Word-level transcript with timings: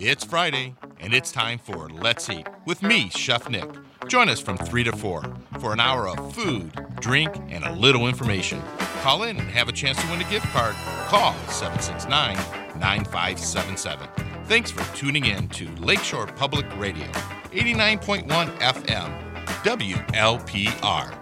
It's 0.00 0.22
Friday, 0.24 0.76
and 1.00 1.12
it's 1.12 1.32
time 1.32 1.58
for 1.58 1.88
Let's 1.88 2.30
Eat 2.30 2.46
with 2.64 2.84
me, 2.84 3.08
Chef 3.08 3.50
Nick. 3.50 3.68
Join 4.06 4.28
us 4.28 4.40
from 4.40 4.56
3 4.56 4.84
to 4.84 4.92
4 4.92 5.24
for 5.58 5.72
an 5.72 5.80
hour 5.80 6.08
of 6.08 6.34
food, 6.36 6.70
drink, 7.00 7.34
and 7.48 7.64
a 7.64 7.72
little 7.72 8.06
information. 8.06 8.62
Call 9.02 9.24
in 9.24 9.38
and 9.38 9.50
have 9.50 9.68
a 9.68 9.72
chance 9.72 10.00
to 10.00 10.08
win 10.08 10.20
a 10.20 10.30
gift 10.30 10.46
card. 10.46 10.76
Call 11.08 11.32
769 11.48 12.36
9577. 12.78 14.08
Thanks 14.44 14.70
for 14.70 14.84
tuning 14.96 15.24
in 15.24 15.48
to 15.48 15.68
Lakeshore 15.76 16.28
Public 16.28 16.66
Radio, 16.78 17.06
89.1 17.50 18.28
FM, 18.58 19.44
WLPR. 19.64 21.12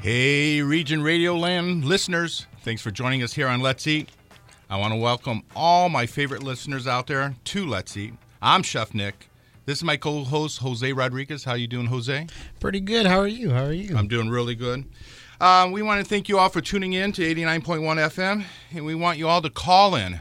Hey, 0.00 0.62
Region 0.62 1.02
Radio 1.02 1.36
Land 1.36 1.84
listeners, 1.84 2.46
thanks 2.60 2.80
for 2.80 2.92
joining 2.92 3.24
us 3.24 3.32
here 3.32 3.48
on 3.48 3.58
Let's 3.58 3.88
Eat. 3.88 4.10
I 4.68 4.76
want 4.78 4.92
to 4.92 4.98
welcome 4.98 5.44
all 5.54 5.88
my 5.88 6.06
favorite 6.06 6.42
listeners 6.42 6.88
out 6.88 7.06
there 7.06 7.36
to 7.44 7.66
Let's 7.66 7.96
Eat. 7.96 8.14
I'm 8.42 8.64
Chef 8.64 8.94
Nick. 8.94 9.28
This 9.64 9.78
is 9.78 9.84
my 9.84 9.96
co-host 9.96 10.58
Jose 10.58 10.92
Rodriguez. 10.92 11.44
How 11.44 11.54
you 11.54 11.68
doing, 11.68 11.86
Jose? 11.86 12.26
Pretty 12.58 12.80
good. 12.80 13.06
How 13.06 13.18
are 13.20 13.28
you? 13.28 13.50
How 13.50 13.62
are 13.64 13.72
you? 13.72 13.96
I'm 13.96 14.08
doing 14.08 14.28
really 14.28 14.56
good. 14.56 14.84
Uh, 15.40 15.68
we 15.70 15.82
want 15.82 16.04
to 16.04 16.08
thank 16.08 16.28
you 16.28 16.40
all 16.40 16.48
for 16.48 16.60
tuning 16.60 16.94
in 16.94 17.12
to 17.12 17.22
89.1 17.22 17.62
FM, 17.80 18.44
and 18.72 18.84
we 18.84 18.96
want 18.96 19.18
you 19.18 19.28
all 19.28 19.40
to 19.40 19.50
call 19.50 19.94
in 19.94 20.20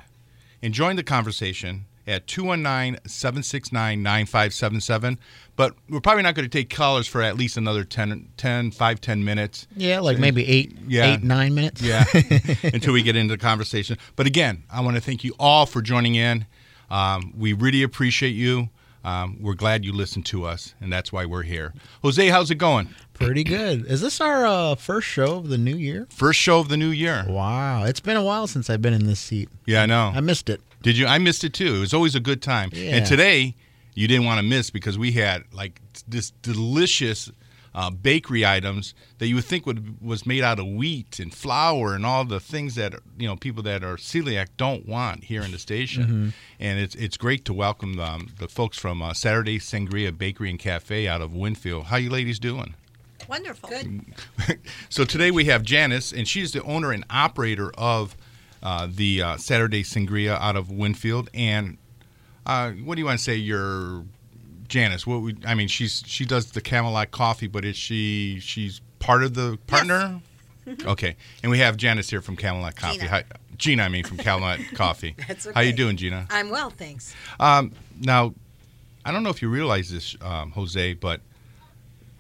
and 0.62 0.76
join 0.76 0.96
the 0.96 1.04
conversation 1.04 1.86
at 2.08 2.28
219-769-9577. 2.28 5.18
But 5.56 5.74
we're 5.90 6.02
probably 6.02 6.24
not 6.24 6.36
going 6.36 6.48
to 6.48 6.58
take 6.58 6.70
callers 6.70 7.08
for 7.08 7.22
at 7.22 7.38
least 7.38 7.58
another 7.58 7.84
10, 7.84 8.30
10 8.38 8.72
5, 8.72 9.02
10 9.02 9.24
minutes. 9.24 9.68
yeah, 9.76 10.00
like 10.00 10.20
maybe 10.20 10.46
eight, 10.48 10.76
Yeah. 10.88 11.14
eight, 11.14 11.24
nine 11.24 11.56
minutes. 11.56 11.82
Yeah, 11.82 12.04
until 12.64 12.94
we 12.94 13.02
get 13.04 13.16
into 13.16 13.34
the 13.34 13.38
conversation. 13.38 13.98
But 14.16 14.28
again, 14.28 14.64
I 14.70 14.82
want 14.82 14.96
to 14.98 15.02
thank 15.02 15.24
you 15.24 15.34
all 15.40 15.66
for 15.66 15.82
joining 15.82 16.16
in. 16.16 16.46
Um, 16.90 17.34
we 17.38 17.54
really 17.54 17.84
appreciate 17.84 18.32
you. 18.36 18.70
Um, 19.06 19.38
we're 19.40 19.54
glad 19.54 19.86
you 19.86 19.94
listened 19.94 20.26
to 20.28 20.46
us, 20.46 20.74
and 20.82 20.92
that's 20.92 21.14
why 21.14 21.26
we're 21.28 21.44
here. 21.44 21.74
Jose, 22.02 22.28
how's 22.30 22.50
it 22.50 22.56
going? 22.56 22.90
Pretty 23.14 23.44
good. 23.44 23.86
Is 23.86 24.02
this 24.02 24.20
our 24.20 24.46
uh, 24.48 24.74
first 24.76 25.08
show 25.08 25.38
of 25.38 25.50
the 25.50 25.60
new 25.60 25.76
year? 25.76 26.08
First 26.10 26.40
show 26.40 26.60
of 26.60 26.70
the 26.70 26.78
new 26.78 26.90
year. 26.90 27.24
Wow, 27.30 27.84
it's 27.86 28.00
been 28.00 28.18
a 28.18 28.24
while 28.24 28.48
since 28.48 28.68
I've 28.70 28.82
been 28.82 28.96
in 28.96 29.06
this 29.06 29.20
seat. 29.20 29.48
Yeah, 29.68 29.84
I 29.84 29.86
know. 29.86 30.12
I 30.14 30.22
missed 30.22 30.50
it. 30.50 30.60
Did 30.86 31.00
you? 31.00 31.08
I 31.08 31.18
missed 31.18 31.44
it 31.44 31.52
too. 31.52 31.78
It 31.78 31.80
was 31.80 31.96
always 31.96 32.14
a 32.14 32.20
good 32.20 32.44
time. 32.44 32.70
Yeah. 32.72 32.98
And 32.98 33.06
today, 33.08 33.56
you 33.96 34.08
didn't 34.08 34.24
want 34.28 34.38
to 34.38 34.46
miss 34.46 34.70
because 34.70 35.00
we 35.00 35.14
had 35.14 35.44
like 35.52 35.82
this 36.08 36.30
delicious 36.44 37.32
uh, 37.74 37.90
bakery 37.90 38.46
items 38.46 38.94
that 39.18 39.26
you 39.26 39.34
would 39.34 39.46
think 39.46 39.66
would 39.66 40.00
was 40.00 40.28
made 40.28 40.44
out 40.44 40.60
of 40.60 40.68
wheat 40.68 41.18
and 41.18 41.34
flour 41.34 41.96
and 41.96 42.06
all 42.06 42.24
the 42.24 42.40
things 42.40 42.76
that 42.76 42.94
you 43.18 43.28
know 43.28 43.36
people 43.36 43.64
that 43.64 43.84
are 43.84 43.96
celiac 43.96 44.50
don't 44.58 44.88
want 44.88 45.24
here 45.24 45.42
in 45.42 45.52
the 45.52 45.58
station. 45.58 46.04
Mm-hmm. 46.04 46.30
And 46.60 46.80
it's 46.80 46.94
it's 46.94 47.18
great 47.18 47.46
to 47.46 47.54
welcome 47.54 48.00
um, 48.00 48.30
the 48.38 48.48
folks 48.48 48.78
from 48.78 49.02
uh, 49.02 49.16
Saturday 49.16 49.58
Sangria 49.58 50.16
Bakery 50.16 50.52
and 50.52 50.60
Cafe 50.60 51.08
out 51.08 51.20
of 51.20 51.34
Winfield. 51.34 51.86
How 51.86 51.98
you 51.98 52.12
ladies 52.12 52.38
doing? 52.38 52.76
Wonderful. 53.28 53.70
Good. 53.70 54.06
So 54.90 55.04
today 55.04 55.32
we 55.32 55.46
have 55.46 55.64
Janice, 55.64 56.14
and 56.14 56.28
she's 56.28 56.52
the 56.52 56.62
owner 56.62 56.92
and 56.92 57.04
operator 57.10 57.72
of 57.76 58.16
uh, 58.64 58.88
the 58.90 59.22
uh, 59.22 59.38
Saturday 59.38 59.84
Sangria 59.84 60.40
out 60.40 60.56
of 60.56 60.72
Winfield. 60.72 61.30
And 61.34 61.78
uh, 62.46 62.72
what 62.72 62.96
do 62.96 63.00
you 63.02 63.06
want 63.06 63.20
to 63.20 63.24
say? 63.24 63.36
You're 63.36 64.04
Janice. 64.68 65.06
What 65.06 65.22
would, 65.22 65.46
I 65.46 65.56
mean, 65.56 65.68
she's 65.68 66.04
she 66.06 66.26
does 66.26 66.52
the 66.52 66.62
Camelot 66.62 67.12
coffee, 67.12 67.48
but 67.48 67.66
is 67.66 67.76
she 67.76 68.40
she's 68.40 68.82
part 69.00 69.24
of 69.24 69.34
the 69.34 69.58
partner? 69.68 70.22
Okay, 70.84 71.16
and 71.44 71.52
we 71.52 71.60
have 71.60 71.78
Janice 71.78 72.10
here 72.10 72.22
from 72.22 72.36
Camelot 72.36 72.76
Coffee. 72.76 72.98
Gina. 72.98 73.10
Hi, 73.10 73.24
Gina, 73.58 73.84
I 73.84 73.90
mean 73.90 74.04
from 74.04 74.18
Camelot 74.18 74.60
Coffee. 74.74 75.16
That's 75.28 75.48
How 75.54 75.62
you 75.62 75.74
doing, 75.74 75.96
Gina? 75.96 76.26
I'm 76.32 76.50
well, 76.50 76.72
thanks. 76.72 77.16
Um, 77.40 77.72
now, 78.00 78.34
I 79.06 79.12
don't 79.12 79.22
know 79.22 79.30
if 79.30 79.44
you 79.44 79.50
realize 79.50 79.92
this, 79.92 80.16
um, 80.22 80.52
Jose, 80.52 80.96
but 80.96 81.22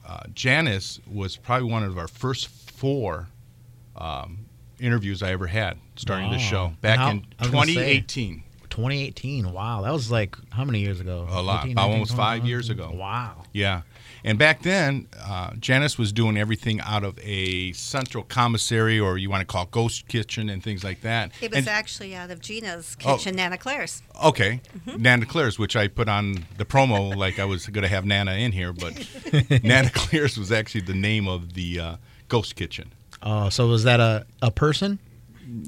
uh, 0.07 0.21
Janice 0.33 0.99
was 1.11 1.35
probably 1.37 1.71
one 1.71 1.83
of 1.83 1.97
our 1.97 2.07
first 2.07 2.47
four 2.47 3.29
um, 3.95 4.44
interviews 4.79 5.21
I 5.23 5.31
ever 5.31 5.47
had 5.47 5.77
starting 5.95 6.29
the 6.29 6.37
Wow. 6.37 6.41
show 6.41 6.73
back 6.81 6.97
How- 6.99 7.09
in 7.11 7.25
I 7.39 7.43
was 7.43 7.51
gonna 7.51 7.65
say- 7.67 7.73
2018. 7.73 8.43
2018. 8.69 9.53
Wow, 9.53 9.83
that 9.83 9.93
was 9.93 10.11
like 10.11 10.35
how 10.51 10.65
many 10.65 10.81
years 10.81 10.99
ago? 10.99 11.25
A 11.29 11.41
lot. 11.41 11.61
18, 11.63 11.71
About 11.73 11.87
19, 11.87 11.93
almost 11.93 12.11
20, 12.15 12.17
five 12.17 12.45
years 12.45 12.69
ago. 12.69 12.91
Wow. 12.93 13.43
Yeah. 13.53 13.81
And 14.25 14.37
back 14.39 14.63
then, 14.63 15.07
uh, 15.23 15.51
Janice 15.59 15.97
was 15.99 16.11
doing 16.11 16.35
everything 16.35 16.81
out 16.81 17.03
of 17.03 17.17
a 17.21 17.71
central 17.73 18.23
commissary, 18.23 18.99
or 18.99 19.17
you 19.19 19.29
want 19.29 19.41
to 19.41 19.45
call 19.45 19.63
it 19.63 19.71
ghost 19.71 20.07
kitchen 20.07 20.49
and 20.49 20.63
things 20.63 20.83
like 20.83 21.01
that. 21.01 21.31
It 21.41 21.51
was 21.51 21.59
And- 21.59 21.69
actually 21.69 22.15
out 22.15 22.31
of 22.31 22.41
Gina's 22.41 22.97
Oh. 23.05 23.15
kitchen, 23.17 23.35
Nana 23.35 23.57
Claire's. 23.57 24.01
Okay, 24.23 24.61
Mm-hmm. 24.87 25.01
Nana 25.01 25.25
Claire's, 25.27 25.57
which 25.59 25.75
I 25.75 25.87
put 25.87 26.09
on 26.09 26.45
the 26.57 26.65
promo 26.65 27.15
like 27.23 27.39
I 27.39 27.45
was 27.45 27.67
going 27.67 27.83
to 27.83 27.87
have 27.87 28.03
Nana 28.03 28.33
in 28.33 28.51
here, 28.51 28.73
but 28.73 28.93
Nana 29.63 29.91
Claire's 29.91 30.37
was 30.37 30.51
actually 30.51 30.81
the 30.81 30.95
name 30.95 31.27
of 31.27 31.53
the 31.53 31.79
uh, 31.79 31.95
ghost 32.27 32.55
kitchen. 32.55 32.91
Oh, 33.23 33.49
so 33.49 33.67
was 33.67 33.83
that 33.85 33.99
a, 33.99 34.25
a 34.41 34.51
person? 34.51 34.99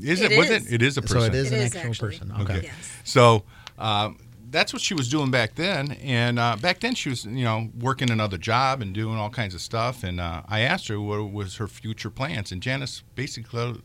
Is 0.01 0.21
it? 0.21 0.31
It 0.31 0.37
was 0.37 0.49
is. 0.49 0.67
it? 0.67 0.73
It 0.75 0.81
is 0.81 0.97
a 0.97 1.01
person. 1.01 1.19
So 1.21 1.25
it 1.27 1.35
is 1.35 1.51
It 1.51 1.55
an 1.55 1.61
is 1.61 1.75
actual 1.75 1.89
actually. 1.91 2.09
person. 2.09 2.31
Okay. 2.31 2.41
Okay. 2.43 2.61
Yes. 2.63 2.91
So 3.03 3.43
um, 3.77 4.17
that's 4.49 4.73
what 4.73 4.81
she 4.81 4.93
was 4.93 5.09
doing 5.09 5.29
back 5.31 5.55
then, 5.55 5.91
and 6.03 6.39
uh, 6.39 6.55
back 6.55 6.79
then 6.79 6.95
she 6.95 7.09
was, 7.09 7.25
you 7.25 7.43
know, 7.43 7.69
working 7.79 8.09
another 8.09 8.37
job 8.37 8.81
and 8.81 8.93
doing 8.93 9.17
all 9.17 9.29
kinds 9.29 9.53
of 9.53 9.61
stuff. 9.61 10.03
And 10.03 10.19
uh, 10.19 10.41
I 10.47 10.61
asked 10.61 10.87
her 10.87 10.99
what 10.99 11.31
was 11.31 11.57
her 11.57 11.67
future 11.67 12.09
plans, 12.09 12.51
and 12.51 12.61
Janice 12.61 13.03
basically 13.15 13.81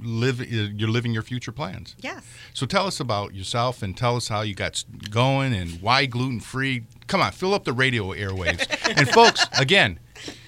live. 0.00 0.40
You're 0.40 0.88
living 0.90 1.12
your 1.12 1.22
future 1.22 1.52
plans. 1.52 1.96
Yes. 2.00 2.22
So 2.54 2.66
tell 2.66 2.86
us 2.86 3.00
about 3.00 3.34
yourself 3.34 3.82
and 3.82 3.96
tell 3.96 4.16
us 4.16 4.28
how 4.28 4.42
you 4.42 4.54
got 4.54 4.84
going 5.10 5.54
and 5.54 5.80
why 5.82 6.06
gluten 6.06 6.40
free. 6.40 6.84
Come 7.08 7.20
on, 7.20 7.32
fill 7.32 7.54
up 7.54 7.64
the 7.64 7.72
radio 7.72 8.12
airwaves. 8.12 8.66
and 8.96 9.08
folks, 9.08 9.44
again, 9.58 9.98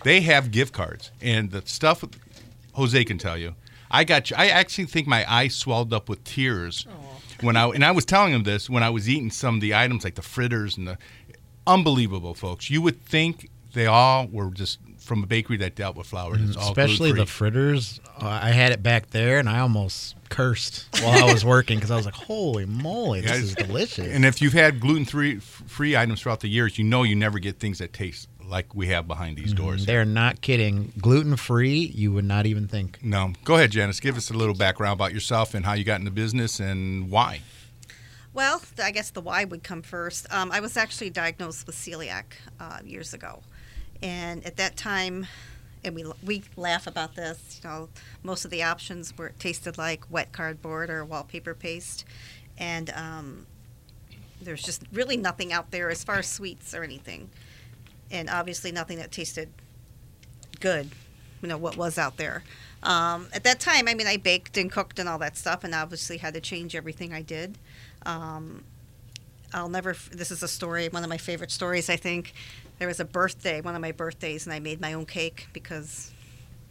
they 0.05 0.21
have 0.23 0.51
gift 0.51 0.73
cards 0.73 1.11
and 1.21 1.51
the 1.51 1.63
stuff 1.67 2.05
Jose 2.79 3.05
can 3.05 3.19
tell 3.19 3.37
you. 3.37 3.55
I 3.91 4.05
got 4.05 4.31
you. 4.31 4.37
I 4.37 4.49
actually 4.49 4.85
think 4.87 5.07
my 5.07 5.31
eyes 5.31 5.55
swelled 5.55 5.93
up 5.93 6.09
with 6.09 6.23
tears 6.25 6.87
when 7.41 7.57
I 7.57 7.69
and 7.69 7.85
I 7.85 7.91
was 7.91 8.05
telling 8.05 8.33
him 8.33 8.43
this 8.45 8.69
when 8.71 8.83
I 8.83 8.91
was 8.91 9.09
eating 9.09 9.31
some 9.31 9.57
of 9.57 9.61
the 9.61 9.75
items 9.75 10.05
like 10.05 10.15
the 10.15 10.23
fritters 10.23 10.77
and 10.77 10.87
the 10.87 10.99
unbelievable 11.67 12.35
folks. 12.35 12.71
You 12.71 12.83
would 12.83 13.01
think 13.05 13.51
they 13.75 13.87
all 13.87 14.27
were 14.27 14.51
just 14.51 14.79
from 14.99 15.23
a 15.23 15.27
bakery 15.27 15.57
that 15.59 15.75
dealt 15.75 15.97
with 15.97 16.07
flour. 16.07 16.35
It's 16.39 16.57
all 16.57 16.69
Especially 16.69 17.11
the 17.11 17.17
gluten-free. 17.25 17.51
fritters. 17.51 18.01
Uh, 18.21 18.27
I 18.43 18.51
had 18.51 18.73
it 18.73 18.83
back 18.83 19.11
there, 19.11 19.39
and 19.39 19.49
I 19.49 19.61
almost 19.61 20.17
cursed 20.29 20.87
while 21.01 21.25
I 21.29 21.33
was 21.33 21.45
working 21.45 21.79
because 21.79 21.91
I 21.91 21.97
was 21.97 22.05
like, 22.05 22.15
"Holy 22.15 22.67
moly, 22.67 23.21
this 23.23 23.31
Guys, 23.31 23.43
is 23.45 23.55
delicious!" 23.55 24.07
And 24.13 24.25
if 24.27 24.43
you've 24.43 24.53
had 24.53 24.81
gluten 24.81 25.05
free 25.07 25.37
free 25.39 25.97
items 25.97 26.21
throughout 26.23 26.41
the 26.41 26.49
years, 26.49 26.79
you 26.79 26.85
know 26.85 27.05
you 27.05 27.17
never 27.17 27.39
get 27.39 27.59
things 27.59 27.79
that 27.79 27.93
taste 27.93 28.29
like 28.49 28.75
we 28.75 28.89
have 28.89 29.07
behind 29.07 29.37
these 29.37 29.53
doors. 29.53 29.87
They're 29.87 30.05
not 30.05 30.41
kidding. 30.41 30.93
Gluten 31.01 31.37
free, 31.37 31.79
you 31.95 32.13
would 32.13 32.25
not 32.25 32.47
even 32.47 32.69
think. 32.69 32.99
No, 33.03 33.33
go 33.45 33.57
ahead, 33.57 33.71
Janice. 33.71 34.01
Give 34.01 34.17
us 34.17 34.31
a 34.31 34.35
little 34.35 34.55
background 34.55 34.95
about 34.95 35.13
yourself 35.13 35.55
and 35.55 35.65
how 35.65 35.75
you 35.75 35.85
got 35.85 36.01
into 36.01 36.11
business 36.11 36.61
and 36.61 37.11
why. 37.11 37.41
Well, 38.35 38.63
I 38.83 38.91
guess 38.91 39.11
the 39.11 39.21
why 39.21 39.45
would 39.45 39.63
come 39.65 39.83
first. 39.83 40.33
Um, 40.33 40.53
I 40.53 40.61
was 40.61 40.77
actually 40.77 41.11
diagnosed 41.11 41.67
with 41.67 41.77
celiac 41.77 42.25
uh, 42.61 42.79
years 42.85 43.15
ago, 43.15 43.43
and 44.03 44.45
at 44.47 44.57
that 44.59 44.77
time, 44.77 45.27
and 45.83 45.95
we 45.95 46.05
we 46.25 46.43
laugh 46.57 46.87
about 46.87 47.17
this. 47.17 47.61
You 47.63 47.69
know, 47.69 47.89
most 48.23 48.45
of 48.45 48.51
the 48.51 48.63
options 48.63 49.17
were 49.17 49.33
tasted 49.39 49.79
like 49.79 50.05
wet 50.11 50.33
cardboard 50.33 50.91
or 50.91 51.05
wallpaper 51.05 51.55
paste, 51.55 52.05
and 52.59 52.91
um, 52.91 53.47
there's 54.41 54.63
just 54.63 54.83
really 54.93 55.17
nothing 55.17 55.53
out 55.53 55.71
there 55.71 55.91
as 55.91 56.05
far 56.05 56.17
as 56.17 56.29
sweets 56.29 56.75
or 56.75 56.85
anything, 56.85 57.31
and 58.11 58.29
obviously 58.29 58.73
nothing 58.73 58.99
that 58.99 59.13
tasted 59.13 59.49
good. 60.61 60.91
You 61.43 61.49
know 61.49 61.59
what 61.59 61.77
was 61.77 61.99
out 61.99 62.17
there. 62.17 62.43
Um, 62.83 63.29
at 63.33 63.45
that 63.45 63.61
time, 63.61 63.89
I 63.89 63.95
mean, 63.95 64.07
I 64.07 64.17
baked 64.17 64.57
and 64.57 64.71
cooked 64.71 64.99
and 64.99 65.09
all 65.09 65.19
that 65.19 65.37
stuff, 65.37 65.65
and 65.65 65.75
obviously 65.75 66.19
had 66.19 66.35
to 66.35 66.41
change 66.41 66.75
everything 66.75 67.13
I 67.13 67.23
did. 67.23 67.59
Um, 68.05 68.65
I'll 69.53 69.69
never. 69.69 69.97
This 70.11 70.31
is 70.31 70.43
a 70.43 70.49
story. 70.49 70.89
One 70.89 71.03
of 71.03 71.09
my 71.09 71.17
favorite 71.17 71.51
stories. 71.51 71.89
I 71.89 71.97
think 71.97 72.35
there 72.79 72.89
was 72.89 73.01
a 73.01 73.05
birthday, 73.05 73.61
one 73.61 73.75
of 73.75 73.81
my 73.81 73.93
birthdays, 73.93 74.47
and 74.47 74.53
I 74.53 74.61
made 74.61 74.81
my 74.81 74.93
own 74.93 75.07
cake 75.07 75.49
because 75.53 76.13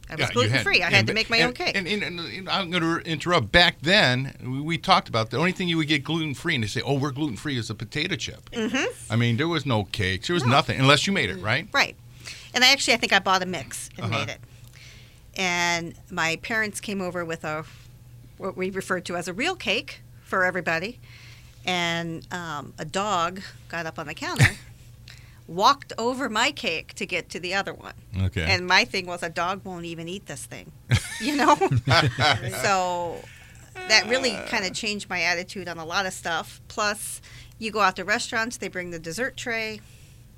I 0.10 0.14
was 0.16 0.22
Yeah, 0.22 0.32
gluten 0.34 0.60
free. 0.64 0.82
I 0.84 0.90
had 0.90 1.08
to 1.08 1.14
make 1.14 1.30
my 1.30 1.38
and- 1.38 1.48
own 1.48 1.54
cake. 1.54 1.76
And, 1.76 1.86
and, 1.88 2.02
and, 2.02 2.20
and 2.20 2.50
I'm 2.50 2.70
going 2.72 2.82
to 2.84 2.98
interrupt. 3.10 3.52
Back 3.52 3.76
then, 3.82 4.34
we, 4.42 4.62
we 4.62 4.78
talked 4.78 5.10
about 5.10 5.30
the 5.32 5.38
only 5.38 5.52
thing 5.52 5.68
you 5.68 5.78
would 5.78 5.88
get 5.90 6.04
gluten 6.04 6.34
free, 6.34 6.56
and 6.56 6.64
they 6.64 6.68
say, 6.68 6.82
"Oh, 6.82 6.94
we're 6.98 7.12
gluten 7.12 7.36
free," 7.36 7.58
is 7.58 7.70
a 7.70 7.76
potato 7.76 8.16
chip. 8.16 8.50
mm-hmm. 8.52 9.12
I 9.14 9.16
mean, 9.18 9.36
there 9.38 9.48
was 9.50 9.66
no 9.66 9.84
cakes, 9.84 10.28
there 10.28 10.34
was 10.34 10.46
No. 10.46 10.52
nothing 10.52 10.80
unless 10.80 11.08
you 11.08 11.14
made 11.14 11.30
it, 11.30 11.38
right? 11.42 11.68
Right. 11.74 11.96
And 12.54 12.64
I 12.64 12.72
actually, 12.72 12.94
I 12.94 12.98
think 12.98 13.12
I 13.14 13.20
bought 13.20 13.44
a 13.44 13.46
mix 13.46 13.90
and 13.98 14.06
Uh-huh. 14.06 14.20
made 14.26 14.30
it. 14.32 14.40
And 15.36 15.94
my 16.10 16.38
parents 16.42 16.80
came 16.80 17.02
over 17.02 17.24
with 17.24 17.44
a 17.44 17.66
what 18.38 18.56
we 18.58 18.70
referred 18.70 19.06
to 19.06 19.16
as 19.16 19.28
a 19.28 19.34
real 19.34 19.56
cake 19.56 20.02
for 20.24 20.44
everybody, 20.46 21.00
and 21.66 22.26
um, 22.34 22.74
a 22.80 22.86
dog 22.86 23.42
got 23.70 23.86
up 23.86 24.00
on 24.00 24.08
the 24.08 24.14
counter, 24.14 24.46
walked 25.48 25.94
over 25.98 26.30
my 26.30 26.52
cake 26.52 26.94
to 26.96 27.06
get 27.06 27.30
to 27.30 27.40
the 27.40 27.54
other 27.54 27.74
one. 27.74 27.94
Okay. 28.24 28.44
And 28.44 28.68
my 28.68 28.84
thing 28.86 29.06
was, 29.06 29.24
a 29.24 29.30
dog 29.30 29.64
won't 29.64 29.86
even 29.86 30.08
eat 30.08 30.26
this 30.26 30.46
thing, 30.46 30.72
you 31.22 31.36
know. 31.38 31.56
so 32.62 33.20
that 33.88 34.08
really 34.08 34.32
kind 34.48 34.66
of 34.66 34.74
changed 34.74 35.10
my 35.10 35.22
attitude 35.22 35.68
on 35.70 35.78
a 35.78 35.86
lot 35.86 36.06
of 36.06 36.14
stuff. 36.14 36.60
Plus, 36.68 37.22
you 37.60 37.72
go 37.72 37.80
out 37.80 37.96
to 37.96 38.04
restaurants, 38.04 38.58
they 38.58 38.68
bring 38.68 38.92
the 38.92 39.00
dessert 39.00 39.38
tray, 39.38 39.80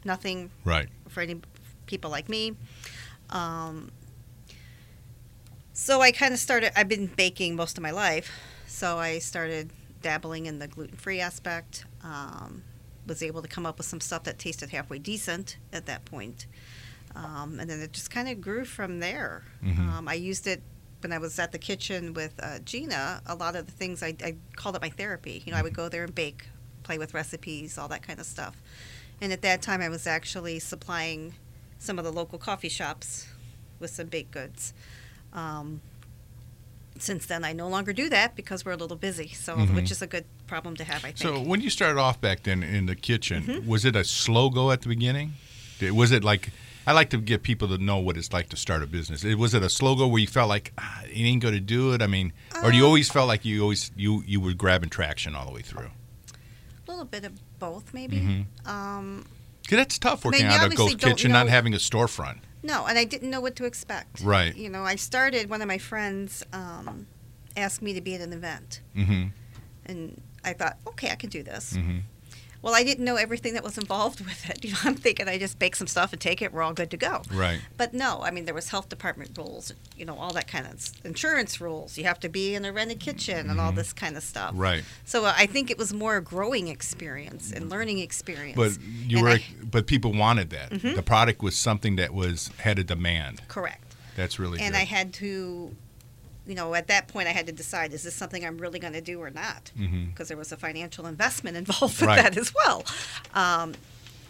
nothing 0.05 0.51
Right. 0.63 0.89
for 1.07 1.21
any 1.21 1.41
people 1.87 2.11
like 2.11 2.29
me. 2.29 2.55
Um, 3.31 3.91
so 5.73 6.01
I 6.01 6.11
kind 6.11 6.33
of 6.33 6.39
started, 6.39 6.71
I've 6.77 6.87
been 6.89 7.07
baking 7.07 7.55
most 7.55 7.77
of 7.77 7.81
my 7.83 7.91
life. 7.91 8.31
So 8.67 8.97
I 8.99 9.19
started 9.19 9.71
dabbling 10.01 10.45
in 10.45 10.59
the 10.59 10.67
gluten 10.67 10.97
free 10.97 11.19
aspect. 11.19 11.85
Um, 12.03 12.63
was 13.09 13.21
able 13.23 13.41
to 13.41 13.47
come 13.47 13.65
up 13.65 13.77
with 13.77 13.87
some 13.87 13.99
stuff 13.99 14.23
that 14.23 14.39
tasted 14.39 14.69
halfway 14.69 14.99
decent 14.99 15.57
at 15.73 15.85
that 15.87 16.05
point. 16.05 16.45
Um, 17.15 17.59
and 17.59 17.69
then 17.69 17.81
it 17.81 17.91
just 17.91 18.11
kind 18.11 18.29
of 18.29 18.39
grew 18.39 18.63
from 18.65 18.99
there. 18.99 19.43
Mhm. 19.63 19.79
Um, 19.79 20.07
I 20.07 20.13
used 20.13 20.47
it 20.47 20.61
when 21.01 21.11
I 21.11 21.17
was 21.17 21.39
at 21.39 21.51
the 21.51 21.57
kitchen 21.57 22.13
with 22.13 22.33
uh, 22.41 22.59
Gina. 22.59 23.21
A 23.25 23.35
lot 23.35 23.55
of 23.55 23.65
the 23.65 23.71
things 23.71 24.03
I, 24.03 24.15
I 24.23 24.35
called 24.55 24.75
it 24.75 24.81
my 24.81 24.89
therapy. 24.89 25.41
You 25.45 25.51
know, 25.51 25.57
I 25.57 25.61
would 25.61 25.73
go 25.73 25.89
there 25.89 26.03
and 26.03 26.13
bake, 26.13 26.47
play 26.83 26.97
with 26.97 27.13
recipes, 27.13 27.77
all 27.77 27.87
that 27.87 28.03
kind 28.03 28.19
of 28.19 28.25
stuff. 28.25 28.61
And 29.21 29.33
at 29.33 29.41
that 29.41 29.61
time, 29.61 29.81
I 29.81 29.89
was 29.89 30.07
actually 30.07 30.59
supplying 30.59 31.33
some 31.79 31.97
of 31.97 32.05
the 32.05 32.11
local 32.11 32.37
coffee 32.37 32.69
shops 32.69 33.27
with 33.79 33.89
some 33.89 34.07
baked 34.07 34.31
goods. 34.31 34.73
Um, 35.33 35.81
since 36.97 37.25
then, 37.25 37.43
I 37.45 37.53
no 37.53 37.67
longer 37.69 37.93
do 37.93 38.09
that 38.09 38.35
because 38.35 38.65
we're 38.65 38.71
a 38.73 38.77
little 38.77 38.97
busy. 38.97 39.29
So, 39.29 39.55
Mhm. 39.55 39.75
which 39.75 39.91
is 39.91 40.01
a 40.01 40.07
good 40.07 40.25
problem 40.47 40.75
to 40.77 40.83
have, 40.83 41.03
I 41.05 41.11
think. 41.11 41.17
So 41.19 41.39
when 41.39 41.61
you 41.61 41.69
started 41.69 41.99
off 41.99 42.19
back 42.19 42.43
then 42.43 42.63
in 42.63 42.85
the 42.87 42.95
kitchen, 42.95 43.43
Mm-hmm. 43.43 43.67
was 43.67 43.85
it 43.85 43.95
a 43.95 44.03
slow 44.03 44.49
go 44.49 44.71
at 44.71 44.81
the 44.81 44.89
beginning? 44.89 45.35
Was 45.81 46.11
it 46.11 46.23
like 46.23 46.49
I 46.87 46.91
like 46.93 47.11
to 47.11 47.17
get 47.19 47.43
people 47.43 47.67
to 47.67 47.77
know 47.77 47.97
what 47.97 48.17
it's 48.17 48.33
like 48.33 48.49
to 48.49 48.57
start 48.57 48.81
a 48.81 48.87
business. 48.87 49.23
Was 49.23 49.53
it 49.53 49.61
a 49.61 49.69
slow 49.69 49.95
go 49.95 50.07
where 50.07 50.19
you 50.19 50.25
felt 50.27 50.49
like 50.49 50.73
ah, 50.79 51.01
it 51.03 51.19
ain't 51.21 51.41
going 51.41 51.53
to 51.53 51.59
do 51.59 51.93
it? 51.93 52.01
I 52.01 52.07
mean, 52.07 52.33
or 52.63 52.71
do 52.71 52.77
you 52.77 52.83
Um, 52.83 52.87
always 52.87 53.11
felt 53.11 53.27
like 53.27 53.45
you 53.45 53.61
always 53.61 53.91
you 53.95 54.23
you 54.25 54.39
were 54.41 54.53
grabbing 54.53 54.89
traction 54.89 55.35
all 55.35 55.45
the 55.45 55.51
way 55.51 55.61
through? 55.61 55.91
a 56.87 56.89
little 56.89 57.05
bit 57.05 57.23
of 57.25 57.33
both, 57.59 57.93
maybe. 57.93 58.17
Mhm. 58.65 58.67
Um, 58.67 59.25
'Cause 59.67 59.77
that's 59.77 59.99
tough 59.99 60.25
working 60.25 60.47
mean, 60.47 60.51
you 60.51 60.57
out 60.57 60.73
a 60.73 60.75
ghost 60.75 60.97
kitchen, 60.97 61.31
not 61.31 61.47
having 61.47 61.75
a 61.75 61.77
storefront. 61.77 62.39
No, 62.61 62.85
and 62.85 62.97
I 62.97 63.05
didn't 63.05 63.29
know 63.29 63.41
what 63.41 63.55
to 63.57 63.65
expect. 63.65 64.21
Right. 64.21 64.55
You 64.55 64.69
know, 64.69 64.83
I 64.83 64.95
started, 64.95 65.49
one 65.49 65.61
of 65.61 65.67
my 65.67 65.77
friends 65.77 66.43
um, 66.51 67.07
asked 67.55 67.81
me 67.81 67.93
to 67.93 68.01
be 68.01 68.15
at 68.15 68.21
an 68.21 68.33
event. 68.33 68.81
Mm-hmm. 68.95 69.27
And 69.85 70.21
I 70.43 70.53
thought, 70.53 70.77
okay, 70.87 71.11
I 71.11 71.15
can 71.15 71.29
do 71.29 71.41
this. 71.43 71.73
Mm-hmm. 71.73 71.99
Well, 72.61 72.75
I 72.75 72.83
didn't 72.83 73.05
know 73.05 73.15
everything 73.15 73.53
that 73.53 73.63
was 73.63 73.77
involved 73.77 74.19
with 74.25 74.49
it. 74.49 74.65
You 74.65 74.71
know, 74.71 74.77
I'm 74.83 74.95
thinking 74.95 75.27
I 75.29 75.37
just 75.37 75.59
bake 75.59 75.75
some 75.75 75.87
stuff 75.87 76.11
and 76.11 76.21
take 76.21 76.41
it, 76.41 76.51
we're 76.51 76.61
all 76.61 76.73
good 76.73 76.91
to 76.91 76.97
go. 76.97 77.21
Right. 77.31 77.61
But 77.77 77.93
no, 77.93 78.21
I 78.23 78.31
mean, 78.31 78.45
there 78.45 78.53
was 78.53 78.69
health 78.69 78.89
department 78.89 79.37
rules, 79.37 79.71
you 79.97 80.05
know, 80.05 80.17
all 80.17 80.33
that 80.33 80.47
kind 80.47 80.67
of 80.67 80.85
insurance 81.05 81.61
rules. 81.61 81.97
You 81.97 82.03
have 82.03 82.19
to 82.21 82.29
be 82.29 82.55
in 82.55 82.65
a 82.65 82.73
rented 82.73 82.99
kitchen 82.99 83.49
and 83.49 83.59
all 83.61 83.71
this 83.71 83.93
kind 83.93 84.17
of 84.17 84.23
stuff. 84.23 84.51
Mm-hmm. 84.51 84.59
Right. 84.61 84.83
So 85.05 85.25
uh, 85.25 85.33
I 85.37 85.45
think 85.45 85.71
it 85.71 85.77
was 85.77 85.93
more 85.93 86.17
a 86.17 86.21
growing 86.21 86.67
experience 86.67 87.51
and 87.51 87.69
learning 87.69 87.99
experience. 87.99 88.55
But 88.57 88.77
you 89.07 89.17
And 89.17 89.23
were 89.23 89.29
I- 89.29 89.37
Mm-hmm. 89.39 89.67
but 89.69 89.87
people 89.87 90.11
wanted 90.13 90.49
that. 90.49 90.71
The 90.71 91.01
product 91.03 91.41
was 91.41 91.55
something 91.55 91.95
that 91.95 92.13
was 92.13 92.49
had 92.57 92.77
a 92.79 92.83
demand. 92.83 93.41
correct. 93.47 93.95
That's 94.15 94.37
really 94.37 94.59
and 94.59 94.73
good. 94.73 94.79
I 94.81 94.83
had 94.83 95.13
to, 95.13 95.73
you 96.49 96.55
know, 96.55 96.73
at 96.73 96.87
that 96.87 97.07
point 97.07 97.27
I 97.27 97.31
had 97.31 97.45
to 97.45 97.53
decide: 97.53 97.93
is 97.93 98.01
this 98.03 98.15
something 98.15 98.43
I'm 98.43 98.57
really 98.57 98.79
going 98.79 98.93
to 98.93 99.01
do 99.01 99.21
or 99.21 99.29
not? 99.29 99.71
Mhm. 99.77 100.09
Because 100.09 100.27
there 100.29 100.37
was 100.37 100.51
a 100.51 100.57
financial 100.57 101.05
investment 101.05 101.55
involved 101.63 102.01
with 102.01 102.07
Right. 102.09 102.23
that 102.23 102.35
as 102.37 102.51
well. 102.53 102.83
Um, 103.35 103.75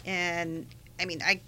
and 0.04 0.66
I 1.00 1.06
mean, 1.06 1.22
I 1.24 1.40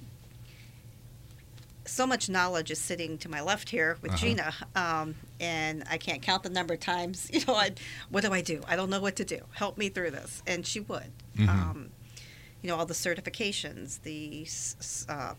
so 1.85 2.07
much 2.07 2.29
knowledge 2.29 2.71
is 2.71 2.81
sitting 2.81 3.19
to 3.19 3.29
my 3.29 3.41
left 3.43 3.69
here 3.69 3.99
with 4.01 4.13
Uh-huh. 4.13 4.21
Gina, 4.27 4.55
um, 4.77 5.15
and 5.41 5.85
I 5.91 5.99
can't 5.99 6.23
count 6.23 6.43
the 6.45 6.49
number 6.49 6.75
of 6.75 6.81
times. 6.81 7.29
You 7.33 7.41
know, 7.47 7.55
I, 7.55 7.73
what 8.09 8.23
do 8.25 8.33
I 8.33 8.41
do? 8.41 8.63
I 8.67 8.77
don't 8.77 8.89
know 8.89 9.01
what 9.01 9.17
to 9.17 9.25
do. 9.25 9.41
Help 9.55 9.77
me 9.77 9.89
through 9.91 10.13
this, 10.13 10.43
and 10.47 10.65
she 10.67 10.81
would. 10.81 11.11
Mhm. 11.37 11.49
Um, 11.49 11.91
you 12.63 12.69
know, 12.69 12.77
all 12.77 12.87
the 12.87 12.95
certifications, 12.95 14.01
the 14.03 14.47
uh, 15.13 15.35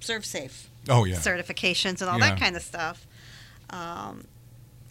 ServSafe 0.00 0.66
oh 0.88 1.04
yeah. 1.06 1.16
certifications 1.16 2.00
and 2.02 2.10
all 2.10 2.18
Yeah. 2.20 2.30
that 2.30 2.38
kind 2.38 2.54
of 2.54 2.62
stuff. 2.62 3.06
Um, 3.70 4.24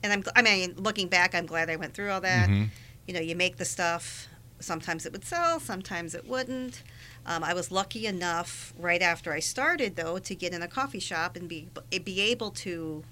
and 0.03 0.13
I'm, 0.13 0.23
I 0.35 0.41
mean, 0.41 0.75
looking 0.77 1.07
back, 1.07 1.33
I'm 1.35 1.45
glad 1.45 1.69
I 1.69 1.75
went 1.75 1.93
through 1.93 2.11
all 2.11 2.21
that. 2.21 2.49
Mhm. 2.49 2.69
You 3.07 3.13
know, 3.13 3.19
you 3.19 3.35
make 3.35 3.57
the 3.57 3.65
stuff. 3.65 4.27
Sometimes 4.59 5.05
it 5.05 5.11
would 5.11 5.23
sell, 5.25 5.59
sometimes 5.59 6.15
it 6.15 6.27
wouldn't. 6.27 6.81
Um, 7.25 7.43
I 7.43 7.53
was 7.53 7.71
lucky 7.71 8.05
enough 8.07 8.73
right 8.77 9.01
after 9.01 9.31
I 9.33 9.39
started, 9.39 9.95
though, 9.95 10.17
to 10.19 10.33
get 10.35 10.53
in 10.53 10.61
a 10.63 10.67
coffee 10.67 10.99
shop 10.99 11.35
and 11.35 11.47
be 11.47 11.67
be 12.03 12.21
able 12.21 12.51
to 12.51 13.03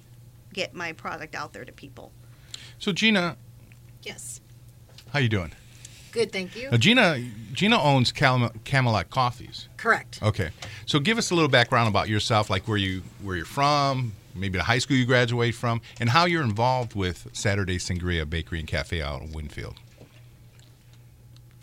get 0.53 0.73
my 0.73 0.91
product 0.93 1.35
out 1.35 1.53
there 1.53 1.65
to 1.65 1.71
people. 1.71 2.11
So 2.79 2.91
Gina, 2.91 3.35
Yes. 4.01 4.39
how 5.11 5.19
you 5.19 5.29
doing? 5.29 5.51
Good, 6.11 6.31
thank 6.31 6.55
you. 6.55 6.71
Now, 6.71 6.77
Gina 6.77 7.19
Gina 7.51 7.81
owns 7.81 8.11
Cam- 8.11 8.57
Camelot 8.63 9.09
Coffees. 9.09 9.67
Correct. 9.77 10.19
Okay, 10.23 10.49
so 10.85 10.99
give 10.99 11.17
us 11.17 11.29
a 11.29 11.35
little 11.35 11.49
background 11.49 11.89
about 11.89 12.07
yourself, 12.09 12.49
like 12.49 12.67
where 12.67 12.77
you 12.77 13.03
where 13.21 13.35
you're 13.35 13.45
from, 13.45 14.13
maybe 14.35 14.57
the 14.57 14.63
high 14.63 14.77
school 14.79 14.97
you 14.97 15.05
graduate 15.05 15.55
from, 15.55 15.81
and 15.99 16.09
how 16.09 16.25
you're 16.25 16.43
involved 16.43 16.93
with 16.95 17.27
Saturday 17.33 17.77
Sangria 17.77 18.29
Bakery 18.29 18.59
and 18.59 18.67
Cafe 18.67 19.01
out 19.01 19.21
in 19.21 19.31
Winfield. 19.31 19.75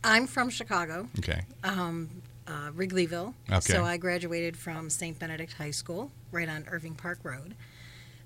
I'm 0.05 0.27
from 0.27 0.51
Chicago, 0.51 1.09
Okay, 1.19 1.43
um, 1.63 2.11
uh, 2.49 2.71
Wrigleyville. 2.77 3.35
Okay. 3.49 3.61
So 3.73 3.85
I 3.85 3.97
graduated 3.97 4.57
from 4.57 4.91
St. 4.91 5.17
Benedict 5.19 5.53
High 5.53 5.71
School, 5.71 6.11
right 6.33 6.49
on 6.49 6.65
Irving 6.71 6.95
Park 6.95 7.21
Road. 7.23 7.55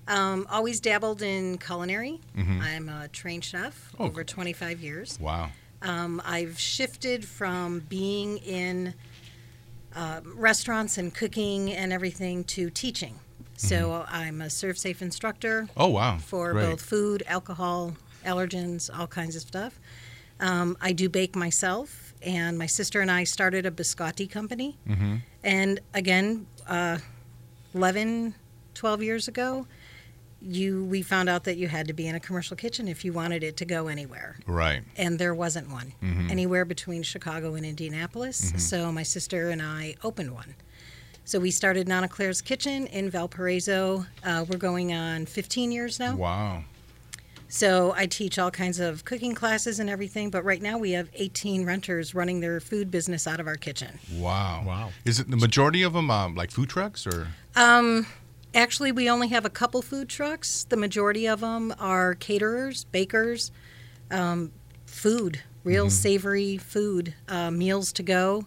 Um, 0.07 0.47
always 0.49 0.79
dabbled 0.79 1.21
in 1.21 1.57
culinary. 1.57 2.19
Mhm. 2.35 2.61
I'm 2.61 2.89
a 2.89 3.09
trained 3.09 3.43
chef 3.43 3.91
Oh, 3.99 4.05
over 4.05 4.23
25 4.23 4.79
years. 4.81 5.19
wow, 5.19 5.51
Um, 5.81 6.21
I've 6.25 6.57
shifted 6.59 7.25
from 7.25 7.81
being 7.81 8.37
in 8.39 8.93
um 9.95 10.37
restaurants 10.37 10.97
and 10.97 11.13
cooking 11.13 11.71
and 11.71 11.91
everything 11.93 12.43
to 12.45 12.69
teaching. 12.69 13.19
So 13.57 14.05
I'm 14.07 14.41
a 14.41 14.45
ServSafe 14.45 15.01
instructor. 15.01 15.67
oh 15.75 15.87
wow, 15.87 16.17
for 16.19 16.53
Great. 16.53 16.69
both 16.69 16.81
food, 16.81 17.23
alcohol, 17.27 17.95
allergens, 18.25 18.89
all 18.97 19.07
kinds 19.07 19.35
of 19.35 19.41
stuff. 19.41 19.79
Um, 20.39 20.77
I 20.79 20.93
do 20.93 21.09
bake 21.09 21.35
myself, 21.35 22.13
and 22.21 22.57
my 22.57 22.67
sister 22.67 23.01
and 23.01 23.09
I 23.11 23.23
started 23.23 23.65
a 23.65 23.71
biscotti 23.71 24.29
company. 24.29 24.77
Mhm. 24.87 25.21
And 25.43 25.79
again, 25.93 26.45
uh, 26.67 26.99
11, 27.73 28.35
12 28.75 29.01
years 29.03 29.27
ago, 29.27 29.65
you 30.39 30.83
we 30.85 31.01
found 31.01 31.27
out 31.29 31.45
that 31.45 31.57
you 31.57 31.67
had 31.67 31.87
to 31.87 31.93
be 31.93 32.05
in 32.07 32.13
a 32.13 32.19
commercial 32.19 32.55
kitchen 32.55 32.87
if 32.87 33.03
you 33.03 33.11
wanted 33.11 33.41
it 33.43 33.57
to 33.57 33.65
go 33.65 33.87
anywhere 33.87 34.37
Right, 34.45 34.83
and 34.95 35.17
there 35.17 35.33
wasn't 35.33 35.67
one 35.71 35.93
Mhm. 36.03 36.29
anywhere 36.29 36.63
between 36.63 37.01
Chicago 37.01 37.55
and 37.55 37.65
Indianapolis. 37.65 38.53
So 38.57 38.91
my 38.91 39.01
sister 39.01 39.49
and 39.49 39.63
I 39.63 39.95
opened 40.03 40.31
one. 40.35 40.53
So 41.27 41.39
we 41.39 41.51
started 41.51 41.89
Nana 41.89 42.07
Claire's 42.07 42.41
Kitchen 42.41 42.87
in 42.87 43.09
Valparaiso. 43.09 44.05
Uh, 44.23 44.45
we're 44.47 44.55
going 44.57 44.93
on 44.93 45.25
15 45.25 45.73
years 45.73 45.99
now. 45.99 46.15
wow, 46.15 46.63
So 47.49 47.93
I 47.97 48.05
teach 48.05 48.39
all 48.39 48.49
kinds 48.49 48.79
of 48.79 49.03
cooking 49.03 49.35
classes 49.35 49.81
and 49.81 49.89
everything. 49.89 50.29
But 50.29 50.45
right 50.45 50.61
now 50.61 50.77
we 50.77 50.91
have 50.91 51.09
18 51.13 51.65
renters 51.65 52.15
running 52.15 52.39
their 52.39 52.61
food 52.61 52.89
business 52.89 53.27
out 53.27 53.41
of 53.41 53.47
our 53.47 53.57
kitchen. 53.57 53.99
wow, 54.13 54.63
Wow. 54.65 54.91
Is 55.03 55.19
it 55.19 55.29
the 55.29 55.35
majority 55.35 55.83
of 55.83 55.91
them 55.91 56.09
um, 56.09 56.33
like 56.35 56.49
food 56.49 56.69
trucks 56.69 57.05
or? 57.05 57.27
Um, 57.57 58.07
actually, 58.55 58.93
we 58.93 59.09
only 59.09 59.27
have 59.27 59.43
a 59.43 59.49
couple 59.49 59.81
food 59.81 60.07
trucks. 60.07 60.63
The 60.69 60.77
majority 60.77 61.27
of 61.27 61.41
them 61.41 61.75
are 61.77 62.15
caterers, 62.15 62.85
bakers, 62.85 63.51
um, 64.09 64.53
food, 64.85 65.41
real 65.67 65.85
Mm-hmm. 65.87 65.89
savory 66.07 66.57
food, 66.57 67.13
uh, 67.27 67.51
meals 67.51 67.91
to 67.93 68.03
go, 68.03 68.43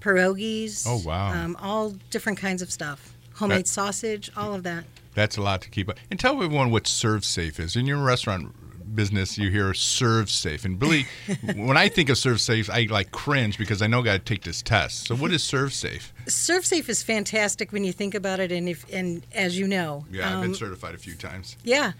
pierogies. 0.00 0.84
Oh, 0.86 1.00
wow. 1.04 1.32
Um, 1.32 1.56
all 1.60 1.90
different 2.10 2.38
kinds 2.38 2.62
of 2.62 2.70
stuff. 2.72 3.12
Homemade 3.34 3.60
That- 3.60 3.68
sausage, 3.68 4.30
all 4.36 4.54
of 4.54 4.62
that. 4.64 4.84
That's 5.14 5.36
a 5.36 5.42
lot 5.42 5.60
to 5.62 5.68
keep 5.68 5.88
up. 5.90 5.98
And 6.10 6.18
tell 6.18 6.34
everyone 6.42 6.70
what 6.70 6.84
ServSafe 6.84 7.60
is. 7.60 7.76
In 7.76 7.86
your 7.86 7.98
restaurant 8.02 8.54
business, 8.94 9.36
you 9.36 9.50
hear 9.50 9.72
ServSafe, 9.72 10.64
and 10.64 10.80
really, 10.80 11.06
when 11.56 11.76
I 11.76 11.88
think 11.88 12.08
of 12.08 12.16
ServSafe, 12.16 12.70
I 12.70 12.90
like 12.90 13.10
cringe 13.10 13.58
because 13.58 13.82
I 13.82 13.86
know 13.88 14.00
I 14.00 14.04
got 14.04 14.12
to 14.12 14.18
take 14.20 14.42
this 14.44 14.62
test. 14.62 15.06
So, 15.06 15.14
what 15.14 15.30
is 15.32 15.42
ServSafe? 15.42 16.10
serve 16.28 16.64
safe 16.64 16.88
is 16.88 17.02
fantastic 17.02 17.72
when 17.72 17.84
you 17.84 17.92
think 17.92 18.14
about 18.14 18.40
it, 18.40 18.50
and 18.52 18.68
if 18.70 18.84
and 18.92 19.22
as 19.34 19.58
you 19.58 19.66
know, 19.68 20.06
Yeah, 20.10 20.28
I've 20.28 20.34
um, 20.36 20.40
been 20.42 20.54
certified 20.54 20.94
a 20.94 20.98
few 20.98 21.14
times. 21.14 21.56
Yeah. 21.62 21.92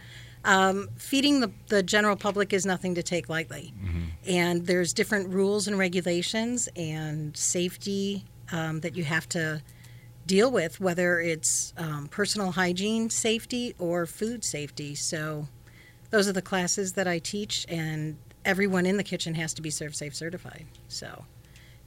Um, 0.44 0.88
feeding 0.96 1.40
the, 1.40 1.52
the 1.68 1.82
general 1.82 2.16
public 2.16 2.52
is 2.52 2.66
nothing 2.66 2.94
to 2.96 3.02
take 3.02 3.28
lightly. 3.28 3.72
And 4.26 4.66
there's 4.66 4.92
different 4.92 5.28
rules 5.28 5.68
and 5.68 5.78
regulations 5.78 6.68
and 6.76 7.36
safety 7.36 8.24
um, 8.50 8.80
that 8.80 8.96
you 8.96 9.04
have 9.04 9.28
to 9.30 9.62
deal 10.26 10.50
with, 10.50 10.80
whether 10.80 11.20
it's 11.20 11.72
um, 11.76 12.08
personal 12.08 12.52
hygiene 12.52 13.10
safety 13.10 13.74
or 13.78 14.06
food 14.06 14.44
safety. 14.44 14.94
So 14.94 15.48
those 16.10 16.28
are 16.28 16.32
the 16.32 16.42
classes 16.42 16.92
that 16.92 17.08
I 17.08 17.18
teach, 17.18 17.66
and 17.68 18.16
everyone 18.44 18.86
in 18.86 18.96
the 18.96 19.04
kitchen 19.04 19.34
has 19.34 19.54
to 19.54 19.62
be 19.62 19.70
ServSafe 19.70 20.14
certified. 20.14 20.66
So 20.88 21.24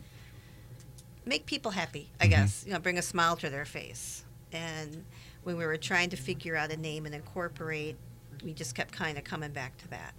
make 1.25 1.45
people 1.45 1.71
happy. 1.71 2.09
I 2.19 2.23
Mm-hmm. 2.23 2.29
guess 2.31 2.63
you 2.65 2.73
know, 2.73 2.79
bring 2.79 2.97
a 2.97 3.01
smile 3.03 3.35
to 3.37 3.49
their 3.49 3.65
face. 3.65 4.23
And 4.51 5.05
when 5.43 5.57
we 5.57 5.65
were 5.65 5.77
trying 5.77 6.09
to 6.09 6.17
figure 6.17 6.55
out 6.55 6.71
a 6.71 6.77
name 6.77 7.05
and 7.05 7.13
incorporate, 7.13 7.95
we 8.43 8.53
just 8.53 8.73
kept 8.75 8.91
kind 8.93 9.17
of 9.17 9.23
coming 9.23 9.51
back 9.51 9.77
to 9.79 9.87
that. 9.89 10.13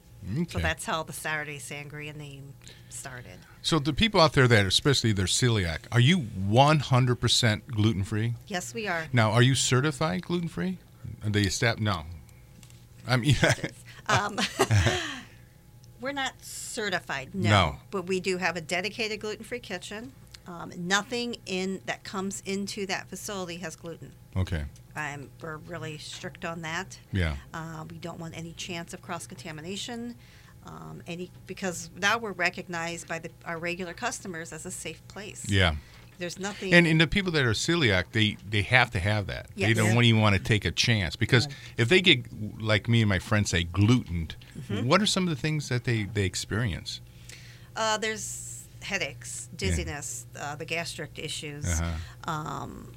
So 0.51 0.59
that's 0.59 0.85
how 0.85 1.03
the 1.03 1.15
Saturday 1.15 1.57
Sangria 1.59 2.15
name 2.15 2.53
started. 2.91 3.39
So 3.63 3.79
the 3.79 3.95
people 3.95 4.21
out 4.21 4.35
there 4.35 4.47
that, 4.47 4.67
especially 4.67 5.13
they're 5.13 5.25
celiac, 5.25 5.79
are 5.91 5.99
you 5.99 6.19
100% 6.19 7.67
gluten 7.69 8.05
free? 8.05 8.35
Yes, 8.47 8.75
we 8.75 8.87
are. 8.87 9.07
Now, 9.15 9.31
are 9.31 9.41
you 9.43 9.55
certified 9.55 10.23
gluten 10.27 10.49
free? 10.49 10.77
Are 11.25 11.31
they 11.31 11.45
step 11.45 11.79
No. 11.79 12.03
I 13.07 13.17
mean, 13.17 13.37
Um, 14.07 14.39
we're 16.01 16.13
not 16.13 16.33
certified, 16.45 17.35
no, 17.35 17.51
No. 17.51 17.77
but 17.91 18.07
we 18.07 18.21
do 18.21 18.39
have 18.39 18.57
a 18.57 18.61
dedicated 18.61 19.21
gluten-free 19.21 19.61
kitchen. 19.61 20.13
Um, 20.47 20.73
nothing 20.77 21.37
in 21.47 21.81
that 21.87 22.03
comes 22.03 22.43
into 22.47 22.87
that 22.87 23.09
facility 23.09 23.57
has 23.59 23.77
gluten. 23.77 24.13
okay. 24.37 24.65
Um, 24.97 25.31
we're 25.41 25.59
really 25.59 25.99
strict 25.99 26.45
on 26.45 26.63
that. 26.63 26.99
Yeah. 27.13 27.37
Uh, 27.55 27.85
we 27.89 27.99
don't 27.99 28.19
want 28.19 28.37
any 28.37 28.53
chance 28.55 28.93
of 28.93 29.01
cross 29.01 29.25
contamination. 29.29 30.17
Um, 30.67 31.03
any 31.07 31.31
because 31.47 31.91
now 31.97 32.19
we're 32.19 32.33
recognized 32.33 33.07
by 33.07 33.21
the, 33.21 33.31
our 33.47 33.57
regular 33.59 33.95
customers 33.95 34.53
as 34.53 34.67
a 34.67 34.71
safe 34.71 35.07
place. 35.07 35.47
Yeah. 35.49 35.77
There's 36.21 36.39
nothing. 36.39 36.73
And, 36.73 36.87
and 36.87 37.01
the 37.01 37.09
people 37.09 37.33
that 37.33 37.45
are 37.45 37.51
celiac, 37.51 38.05
they, 38.13 38.37
they 38.49 38.63
have 38.63 38.91
to 38.93 39.01
have 39.01 39.27
that. 39.27 39.49
They 39.57 39.73
don't 39.75 40.05
even 40.05 40.21
want 40.21 40.37
to 40.37 40.41
take 40.43 40.65
a 40.65 40.71
chance 40.71 41.17
because 41.17 41.49
if 41.77 41.89
they 41.89 42.01
get, 42.01 42.27
like 42.63 42.89
me 42.89 43.01
and 43.03 43.09
my 43.09 43.19
friends 43.19 43.51
say, 43.51 43.65
glutened, 43.65 44.37
Mm-hmm. 44.71 44.87
what 44.87 45.01
are 45.01 45.07
some 45.07 45.25
of 45.27 45.31
the 45.31 45.41
things 45.41 45.69
that 45.71 45.85
they, 45.85 46.05
they 46.05 46.25
experience? 46.25 47.01
uh, 47.77 47.97
there's 47.99 48.65
headaches, 48.83 49.49
dizziness, 49.57 50.27
uh, 50.39 50.55
the 50.55 50.65
gastric 50.65 51.19
issues. 51.19 51.65
Uh-huh. 51.67 52.31
um, 52.31 52.93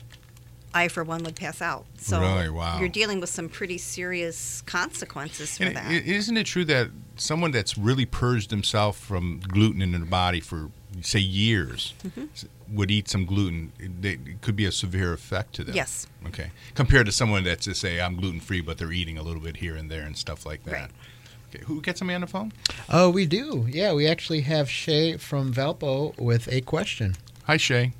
I, 0.74 0.88
for 0.88 1.03
one, 1.03 1.24
would 1.24 1.36
pass 1.36 1.62
out. 1.62 1.86
So 2.00 2.20
Really? 2.20 2.50
Wow. 2.50 2.80
you're 2.80 2.89
dealing 2.89 3.20
with 3.20 3.30
some 3.30 3.48
pretty 3.48 3.77
serious 3.77 4.62
consequences 4.65 5.58
for 5.58 5.65
And 5.65 5.75
that. 5.77 5.92
isn't 5.92 6.36
it 6.36 6.46
true 6.48 6.65
that 6.65 6.89
someone 7.15 7.51
that's 7.51 7.77
really 7.77 8.06
purged 8.06 8.50
himself 8.51 8.98
from 8.98 9.39
gluten 9.48 9.82
in 9.82 9.92
their 9.92 10.01
body 10.06 10.39
for, 10.42 10.72
say, 11.02 11.20
years 11.20 11.94
Mm-hmm. 12.06 12.76
would 12.76 12.92
eat 12.92 13.10
some 13.10 13.26
gluten? 13.26 13.72
It, 13.80 14.06
it 14.06 14.42
could 14.42 14.56
be 14.56 14.66
a 14.66 14.72
severe 14.72 15.14
effect 15.14 15.54
to 15.56 15.64
them. 15.64 15.76
Yes. 15.76 16.08
Okay. 16.28 16.52
Compared 16.76 17.06
to 17.08 17.12
someone 17.12 17.44
that's 17.44 17.66
just 17.66 17.82
say 17.82 18.00
I'm 18.02 18.16
gluten 18.16 18.40
free, 18.40 18.62
but 18.62 18.78
they're 18.78 18.92
eating 18.92 19.18
a 19.18 19.24
little 19.24 19.42
bit 19.42 19.58
here 19.58 19.76
and 19.76 19.90
there 19.90 20.04
and 20.04 20.16
stuff 20.18 20.46
like 20.46 20.64
that. 20.66 20.74
Right. 20.74 20.90
Okay. 21.56 21.64
Who 21.66 21.82
gets 21.82 22.02
me 22.02 22.14
on 22.14 22.22
the 22.22 22.28
phone? 22.28 22.52
Oh, 22.90 23.10
we 23.10 23.26
do. 23.26 23.66
Yeah, 23.70 23.94
we 23.94 24.08
actually 24.08 24.42
have 24.42 24.70
Shay 24.70 25.18
from 25.18 25.54
Valpo 25.54 26.18
with 26.20 26.48
a 26.52 26.62
question. 26.62 27.16
Hi, 27.46 27.58
Shay. 27.58 27.94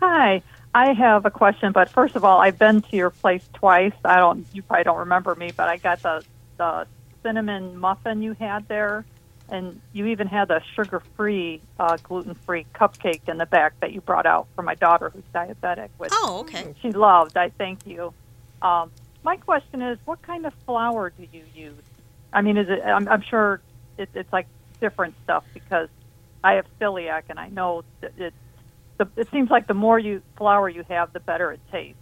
Hi. 0.00 0.42
I 0.74 0.92
have 0.92 1.24
a 1.24 1.30
question, 1.30 1.72
but 1.72 1.88
first 1.88 2.14
of 2.14 2.24
all, 2.24 2.40
I've 2.40 2.58
been 2.58 2.82
to 2.82 2.96
your 2.96 3.10
place 3.10 3.48
twice. 3.54 3.92
I 4.04 4.16
don't, 4.16 4.46
you 4.52 4.62
probably 4.62 4.84
don't 4.84 4.98
remember 4.98 5.34
me, 5.34 5.50
but 5.56 5.68
I 5.68 5.76
got 5.78 6.02
the 6.02 6.24
the 6.58 6.86
cinnamon 7.22 7.78
muffin 7.78 8.22
you 8.22 8.32
had 8.34 8.66
there, 8.68 9.04
and 9.48 9.80
you 9.92 10.06
even 10.06 10.26
had 10.26 10.50
a 10.50 10.62
sugar-free, 10.74 11.62
uh, 11.78 11.96
gluten-free 12.02 12.66
cupcake 12.74 13.28
in 13.28 13.38
the 13.38 13.46
back 13.46 13.78
that 13.80 13.92
you 13.92 14.00
brought 14.00 14.26
out 14.26 14.46
for 14.54 14.62
my 14.62 14.74
daughter 14.74 15.10
who's 15.10 15.24
diabetic. 15.34 15.88
Which 15.96 16.10
oh, 16.12 16.40
okay. 16.40 16.74
she 16.82 16.92
loved. 16.92 17.36
I 17.36 17.50
thank 17.50 17.86
you. 17.86 18.12
Um, 18.60 18.90
my 19.22 19.36
question 19.36 19.82
is, 19.82 19.98
what 20.04 20.22
kind 20.22 20.46
of 20.46 20.52
flour 20.66 21.10
do 21.10 21.26
you 21.32 21.44
use? 21.54 21.82
I 22.32 22.42
mean, 22.42 22.56
is 22.56 22.68
it? 22.68 22.82
I'm, 22.84 23.08
I'm 23.08 23.22
sure 23.22 23.60
it, 23.96 24.10
it's 24.14 24.32
like 24.32 24.46
different 24.80 25.14
stuff 25.24 25.44
because 25.54 25.88
I 26.44 26.54
have 26.54 26.66
celiac, 26.80 27.24
and 27.30 27.38
I 27.38 27.48
know 27.48 27.84
that 28.00 28.12
it. 28.18 28.34
The, 28.98 29.08
it 29.16 29.30
seems 29.30 29.48
like 29.48 29.68
the 29.68 29.74
more 29.74 29.98
you 29.98 30.22
flour 30.36 30.68
you 30.68 30.84
have, 30.88 31.12
the 31.12 31.20
better 31.20 31.52
it 31.52 31.60
tastes. 31.70 32.00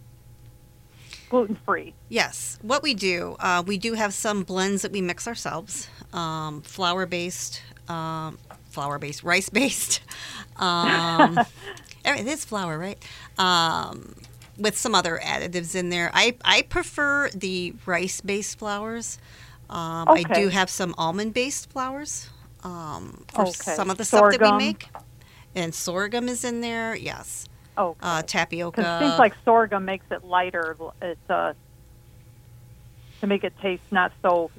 Gluten 1.29 1.57
free. 1.65 1.93
Yes. 2.09 2.57
What 2.61 2.83
we 2.83 2.93
do, 2.93 3.35
uh, 3.39 3.63
we 3.65 3.77
do 3.77 3.93
have 3.93 4.13
some 4.13 4.43
blends 4.43 4.81
that 4.83 4.91
we 4.91 5.01
mix 5.01 5.27
ourselves, 5.27 5.89
um, 6.13 6.61
flour 6.61 7.05
based, 7.05 7.61
um, 7.89 8.37
flour 8.69 8.97
based, 8.99 9.23
rice 9.23 9.49
based. 9.49 10.01
Um, 10.59 11.37
it 12.05 12.25
is 12.25 12.43
flour, 12.43 12.79
right? 12.79 12.97
Um, 13.37 14.15
with 14.57 14.75
some 14.75 14.95
other 14.95 15.19
additives 15.23 15.75
in 15.75 15.89
there. 15.89 16.09
I, 16.15 16.35
I 16.43 16.63
prefer 16.63 17.29
the 17.29 17.75
rice 17.85 18.21
based 18.21 18.57
flours. 18.57 19.19
Um, 19.69 20.05
I 20.09 20.23
do 20.23 20.47
have 20.49 20.71
some 20.71 20.95
almond 20.97 21.35
based 21.35 21.69
flours 21.69 22.29
um, 22.63 23.23
for 23.31 23.41
Okay. 23.43 23.75
some 23.75 23.91
of 23.91 23.99
the 23.99 24.05
stuff 24.05 24.31
that 24.31 24.41
we 24.41 24.51
make. 24.53 24.89
And 25.53 25.75
sorghum 25.75 26.27
is 26.27 26.43
in 26.43 26.61
there, 26.61 26.95
yes. 26.95 27.45
Oh, 27.77 27.95
Uh, 28.01 28.21
tapioca. 28.23 28.81
seems 28.99 29.17
like 29.19 29.33
sorghum 29.45 29.85
makes 29.85 30.05
it 30.11 30.23
lighter. 30.23 30.75
It's 31.01 31.29
uh, 31.29 31.53
to 33.21 33.27
make 33.27 33.43
it 33.43 33.53
taste 33.61 33.83
not 33.91 34.11
so 34.21 34.51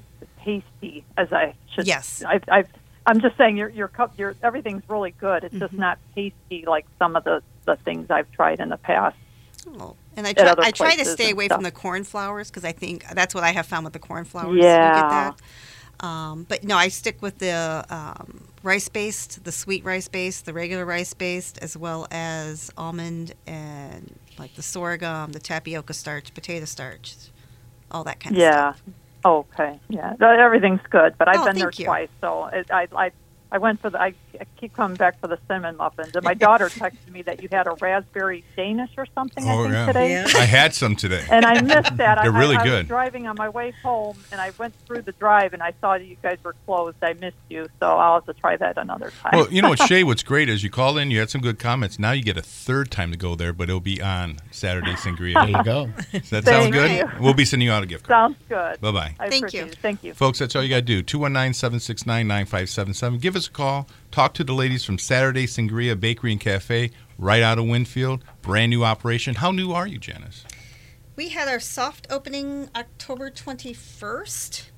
tasty 0.43 1.05
as 1.17 1.31
I 1.31 1.55
should. 1.75 1.87
Yes. 1.87 2.23
I've, 2.25 2.43
I've 2.49 2.67
I'm 3.05 3.21
just 3.21 3.37
saying 3.37 3.57
your 3.57 3.69
your 3.69 3.87
cup, 3.87 4.17
your 4.17 4.35
everything's 4.43 4.83
really 4.89 5.11
good. 5.11 5.43
It's 5.43 5.55
Mm-hmm. 5.55 5.59
just 5.59 5.77
not 5.77 5.99
tasty 6.15 6.65
like 6.67 6.85
some 6.99 7.15
of 7.15 7.23
the 7.23 7.41
the 7.65 7.77
things 7.77 8.07
I've 8.09 8.31
tried 8.31 8.59
in 8.59 8.69
the 8.69 8.77
past. 8.77 9.17
Oh, 9.79 9.95
And 10.15 10.25
I 10.25 10.33
try, 10.33 10.55
I 10.61 10.71
try 10.71 10.95
to 10.95 11.05
stay 11.05 11.31
away 11.31 11.47
from 11.49 11.63
the 11.63 11.71
corn 11.71 12.03
flours 12.03 12.49
because 12.49 12.65
I 12.65 12.71
think 12.71 13.05
that's 13.13 13.35
what 13.35 13.43
I 13.43 13.51
have 13.51 13.65
found 13.65 13.83
with 13.85 13.93
the 13.93 13.99
corn 13.99 14.25
flours. 14.25 14.77
You 14.79 14.89
Yeah. 14.89 14.91
get 14.91 15.09
that. 15.09 15.35
Um, 16.01 16.45
but 16.49 16.63
no, 16.63 16.77
I 16.77 16.89
stick 16.89 17.21
with 17.21 17.39
the 17.39 17.85
um, 17.89 18.47
rice 18.63 18.89
based, 18.89 19.43
the 19.43 19.51
sweet 19.51 19.83
rice 19.85 20.07
based, 20.07 20.45
the 20.45 20.53
regular 20.53 20.85
rice 20.85 21.13
based, 21.13 21.57
as 21.61 21.77
well 21.77 22.07
as 22.11 22.71
almond 22.77 23.33
and 23.47 24.19
like 24.37 24.55
the 24.55 24.63
sorghum, 24.63 25.33
the 25.33 25.39
tapioca 25.39 25.93
starch, 25.93 26.33
potato 26.33 26.65
starch, 26.65 27.15
all 27.91 28.03
that 28.05 28.19
kind 28.19 28.35
of 28.35 28.41
stuff. 28.43 28.65
Yeah. 28.65 28.73
Okay. 29.25 29.79
Yeah. 29.89 30.13
Everything's 30.21 30.81
good, 30.89 31.15
but 31.17 31.27
I've 31.27 31.43
Oh, 31.43 31.43
been 31.43 31.59
there 31.59 31.71
you. 31.79 31.85
twice, 31.85 32.09
so 32.21 32.47
it, 32.47 32.67
I 32.71 32.87
I 32.95 33.11
I 33.51 33.57
went 33.57 33.81
for 33.81 33.89
the 33.89 33.99
I, 33.99 34.13
I 34.39 34.45
keep 34.59 34.73
coming 34.75 34.95
back 34.95 35.19
for 35.19 35.27
the 35.27 35.39
cinnamon 35.47 35.77
muffins, 35.77 36.15
and 36.15 36.23
my 36.23 36.35
daughter 36.35 36.69
texted 36.69 37.11
me 37.11 37.23
that 37.23 37.41
you 37.41 37.49
had 37.51 37.65
a 37.65 37.71
raspberry 37.81 38.43
Danish 38.55 38.91
or 38.97 39.07
something. 39.15 39.47
I 39.47 39.53
Oh, 39.55 39.63
think 39.63 39.73
yeah. 39.73 39.85
today. 39.87 40.11
Yeah. 40.11 40.27
I 40.37 40.45
had 40.45 40.75
some 40.75 40.95
today. 40.95 41.25
And 41.31 41.43
I 41.45 41.59
missed 41.61 41.97
that. 41.97 42.19
I- 42.19 42.23
They're 42.23 42.31
really 42.31 42.57
I, 42.57 42.61
I 42.61 42.63
good. 42.63 42.77
was 42.83 42.87
driving 42.87 43.25
on 43.27 43.35
my 43.37 43.49
way 43.49 43.71
home, 43.83 44.17
and 44.31 44.39
I 44.39 44.51
went 44.59 44.75
through 44.85 45.01
the 45.01 45.13
drive, 45.13 45.53
and 45.53 45.63
I 45.63 45.73
saw 45.81 45.97
that 45.97 46.05
you 46.05 46.15
guys 46.21 46.37
were 46.43 46.55
closed. 46.67 46.97
I 47.01 47.13
missed 47.13 47.37
you, 47.49 47.67
so 47.79 47.87
I'll 47.97 48.15
have 48.15 48.25
to 48.27 48.33
try 48.33 48.55
that 48.57 48.77
another 48.77 49.11
time. 49.21 49.31
Well, 49.33 49.51
you 49.51 49.61
know 49.63 49.69
what, 49.69 49.79
Shay? 49.87 50.03
What's 50.03 50.21
great 50.23 50.47
is 50.47 50.63
you 50.63 50.69
called 50.69 50.99
in, 50.99 51.09
you 51.09 51.19
had 51.19 51.31
some 51.31 51.41
good 51.41 51.57
comments. 51.57 51.97
Now 51.97 52.11
you 52.11 52.21
get 52.23 52.37
a 52.37 52.41
third 52.43 52.91
time 52.91 53.11
to 53.11 53.17
go 53.17 53.33
there, 53.35 53.51
but 53.51 53.67
it'll 53.67 53.79
be 53.79 53.99
on 54.01 54.37
Saturday 54.51 54.93
sangria. 54.93 55.33
There 55.33 55.43
Sangria. 55.45 55.57
you 55.57 55.63
go. 55.63 55.89
Does 56.19 56.29
that 56.29 56.45
sound 56.45 56.71
good? 56.71 56.91
you. 56.91 57.09
We'll 57.19 57.33
be 57.33 57.45
sending 57.45 57.65
you 57.67 57.71
out 57.73 57.81
a 57.81 57.87
gift 57.87 58.05
card. 58.07 58.35
Sounds 58.35 58.43
good. 58.47 58.79
Bye 58.81 58.91
bye. 58.91 59.29
Thank 59.29 59.53
you. 59.53 59.63
it. 59.65 59.75
Thank 59.81 60.03
you. 60.03 60.13
Folks, 60.13 60.37
that's 60.39 60.55
all 60.55 60.61
you 60.61 60.69
got 60.69 60.75
to 60.75 60.81
do. 60.83 61.01
219 61.01 61.53
769 61.53 62.27
9577. 62.27 63.19
Give 63.19 63.35
us 63.35 63.38
a 63.47 63.51
call. 63.51 63.87
Talk 64.11 64.33
to 64.35 64.43
the 64.43 64.53
ladies 64.53 64.83
from 64.83 64.97
Saturday 64.97 65.45
Sangria 65.45 65.99
Bakery 65.99 66.31
and 66.31 66.41
Cafe 66.41 66.91
right 67.17 67.41
out 67.41 67.59
of 67.59 67.65
Winfield. 67.65 68.23
Brand 68.41 68.69
new 68.69 68.83
operation. 68.83 69.35
How 69.35 69.51
new 69.51 69.71
are 69.71 69.87
you, 69.87 69.97
Janice? 69.97 70.45
We 71.15 71.29
had 71.29 71.47
our 71.47 71.59
soft 71.59 72.07
opening 72.09 72.69
October 72.75 73.29
21st. 73.29 74.69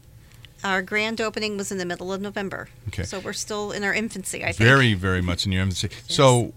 Our 0.63 0.82
grand 0.82 1.22
opening 1.22 1.58
was 1.58 1.72
in 1.72 1.77
the 1.77 1.86
middle 1.86 2.12
of 2.12 2.22
November. 2.22 2.70
Okay. 2.88 3.03
So 3.03 3.20
we're 3.20 3.34
still 3.34 3.72
in 3.72 3.84
our 3.84 3.94
infancy, 3.94 4.44
I 4.44 4.48
think. 4.48 4.58
Very, 4.58 4.94
very 4.94 5.22
much 5.22 5.46
in 5.46 5.51
your 5.51 5.63
infancy. 5.63 5.89
So, 6.08 6.53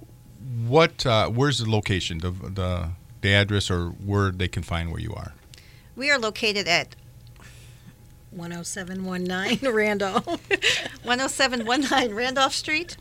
what? 0.66 1.06
Uh, 1.06 1.28
where's 1.28 1.58
the 1.58 1.70
location? 1.70 2.18
The 2.18 2.30
the 2.30 2.88
the 3.23 3.32
address 3.32 3.70
or 3.70 3.88
where 3.88 4.30
they 4.30 4.49
can 4.49 4.62
find 4.62 4.90
where 4.90 5.00
you 5.00 5.14
are. 5.14 5.32
We 5.96 6.11
are 6.11 6.18
located 6.18 6.68
at 6.68 6.96
10719 8.36 9.68
Randolph. 9.72 10.24
10719 11.04 12.14
Randolph 12.14 12.54
Street 12.54 12.96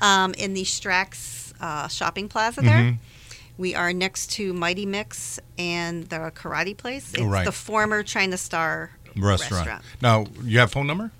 um, 0.00 0.34
in 0.34 0.54
the 0.54 0.62
Strax 0.64 1.52
uh, 1.60 1.88
shopping 1.88 2.28
plaza 2.28 2.60
there. 2.60 2.78
Mhm. 2.78 2.98
We 3.58 3.74
are 3.74 3.92
next 3.92 4.32
to 4.32 4.52
Mighty 4.52 4.84
Mix 4.84 5.40
and 5.58 6.04
the 6.10 6.30
karate 6.34 6.76
place. 6.76 7.14
It's 7.14 7.22
right. 7.22 7.44
the 7.44 7.52
former 7.52 8.02
China 8.02 8.36
Star 8.36 8.90
Restaurant. 9.16 9.66
restaurant. 9.66 9.84
Now, 10.02 10.26
you 10.44 10.58
have 10.58 10.70
phone 10.72 10.86
number 10.86 11.10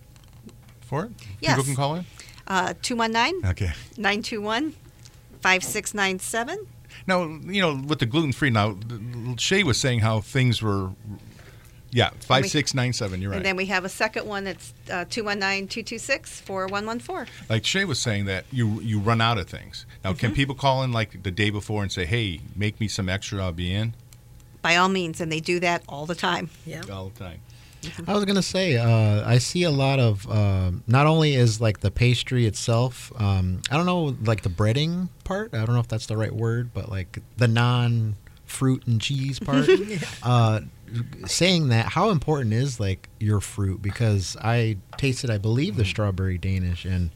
for 0.83 1.07
it? 1.07 1.13
Yes. 1.41 1.53
People 1.53 1.65
can 1.65 1.77
call 1.77 1.95
in? 1.95 2.05
Uh, 2.47 2.75
219 2.83 3.51
Okay. 3.51 3.73
921 3.97 4.75
5697. 5.41 6.67
Now, 7.07 7.23
you 7.25 7.61
know, 7.63 7.81
with 7.87 8.01
the 8.01 8.07
gluten 8.07 8.33
free, 8.33 8.51
now, 8.51 8.77
Shay 9.39 9.63
was 9.63 9.81
saying 9.81 10.01
how 10.01 10.21
things 10.21 10.61
were, 10.61 10.91
yeah, 11.93 12.11
5697, 12.11 13.21
you're 13.23 13.31
right. 13.31 13.37
And 13.37 13.45
then 13.47 13.57
we 13.57 13.67
have 13.67 13.85
a 13.85 13.89
second 13.89 14.27
one 14.27 14.45
that's 14.45 14.75
uh, 14.91 15.05
219 15.09 15.69
226 15.69 16.41
4114. 16.41 17.33
like 17.49 17.65
Shay 17.65 17.85
was 17.85 17.99
saying 17.99 18.25
that 18.27 18.45
you 18.51 18.81
you 18.81 18.99
run 18.99 19.21
out 19.21 19.39
of 19.39 19.49
things. 19.49 19.87
Now, 20.05 20.13
can 20.13 20.31
Mm-hmm. 20.31 20.37
people 20.37 20.55
call 20.55 20.83
in 20.83 20.93
like 20.93 21.23
the 21.23 21.31
day 21.31 21.51
before 21.51 21.83
and 21.83 21.91
say, 21.93 22.05
hey, 22.07 22.41
make 22.55 22.81
me 22.81 22.89
some 22.89 23.09
extra, 23.09 23.43
I'll 23.43 23.53
be 23.53 23.73
in? 23.73 23.95
By 24.63 24.77
all 24.77 24.89
means, 24.89 25.21
and 25.21 25.31
they 25.31 25.41
do 25.41 25.61
that 25.61 25.83
all 25.89 26.07
the 26.07 26.15
time. 26.17 26.51
yeah. 26.65 26.83
All 26.93 27.09
the 27.09 27.19
time. 27.19 27.41
I 28.09 28.15
was 28.15 28.25
gonna 28.25 28.43
say, 28.43 28.77
uh, 28.79 29.23
I 29.29 29.39
see 29.39 29.63
a 29.63 29.71
lot 29.71 30.01
of 30.01 30.29
um 30.29 30.83
not 30.89 31.07
only 31.07 31.35
is 31.37 31.61
like 31.61 31.81
the 31.81 31.91
pastry 31.93 32.45
itself. 32.47 33.13
Um, 33.17 33.61
I 33.71 33.77
don't 33.77 33.87
know, 33.87 34.17
like 34.25 34.43
the 34.43 34.49
breading 34.49 35.09
part. 35.23 35.55
I 35.55 35.59
don't 35.65 35.75
know 35.77 35.81
if 35.81 35.87
that's 35.87 36.07
the 36.07 36.17
right 36.17 36.33
word, 36.35 36.71
but 36.75 36.89
like 36.91 37.21
the 37.37 37.47
non-fruit 38.47 38.87
and 38.87 39.01
cheese 39.01 39.39
part. 39.39 39.69
uh, 40.23 40.61
saying 41.27 41.69
that, 41.69 41.87
how 41.87 42.11
important 42.11 42.53
is 42.55 42.79
like 42.81 43.09
your 43.19 43.41
fruit? 43.41 43.83
Because 43.83 44.37
I 44.43 44.79
tasted, 44.97 45.31
I 45.31 45.39
believe, 45.39 45.77
the 45.77 45.85
strawberry 45.85 46.39
Danish, 46.39 46.85
and 46.85 47.11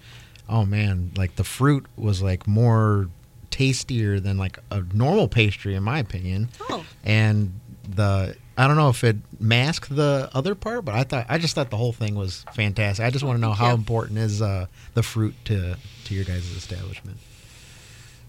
oh 0.48 0.64
man, 0.64 1.12
like 1.16 1.36
the 1.36 1.44
fruit 1.44 1.86
was 1.96 2.22
like 2.22 2.46
more 2.46 3.08
tastier 3.50 4.20
than 4.20 4.38
like 4.38 4.58
a 4.70 4.82
normal 4.92 5.28
pastry, 5.28 5.74
in 5.74 5.82
my 5.82 5.98
opinion 5.98 6.48
Oh, 6.68 6.84
and 7.02 7.58
the 7.88 8.36
I 8.56 8.66
don't 8.68 8.76
know 8.76 8.90
if 8.90 9.02
it 9.04 9.16
masked 9.40 9.94
the 9.94 10.30
other 10.34 10.54
part, 10.54 10.84
but 10.84 10.94
I 10.94 11.02
thought 11.04 11.26
I 11.28 11.38
just 11.38 11.54
thought 11.54 11.70
the 11.70 11.76
whole 11.76 11.92
thing 11.92 12.14
was 12.14 12.44
fantastic. 12.52 13.04
I 13.04 13.10
just 13.10 13.24
want 13.24 13.36
to 13.36 13.40
know 13.40 13.52
how 13.52 13.74
important 13.74 14.18
is 14.18 14.42
uh, 14.42 14.66
the 14.94 15.02
fruit 15.02 15.34
to 15.46 15.76
to 16.04 16.14
your 16.14 16.24
guys' 16.24 16.50
establishment. 16.50 17.18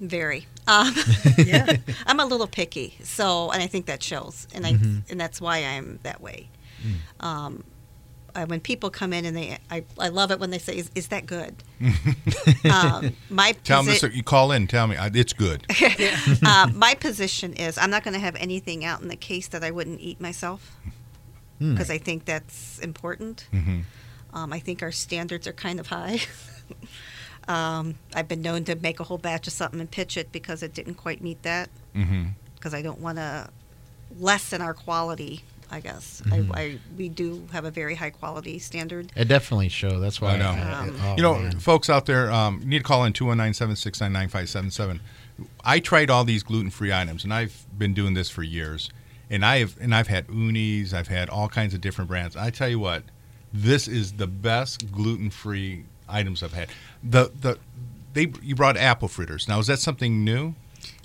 Very. 0.02 0.48
Um, 0.68 0.94
Yeah. 1.38 1.78
I'm 2.06 2.20
a 2.20 2.26
little 2.26 2.46
picky, 2.48 2.96
so 3.04 3.50
and 3.52 3.64
I 3.64 3.68
think 3.68 3.88
that 3.88 4.04
shows, 4.04 4.48
and 4.54 4.66
I 4.66 4.74
Mhm. 4.74 5.10
and 5.10 5.20
that's 5.20 5.42
why 5.42 5.58
I'm 5.66 6.00
that 6.04 6.22
way. 6.22 6.50
Mm. 6.86 7.26
Um, 7.26 7.64
I, 8.36 8.46
when 8.46 8.60
people 8.62 8.90
come 8.92 9.12
in 9.12 9.26
and 9.26 9.36
they, 9.36 9.58
I, 9.72 9.84
I 10.00 10.10
love 10.10 10.30
it 10.32 10.40
when 10.40 10.52
they 10.52 10.60
say, 10.60 10.78
"Is, 10.78 10.92
is 10.94 11.08
that 11.08 11.26
good?" 11.26 11.56
um, 12.72 13.16
my 13.30 13.54
Tell 13.64 13.82
posi- 13.82 13.86
them 14.02 14.10
this, 14.10 14.16
you 14.16 14.24
call 14.24 14.52
in, 14.52 14.68
tell 14.68 14.86
me, 14.88 14.96
I- 14.98 15.10
it's 15.14 15.34
good. 15.34 15.66
uh, 16.46 16.70
my 16.74 16.94
position 16.94 17.54
is 17.54 17.78
I'm 17.78 17.90
not 17.90 18.04
going 18.04 18.14
to 18.14 18.20
have 18.20 18.36
anything 18.36 18.86
out 18.86 19.02
in 19.02 19.08
the 19.08 19.16
case 19.18 19.48
that 19.50 19.64
I 19.64 19.72
wouldn't 19.72 20.00
eat 20.00 20.22
myself 20.22 20.78
Hmm. 21.60 21.74
because 21.74 21.90
I 21.90 21.98
think 21.98 22.26
that's 22.26 22.78
important. 22.80 23.48
hmm 23.52 23.80
Um, 24.34 24.54
I 24.54 24.60
think 24.60 24.82
our 24.84 24.92
standards 24.94 25.48
are 25.48 25.54
kind 25.54 25.80
of 25.80 25.88
high. 25.88 26.20
Um, 27.48 27.96
I've 28.14 28.28
been 28.28 28.42
known 28.42 28.64
to 28.66 28.76
make 28.76 29.00
a 29.00 29.04
whole 29.04 29.18
batch 29.18 29.48
of 29.48 29.54
something 29.54 29.80
and 29.80 29.90
pitch 29.90 30.18
it 30.18 30.32
because 30.32 30.62
it 30.64 30.74
didn't 30.74 30.96
quite 30.96 31.22
meet 31.22 31.42
that 31.44 31.70
because 32.56 32.74
I 32.74 32.82
don't 32.82 33.00
want 33.00 33.18
to 33.18 33.50
lessen 34.20 34.62
our 34.62 34.74
quality. 34.74 35.44
I 35.74 35.80
guess 35.80 36.22
Mhm. 36.26 36.54
I, 36.54 36.60
I 36.62 36.78
we 36.98 37.08
do 37.08 37.48
have 37.54 37.64
a 37.64 37.72
very 37.72 37.96
high 37.96 38.10
quality 38.10 38.60
standard. 38.60 39.10
It 39.16 39.30
definitely 39.30 39.70
showed. 39.70 40.00
That's 40.02 40.20
why 40.20 40.34
I 40.34 40.38
know. 40.38 40.50
Um, 40.50 41.00
oh, 41.02 41.16
you 41.16 41.22
know, 41.24 41.40
man. 41.40 41.60
folks 41.60 41.90
out 41.90 42.06
there, 42.08 42.30
um, 42.30 42.60
you 42.60 42.68
need 42.68 42.78
to 42.80 42.84
call 42.84 43.06
in 43.06 43.14
219 43.14 43.54
769 43.54 44.12
9577. 44.12 45.00
I 45.64 45.80
tried 45.80 46.10
all 46.10 46.26
these 46.26 46.44
gluten 46.44 46.72
free 46.72 46.92
items, 46.92 47.24
and 47.24 47.34
I've 47.34 47.66
been 47.78 47.94
doing 47.94 48.16
this 48.16 48.30
for 48.30 48.44
years. 48.44 48.90
And 49.30 49.46
I've 49.46 49.78
and 49.80 49.96
I've 49.96 50.08
had 50.10 50.26
unis, 50.30 50.94
I've 50.94 51.08
had 51.08 51.30
all 51.30 51.48
kinds 51.48 51.74
of 51.74 51.80
different 51.80 52.10
brands. 52.10 52.36
I 52.36 52.50
tell 52.50 52.68
you 52.68 52.80
what, 52.80 53.04
this 53.54 53.88
is 53.88 54.12
the 54.14 54.28
best 54.28 54.92
gluten 54.92 55.30
free 55.30 55.86
items 56.12 56.44
I've 56.44 56.54
had. 56.54 56.70
The 57.04 57.32
the 57.40 57.58
they 58.14 58.32
you 58.42 58.56
brought 58.56 58.78
apple 58.78 59.08
fritters. 59.08 59.48
Now 59.48 59.60
is 59.60 59.68
that 59.68 59.80
something 59.80 60.24
new? 60.24 60.56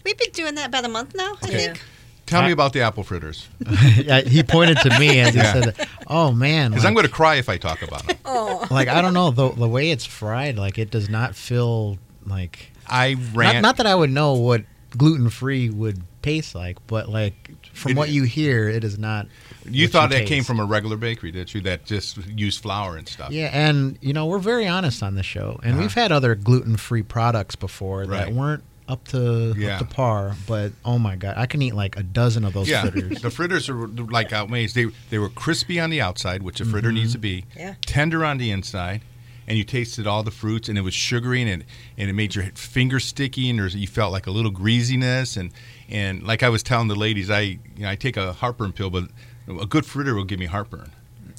We've 0.05 0.17
been 0.19 0.31
doing 0.33 0.55
that 0.57 0.69
about 0.69 0.85
a 0.85 0.89
month 0.89 1.15
now. 1.15 1.35
I 1.43 1.47
Okay. 1.47 1.57
think. 1.67 1.83
Tell 2.27 2.43
me 2.43 2.51
about 2.51 2.73
the 2.73 2.81
apple 2.81 3.05
fritters, 3.05 3.47
yeah, 3.99 4.21
he 4.23 4.43
pointed 4.43 4.79
to 4.79 4.99
me 4.99 5.21
and 5.21 5.31
he 5.31 5.37
Yeah. 5.39 5.53
said, 5.53 5.89
"Oh 6.09 6.33
man, 6.33 6.73
because 6.73 6.83
like, 6.83 6.89
I'm 6.89 6.95
going 6.95 7.07
to 7.07 7.13
cry 7.13 7.37
if 7.37 7.49
I 7.49 7.57
talk 7.57 7.83
about 7.83 8.05
them. 8.05 8.17
Oh. 8.25 8.67
like 8.71 8.89
I 8.89 9.01
don't 9.01 9.15
know 9.15 9.31
the 9.31 9.51
the 9.51 9.69
way 9.69 9.93
it's 9.93 10.05
fried, 10.05 10.59
like 10.59 10.77
it 10.77 10.91
does 10.91 11.09
not 11.09 11.37
feel 11.37 11.99
like 12.27 12.73
I 12.89 13.15
not, 13.15 13.37
ran. 13.37 13.63
not 13.63 13.77
that 13.77 13.87
I 13.87 13.95
would 13.95 14.11
know 14.11 14.33
what 14.33 14.65
gluten 14.97 15.31
free 15.31 15.71
would 15.71 16.03
taste 16.23 16.57
like, 16.57 16.85
but 16.89 17.09
like 17.09 17.53
from 17.73 17.93
It- 17.93 17.97
what 17.97 18.09
you 18.09 18.25
hear, 18.25 18.69
it 18.69 18.83
is 18.83 18.99
not. 18.99 19.29
You 19.71 19.89
thought 19.89 20.11
that 20.11 20.27
came 20.27 20.45
from 20.45 20.61
a 20.61 20.65
regular 20.65 20.97
bakery, 20.97 21.31
did 21.33 21.53
you? 21.55 21.61
That 21.63 21.85
just 21.85 22.17
used 22.29 22.61
flour 22.63 22.97
and 22.97 23.09
stuff. 23.09 23.31
Yeah, 23.33 23.51
and 23.53 23.99
you 24.01 24.13
know 24.13 24.27
we're 24.27 24.39
very 24.39 24.67
honest 24.67 25.03
on 25.03 25.15
the 25.15 25.23
show, 25.23 25.59
and 25.63 25.73
Uh-huh. 25.75 25.83
we've 25.83 25.95
had 25.95 26.13
other 26.13 26.35
gluten-free 26.35 27.03
products 27.03 27.57
before 27.57 28.01
Right. 28.05 28.27
that 28.27 28.33
weren't 28.33 28.65
up 28.89 29.07
to 29.09 29.53
Yeah. 29.59 29.75
up 29.75 29.79
to 29.81 29.85
par. 29.95 30.37
But 30.47 30.73
oh 30.85 30.99
my 30.99 31.17
god, 31.17 31.35
I 31.37 31.47
can 31.47 31.61
eat 31.63 31.75
like 31.75 31.97
a 31.97 32.03
dozen 32.03 32.45
of 32.45 32.53
those 32.53 32.69
Yeah, 32.69 32.83
fritters. 32.89 33.21
the 33.23 33.31
fritters 33.31 33.69
are 33.69 33.87
like 33.89 34.31
outmazed. 34.31 34.75
They 34.75 34.87
they 35.11 35.19
were 35.19 35.29
crispy 35.29 35.81
on 35.81 35.91
the 35.91 36.01
outside, 36.01 36.43
which 36.43 36.61
a 36.61 36.65
fritter 36.65 36.93
needs 36.93 37.13
to 37.13 37.19
be. 37.19 37.45
Yeah. 37.57 37.75
Tender 37.85 38.25
on 38.25 38.39
the 38.39 38.51
inside, 38.53 39.01
and 39.49 39.59
you 39.59 39.65
tasted 39.65 40.07
all 40.07 40.23
the 40.23 40.31
fruits, 40.31 40.69
and 40.69 40.79
it 40.79 40.83
was 40.83 40.95
sugary, 40.95 41.43
and 41.43 41.63
it, 41.63 41.67
and 41.99 42.09
it 42.09 42.13
made 42.13 42.35
your 42.37 42.45
finger 42.55 43.01
sticky, 43.01 43.51
and 43.51 43.59
there's, 43.59 43.75
you 43.75 43.87
felt 43.89 44.13
like 44.13 44.27
a 44.29 44.31
little 44.31 44.51
greasiness, 44.53 45.37
and 45.37 45.51
and 45.89 46.23
like 46.23 46.43
I 46.45 46.49
was 46.49 46.63
telling 46.63 46.87
the 46.89 46.95
ladies, 46.97 47.29
I 47.31 47.41
you 47.41 47.59
know 47.79 47.89
I 47.91 47.97
take 47.97 48.17
a 48.17 48.33
heartburn 48.35 48.73
pill, 48.73 48.91
but 48.91 49.05
a 49.49 49.67
good 49.67 49.87
fritter 49.87 50.15
will 50.15 50.25
give 50.25 50.39
me 50.39 50.47
heartburn. 50.47 50.91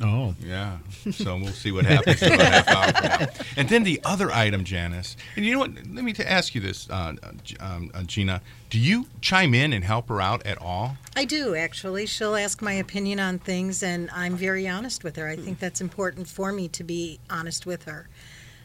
oh, 0.01 0.35
Yeah, 0.39 0.77
so 1.11 1.37
we'll 1.37 1.47
see 1.53 1.71
what 1.71 1.85
happens 1.85 2.21
in 2.21 2.33
about 2.33 2.53
half 2.53 2.67
hour 2.67 2.93
from 2.93 3.27
now. 3.27 3.45
And 3.57 3.67
then 3.69 3.83
the 3.83 3.99
other 4.05 4.31
item, 4.31 4.63
Janice, 4.63 5.17
and 5.35 5.43
you 5.45 5.53
know 5.53 5.59
what? 5.59 5.71
Let 5.91 6.03
me 6.03 6.13
t- 6.13 6.23
ask 6.23 6.53
you 6.53 6.61
this, 6.61 6.87
uh, 6.89 7.13
uh, 7.23 7.31
um, 7.59 7.89
uh, 7.93 8.03
Gina. 8.03 8.41
Do 8.69 8.77
you 8.79 9.07
chime 9.21 9.53
in 9.55 9.73
and 9.73 9.83
help 9.83 10.09
her 10.09 10.21
out 10.21 10.45
at 10.45 10.61
all? 10.61 10.97
I 11.15 11.25
do 11.25 11.55
actually. 11.55 12.05
She'll 12.05 12.35
ask 12.35 12.61
my 12.61 12.73
opinion 12.73 13.19
on 13.19 13.39
things, 13.39 13.81
and 13.81 14.09
I'm 14.13 14.35
very 14.35 14.67
honest 14.67 15.03
with 15.03 15.15
her. 15.15 15.27
I 15.27 15.35
think 15.35 15.59
that's 15.59 15.81
important 15.81 16.27
for 16.27 16.51
me 16.51 16.67
to 16.69 16.83
be 16.83 17.19
honest 17.29 17.65
with 17.65 17.85
her. 17.85 18.07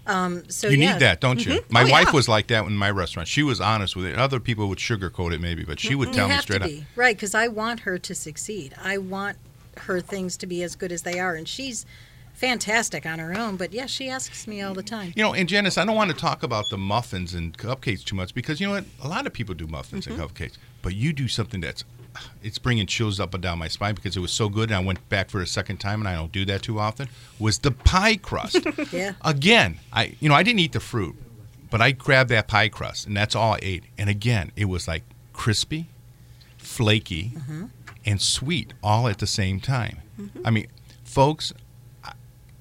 Um, 0.07 0.49
so 0.49 0.69
you 0.69 0.79
yeah. 0.79 0.93
need 0.93 1.01
that, 1.01 1.21
don't 1.21 1.45
you? 1.45 1.53
Mm-hmm. 1.61 1.73
My 1.73 1.83
Oh, 1.85 1.91
wife 1.91 2.07
yeah. 2.07 2.13
was 2.13 2.29
like 2.29 2.49
that 2.49 2.65
in 2.67 2.77
my 2.77 2.91
restaurant. 2.91 3.29
She 3.29 3.43
was 3.43 3.61
honest 3.61 3.95
with 3.95 4.07
it. 4.07 4.19
Other 4.19 4.41
people 4.41 4.69
would 4.69 4.79
sugarcoat 4.79 5.33
it 5.33 5.41
maybe, 5.41 5.65
but 5.65 5.79
she 5.79 5.91
mm-hmm. 5.91 5.99
would 5.99 6.09
You 6.09 6.15
tell 6.15 6.29
me 6.29 6.39
straight 6.39 6.63
up. 6.63 6.69
be 6.69 6.87
right 6.97 7.17
because 7.17 7.35
I 7.35 7.49
want 7.49 7.81
her 7.81 7.99
to 7.99 8.15
succeed. 8.15 8.75
I 8.83 8.99
want 8.99 9.37
her 9.77 10.01
things 10.01 10.37
to 10.39 10.47
be 10.47 10.63
as 10.63 10.75
good 10.77 10.93
as 10.93 11.03
they 11.03 11.19
are, 11.21 11.35
and 11.35 11.47
she's 11.47 11.87
fantastic 12.35 13.07
on 13.07 13.21
her 13.21 13.37
own. 13.39 13.57
But 13.57 13.73
yeah, 13.73 13.87
she 13.87 14.09
asks 14.09 14.47
me 14.49 14.61
all 14.61 14.75
the 14.75 14.83
time. 14.83 15.13
You 15.15 15.23
know, 15.23 15.35
and 15.35 15.49
Janice, 15.49 15.79
I 15.79 15.85
don't 15.85 15.95
want 15.95 16.11
to 16.11 16.17
talk 16.17 16.43
about 16.43 16.65
the 16.71 16.79
muffins 16.79 17.35
and 17.35 17.57
cupcakes 17.57 18.05
too 18.05 18.17
much 18.17 18.35
because 18.35 18.61
you 18.61 18.67
know 18.67 18.75
what? 18.75 18.85
A 19.03 19.09
lot 19.09 19.27
of 19.27 19.33
people 19.33 19.55
do 19.55 19.67
muffins 19.67 20.07
and 20.07 20.17
mm-hmm. 20.17 20.25
cupcakes, 20.25 20.57
but 20.83 20.95
you 20.95 21.13
do 21.13 21.29
something 21.29 21.61
that's 21.61 21.85
it's 22.43 22.59
bringing 22.59 22.87
chills 22.87 23.21
up 23.21 23.35
and 23.35 23.43
down 23.43 23.59
my 23.59 23.69
spine 23.69 23.95
because 23.95 24.17
it 24.17 24.21
was 24.21 24.33
so 24.33 24.49
good 24.49 24.71
and 24.71 24.77
I 24.77 24.81
went 24.81 25.09
back 25.09 25.31
for 25.31 25.41
a 25.41 25.47
second 25.47 25.79
time 25.79 26.01
and 26.01 26.09
I 26.09 26.15
don't 26.15 26.33
do 26.33 26.45
that 26.47 26.63
too 26.63 26.79
often. 26.79 27.09
Was 27.39 27.59
the 27.59 27.71
pie 27.71 28.17
crust? 28.17 28.59
Yeah. 28.93 29.13
again, 29.25 29.79
I 29.93 30.17
you 30.21 30.29
know 30.29 30.35
I 30.35 30.43
didn't 30.43 30.61
eat 30.61 30.73
the 30.73 30.81
fruit, 30.81 31.17
but 31.71 31.81
I 31.81 31.93
grabbed 31.93 32.31
that 32.31 32.49
pie 32.49 32.69
crust 32.69 33.07
and 33.07 33.17
that's 33.17 33.35
all 33.35 33.55
I 33.55 33.59
ate. 33.63 33.85
And 33.97 34.11
again, 34.11 34.53
it 34.57 34.67
was 34.67 34.87
like 34.87 35.03
crispy, 35.33 35.87
flaky, 36.59 37.33
mm-hmm. 37.35 37.67
and 38.05 38.21
sweet 38.21 38.75
all 38.83 39.09
at 39.09 39.19
the 39.19 39.27
same 39.27 39.61
time. 39.61 39.99
Mm-hmm. 40.21 40.47
I 40.47 40.51
mean, 40.51 40.67
folks, 41.05 41.53
I, 42.05 42.13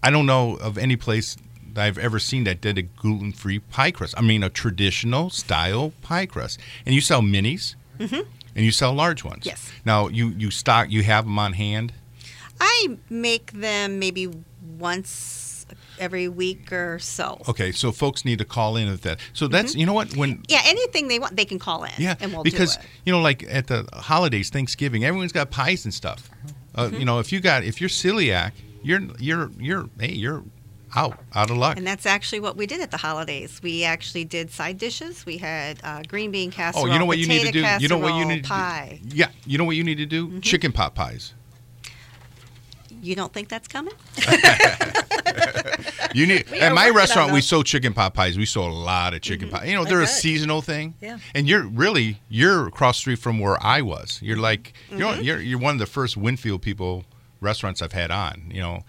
I 0.04 0.10
don't 0.10 0.26
know 0.26 0.56
of 0.58 0.78
any 0.78 0.96
place 0.96 1.38
that 1.74 1.86
I've 1.86 1.98
ever 1.98 2.20
seen 2.20 2.44
that 2.46 2.62
did 2.62 2.78
a 2.78 2.82
gluten-free 2.84 3.60
pie 3.60 3.92
crust. 3.92 4.14
I 4.18 4.22
mean, 4.22 4.44
a 4.44 4.50
traditional 4.50 5.30
style 5.30 5.94
pie 6.02 6.26
crust. 6.26 6.60
And 6.86 6.94
you 6.96 7.02
sell 7.02 7.22
minis, 7.22 7.76
mm-hmm. 8.00 8.22
And 8.56 8.66
you 8.66 8.72
sell 8.72 8.94
large 8.94 9.24
ones. 9.24 9.46
Yes. 9.46 9.72
Now 9.86 10.08
you 10.08 10.30
you 10.30 10.52
stock 10.52 10.90
you 10.92 11.04
have 11.04 11.26
them 11.26 11.38
on 11.40 11.54
hand. 11.54 11.94
I 12.60 12.98
make 13.10 13.52
them 13.54 14.00
maybe 14.00 14.30
once 14.78 15.66
every 16.00 16.28
week 16.28 16.72
or 16.72 17.00
so. 17.00 17.42
Okay, 17.48 17.72
so 17.72 17.92
folks 17.92 18.26
need 18.26 18.40
to 18.40 18.46
call 18.46 18.76
in 18.76 18.90
with 18.90 19.02
that. 19.04 19.20
So 19.34 19.48
that's 19.48 19.76
you 19.76 19.86
know 19.86 19.94
what 19.94 20.16
when 20.16 20.44
Yeah, 20.48 20.62
anything 20.66 21.08
they 21.08 21.20
want, 21.20 21.36
they 21.36 21.46
can 21.46 21.60
call 21.60 21.84
in. 21.84 21.92
Yeah, 21.98 22.16
and 22.20 22.34
we'll 22.34 22.44
because 22.44 22.76
do 22.78 22.82
it. 22.84 22.88
you 23.06 23.12
know, 23.14 23.22
like 23.22 23.44
at 23.50 23.68
the 23.68 23.88
holidays, 23.94 24.50
Thanksgiving, 24.50 25.04
everyone's 25.06 25.32
got 25.32 25.50
pies 25.52 25.86
and 25.86 25.94
stuff. 25.94 26.30
Uh, 26.74 26.86
Mm-hmm. 26.88 27.00
You 27.00 27.06
know, 27.06 27.20
if 27.20 27.32
you 27.32 27.40
got 27.42 27.64
if 27.64 27.82
you're 27.82 27.90
celiac, 27.90 28.52
you're 28.84 29.02
you're 29.20 29.52
you're 29.60 29.90
hey 30.00 30.14
you're 30.14 30.44
out, 30.96 31.18
out 31.34 31.50
of 31.50 31.58
luck. 31.58 31.78
And 31.78 31.86
that's 31.86 32.06
actually 32.06 32.40
what 32.40 32.58
we 32.58 32.66
did 32.66 32.82
at 32.82 32.92
the 32.92 32.98
holidays. 32.98 33.60
We 33.64 33.84
actually 33.84 34.26
did 34.26 34.52
side 34.52 34.78
dishes. 34.78 35.26
We 35.26 35.38
had 35.38 35.80
uh, 35.84 36.04
green 36.08 36.32
bean 36.32 36.52
casserole, 36.52 36.90
Oh, 36.90 36.92
you 36.92 37.00
know 37.00 37.06
what 37.06 37.18
you 37.18 37.28
need 37.28 37.46
to 37.46 37.52
do? 37.52 37.66
You 37.80 37.88
know 37.88 37.98
what 37.98 38.16
you 38.16 38.26
need 38.26 38.44
to 38.44 38.50
pie. 38.50 39.00
do? 39.06 39.16
Yeah, 39.16 39.30
you 39.46 39.58
know 39.58 39.64
what 39.66 39.76
you 39.76 39.84
need 39.84 39.98
to 39.98 40.06
do? 40.06 40.28
Mm-hmm. 40.28 40.40
Chicken 40.42 40.72
pot 40.72 40.96
pies. 40.96 41.34
You 43.02 43.16
don't 43.16 43.34
think 43.34 43.50
that's 43.50 43.68
coming? 43.68 43.94
You 46.14 46.28
need 46.28 46.52
at 46.54 46.74
my 46.74 46.90
restaurant 46.90 47.32
we 47.32 47.42
sold 47.42 47.66
chicken 47.66 47.94
pot 47.94 48.14
pies. 48.14 48.38
We 48.38 48.46
sold 48.46 48.72
a 48.72 48.76
lot 48.76 49.14
of 49.14 49.22
chicken 49.22 49.50
pie. 49.50 49.66
You 49.66 49.76
know, 49.76 49.86
they're 49.86 50.02
a 50.02 50.04
bet. 50.04 50.10
seasonal 50.10 50.62
thing. 50.62 50.94
Yeah. 51.02 51.20
And 51.34 51.48
you're 51.48 51.64
really 51.66 52.20
you're 52.30 52.68
across 52.68 52.98
the 52.98 53.02
street 53.02 53.20
from 53.20 53.40
where 53.40 53.62
I 53.64 53.82
was. 53.82 54.20
You're 54.22 54.38
like 54.38 54.74
you 54.90 54.98
know 54.98 55.14
you're 55.14 55.40
you're 55.40 55.60
one 55.60 55.76
of 55.76 55.80
the 55.80 55.86
first 55.86 56.18
Winfield 56.18 56.62
people 56.62 57.06
restaurants 57.40 57.82
I've 57.82 57.94
had 57.94 58.12
on. 58.12 58.52
You 58.52 58.62
know, 58.62 58.80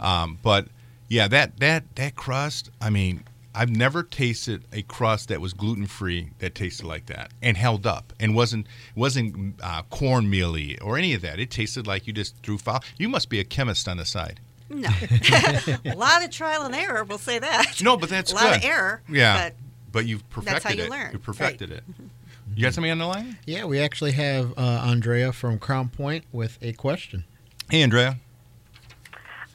um, 0.00 0.38
but 0.42 0.66
yeah, 1.12 1.28
that 1.28 1.60
that 1.60 1.94
that 1.96 2.16
crust. 2.16 2.70
I 2.80 2.88
mean, 2.88 3.24
I've 3.54 3.68
never 3.68 4.02
tasted 4.02 4.64
a 4.72 4.80
crust 4.80 5.28
that 5.28 5.42
was 5.42 5.52
gluten 5.52 5.86
free 5.86 6.30
that 6.38 6.54
tasted 6.54 6.86
like 6.86 7.04
that 7.06 7.30
and 7.42 7.54
held 7.58 7.86
up 7.86 8.14
and 8.18 8.34
wasn't 8.34 8.66
wasn't 8.96 9.60
uh, 9.62 9.82
cornmealy 9.90 10.78
or 10.82 10.96
any 10.96 11.12
of 11.12 11.20
that. 11.20 11.38
It 11.38 11.50
tasted 11.50 11.86
like 11.86 12.06
you 12.06 12.14
just 12.14 12.34
threw 12.42 12.56
foul. 12.56 12.82
You 12.96 13.10
must 13.10 13.28
be 13.28 13.38
a 13.40 13.44
chemist 13.44 13.88
on 13.88 13.98
the 13.98 14.06
side. 14.06 14.40
No. 14.70 14.88
a 15.84 15.94
lot 15.94 16.24
of 16.24 16.30
trial 16.30 16.62
and 16.62 16.74
error, 16.74 17.04
we'll 17.04 17.18
say 17.18 17.38
that. 17.38 17.82
No, 17.82 17.98
but 17.98 18.08
that's 18.08 18.32
a 18.32 18.34
lot 18.34 18.56
of 18.56 18.62
good. 18.62 18.68
error. 18.68 19.02
Yeah, 19.06 19.50
But 19.50 19.54
but 19.92 20.06
you've 20.06 20.26
perfected 20.30 20.54
that's 20.54 20.64
how 20.64 20.70
you 20.72 20.84
it. 20.84 20.90
learn. 20.90 21.12
You 21.12 21.18
perfected 21.18 21.70
it. 21.72 21.84
You 22.56 22.62
got 22.62 22.72
something 22.72 22.90
on 22.90 22.96
the 22.98 23.06
line? 23.06 23.36
Yeah, 23.46 23.66
we 23.66 23.80
actually 23.80 24.12
have 24.12 24.52
uh, 24.58 24.62
Andrea 24.86 25.30
from 25.34 25.58
Crown 25.58 25.90
Point 25.90 26.24
with 26.32 26.56
a 26.62 26.72
question. 26.72 27.24
Hey, 27.70 27.82
Andrea. 27.82 28.16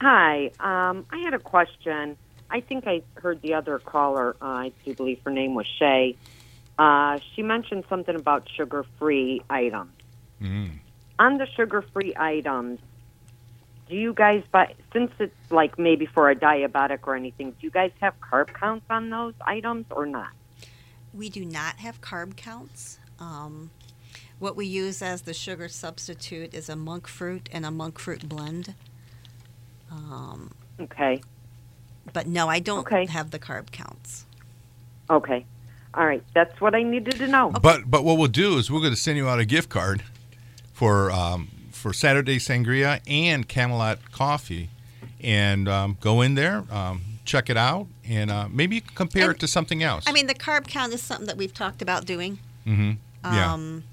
Hi, 0.00 0.50
um, 0.60 1.06
I 1.10 1.18
had 1.18 1.34
a 1.34 1.38
question. 1.38 2.16
I 2.50 2.60
think 2.60 2.86
I 2.86 3.02
heard 3.14 3.42
the 3.42 3.54
other 3.54 3.78
caller. 3.78 4.36
Uh, 4.40 4.44
I 4.44 4.72
do 4.84 4.94
believe 4.94 5.20
her 5.24 5.30
name 5.30 5.54
was 5.54 5.66
Shay. 5.66 6.16
Uh, 6.78 7.18
she 7.34 7.42
mentioned 7.42 7.84
something 7.88 8.14
about 8.14 8.48
sugar-free 8.56 9.42
items. 9.50 9.90
Mm. 10.40 10.78
On 11.18 11.38
the 11.38 11.46
sugar-free 11.56 12.14
items, 12.16 12.78
do 13.88 13.96
you 13.96 14.12
guys 14.14 14.44
buy? 14.52 14.74
Since 14.92 15.10
it's 15.18 15.50
like 15.50 15.78
maybe 15.78 16.06
for 16.06 16.30
a 16.30 16.36
diabetic 16.36 17.00
or 17.04 17.16
anything, 17.16 17.50
do 17.50 17.56
you 17.60 17.70
guys 17.70 17.90
have 18.00 18.14
carb 18.20 18.54
counts 18.54 18.86
on 18.88 19.10
those 19.10 19.34
items 19.44 19.86
or 19.90 20.06
not? 20.06 20.30
we 21.12 21.28
do 21.28 21.44
not 21.44 21.76
have 21.76 22.00
carb 22.00 22.36
counts. 22.36 22.98
Um, 23.18 23.70
what 24.38 24.56
we 24.56 24.66
use 24.66 25.02
as 25.02 25.22
the 25.22 25.34
sugar 25.34 25.68
substitute 25.68 26.54
is 26.54 26.68
a 26.68 26.76
monk 26.76 27.06
fruit 27.08 27.48
and 27.52 27.66
a 27.66 27.70
monk 27.70 27.98
fruit 27.98 28.28
blend. 28.28 28.74
Um, 29.90 30.50
Okay. 30.80 31.20
but 32.12 32.26
no, 32.26 32.48
I 32.48 32.58
don't 32.60 32.80
Okay. 32.80 33.06
have 33.06 33.30
the 33.30 33.38
carb 33.38 33.70
counts. 33.72 34.24
Okay. 35.10 35.44
All 35.94 36.06
right. 36.06 36.22
That's 36.34 36.60
what 36.60 36.74
I 36.74 36.82
needed 36.82 37.16
to 37.16 37.26
know. 37.26 37.50
But 37.50 37.90
but 37.90 38.04
what 38.04 38.18
we'll 38.18 38.28
do 38.28 38.58
is 38.58 38.70
we're 38.70 38.80
going 38.80 38.92
to 38.92 39.00
send 39.00 39.16
you 39.16 39.28
out 39.28 39.38
a 39.38 39.44
gift 39.44 39.68
card 39.70 40.02
for 40.72 41.10
um, 41.10 41.48
for 41.72 41.92
Saturday 41.92 42.38
Sangria 42.38 43.00
and 43.08 43.48
Camelot 43.48 43.98
Coffee, 44.12 44.68
and 45.22 45.68
um, 45.68 45.96
go 46.00 46.20
in 46.20 46.34
there, 46.34 46.64
um, 46.70 47.00
check 47.24 47.48
it 47.48 47.56
out, 47.56 47.86
and 48.06 48.30
uh, 48.30 48.48
maybe 48.50 48.76
you 48.76 48.82
can 48.82 48.94
compare 48.94 49.24
And- 49.28 49.34
it 49.36 49.40
to 49.40 49.48
something 49.48 49.82
else. 49.82 50.04
I 50.06 50.12
mean, 50.12 50.26
the 50.26 50.34
carb 50.34 50.66
count 50.68 50.92
is 50.92 51.02
something 51.02 51.26
that 51.26 51.36
we've 51.36 51.54
talked 51.54 51.80
about 51.82 52.04
doing. 52.04 52.38
hmm 52.64 52.92
yeah. 53.24 53.52
Um, 53.52 53.84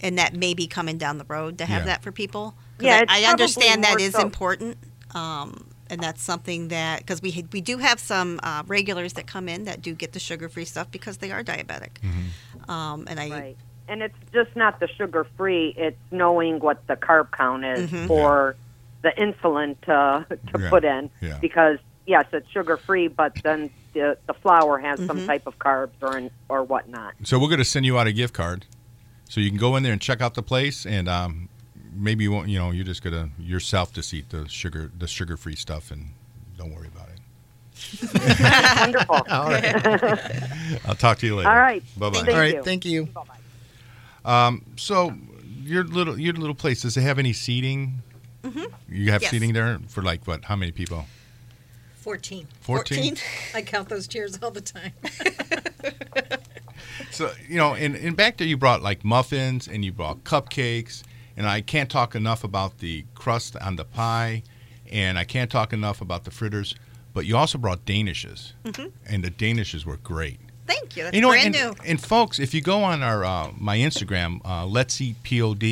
and 0.00 0.16
that 0.18 0.34
may 0.34 0.54
be 0.54 0.66
coming 0.66 0.96
down 0.98 1.18
the 1.18 1.24
road 1.24 1.58
to 1.58 1.64
have 1.66 1.82
Yeah. 1.82 1.86
that 1.86 2.02
for 2.02 2.12
people. 2.12 2.54
Yeah, 2.78 3.02
I, 3.08 3.22
I 3.24 3.30
understand 3.30 3.82
that 3.82 3.88
probably 3.90 4.04
is 4.04 4.12
more 4.12 4.20
so- 4.20 4.26
important. 4.26 4.76
Um, 5.14 5.68
and 5.90 6.00
that's 6.00 6.22
something 6.22 6.68
that 6.68 7.00
because 7.00 7.20
we 7.22 7.30
had- 7.30 7.52
we 7.52 7.60
do 7.60 7.78
have 7.78 8.00
some 8.00 8.40
uh, 8.42 8.62
regulars 8.66 9.12
that 9.14 9.26
come 9.26 9.48
in 9.48 9.64
that 9.64 9.82
do 9.82 9.94
get 9.94 10.12
the 10.12 10.18
sugar 10.18 10.48
free 10.48 10.64
stuff 10.64 10.90
because 10.90 11.18
they 11.18 11.30
are 11.30 11.44
diabetic. 11.44 12.00
Mm-hmm. 12.02 12.70
Um, 12.70 13.04
and 13.08 13.20
I 13.20 13.28
Right. 13.30 13.56
And 13.86 14.02
it's 14.02 14.16
just 14.32 14.56
not 14.56 14.80
the 14.80 14.88
sugar 14.88 15.26
free, 15.36 15.74
it's 15.76 15.98
knowing 16.10 16.58
what 16.60 16.86
the 16.86 16.96
carb 16.96 17.30
count 17.32 17.64
is 17.66 17.90
Mhm. 17.90 18.06
for 18.06 18.56
the 19.02 19.10
insulin 19.18 19.78
to, 19.82 20.24
to 20.54 20.58
Yeah. 20.58 20.70
put 20.70 20.84
in. 20.86 21.10
Yeah. 21.20 21.38
Because, 21.38 21.78
yes, 22.06 22.24
it's 22.32 22.48
sugar 22.50 22.78
free, 22.78 23.08
but 23.08 23.34
then 23.44 23.68
the, 23.92 24.16
the 24.26 24.32
flour 24.32 24.78
has 24.78 24.98
Mm-hmm. 25.00 25.06
some 25.06 25.26
type 25.26 25.46
of 25.46 25.58
carbs 25.58 25.90
or, 26.00 26.30
or 26.48 26.62
whatnot. 26.64 27.12
So 27.24 27.38
we're 27.38 27.48
going 27.48 27.58
to 27.58 27.64
send 27.64 27.84
you 27.84 27.98
out 27.98 28.06
a 28.06 28.12
gift 28.12 28.32
card, 28.32 28.64
so 29.28 29.40
you 29.42 29.50
can 29.50 29.58
go 29.58 29.76
in 29.76 29.82
there 29.82 29.92
and 29.92 30.00
check 30.00 30.22
out 30.22 30.32
the 30.32 30.42
place, 30.42 30.86
and 30.86 31.06
um, 31.06 31.50
maybe 31.94 32.24
you 32.24 32.32
won't. 32.32 32.48
You 32.48 32.58
know, 32.58 32.70
you're 32.70 32.84
just 32.84 33.02
going 33.02 33.14
to 33.14 33.42
yourself 33.42 33.92
just 33.92 34.12
eat 34.14 34.30
the 34.30 34.48
sugar, 34.48 34.90
the 34.98 35.06
sugar 35.06 35.36
free 35.36 35.56
stuff, 35.56 35.90
and 35.90 36.10
don't 36.56 36.74
worry 36.74 36.88
about 36.88 37.08
it. 37.08 38.80
Wonderful. 38.80 39.14
All 39.30 39.48
right. 39.50 40.80
I'll 40.86 40.94
talk 40.94 41.18
to 41.18 41.26
you 41.26 41.36
later. 41.36 41.48
All 41.50 41.56
right. 41.56 41.82
Bye 41.96 42.10
bye. 42.10 42.16
Thank 42.18 42.28
All 42.28 42.34
right. 42.38 42.54
you. 42.54 42.62
Thank 42.62 42.84
you. 42.84 43.08
So 44.76 45.14
your 45.62 45.84
little 45.84 46.18
your 46.18 46.34
little 46.34 46.54
place 46.54 46.82
does 46.82 46.96
it 46.96 47.02
have 47.02 47.18
any 47.18 47.32
seating? 47.32 48.02
Mm-hmm. 48.42 48.64
You 48.94 49.10
have 49.12 49.22
Yes. 49.22 49.30
seating 49.30 49.52
there 49.54 49.80
for 49.88 50.02
like 50.02 50.26
what? 50.26 50.44
How 50.44 50.56
many 50.56 50.72
people? 50.72 51.06
14. 51.96 52.46
Fourteen. 52.60 53.16
I 53.54 53.62
count 53.62 53.88
those 53.88 54.06
chairs 54.06 54.38
all 54.42 54.50
the 54.50 54.60
time. 54.60 54.92
So 57.10 57.30
you 57.48 57.56
know, 57.56 57.74
and, 57.74 57.94
and 57.94 58.16
back 58.16 58.36
there 58.36 58.46
you 58.46 58.56
brought 58.56 58.82
like 58.82 59.04
muffins 59.04 59.68
and 59.68 59.84
you 59.84 59.92
brought 59.92 60.24
cupcakes, 60.24 61.02
and 61.36 61.46
I 61.46 61.60
can't 61.60 61.90
talk 61.90 62.14
enough 62.14 62.44
about 62.44 62.78
the 62.78 63.04
crust 63.14 63.56
on 63.56 63.76
the 63.76 63.84
pie, 63.84 64.42
and 64.90 65.18
I 65.18 65.24
can't 65.24 65.50
talk 65.50 65.72
enough 65.72 66.00
about 66.00 66.24
the 66.24 66.30
fritters. 66.30 66.74
But 67.12 67.26
you 67.26 67.36
also 67.36 67.58
brought 67.58 67.84
danishes, 67.84 68.52
and 69.06 69.22
the 69.24 69.30
danishes 69.30 69.84
were 69.84 69.98
great. 69.98 70.40
thank 70.66 70.96
you. 70.96 71.04
That's 71.04 71.14
you 71.14 71.20
know, 71.22 71.30
brand 71.30 71.54
and, 71.54 71.76
new. 71.76 71.84
and 71.86 72.00
folks, 72.00 72.38
if 72.38 72.54
you 72.54 72.60
go 72.60 72.82
on 72.82 73.02
our 73.02 73.24
uh, 73.24 73.50
my 73.56 73.78
Instagram, 73.78 74.40
uh, 74.44 74.66
Let's 74.66 75.00
Eat 75.00 75.16
Pod, 75.22 75.62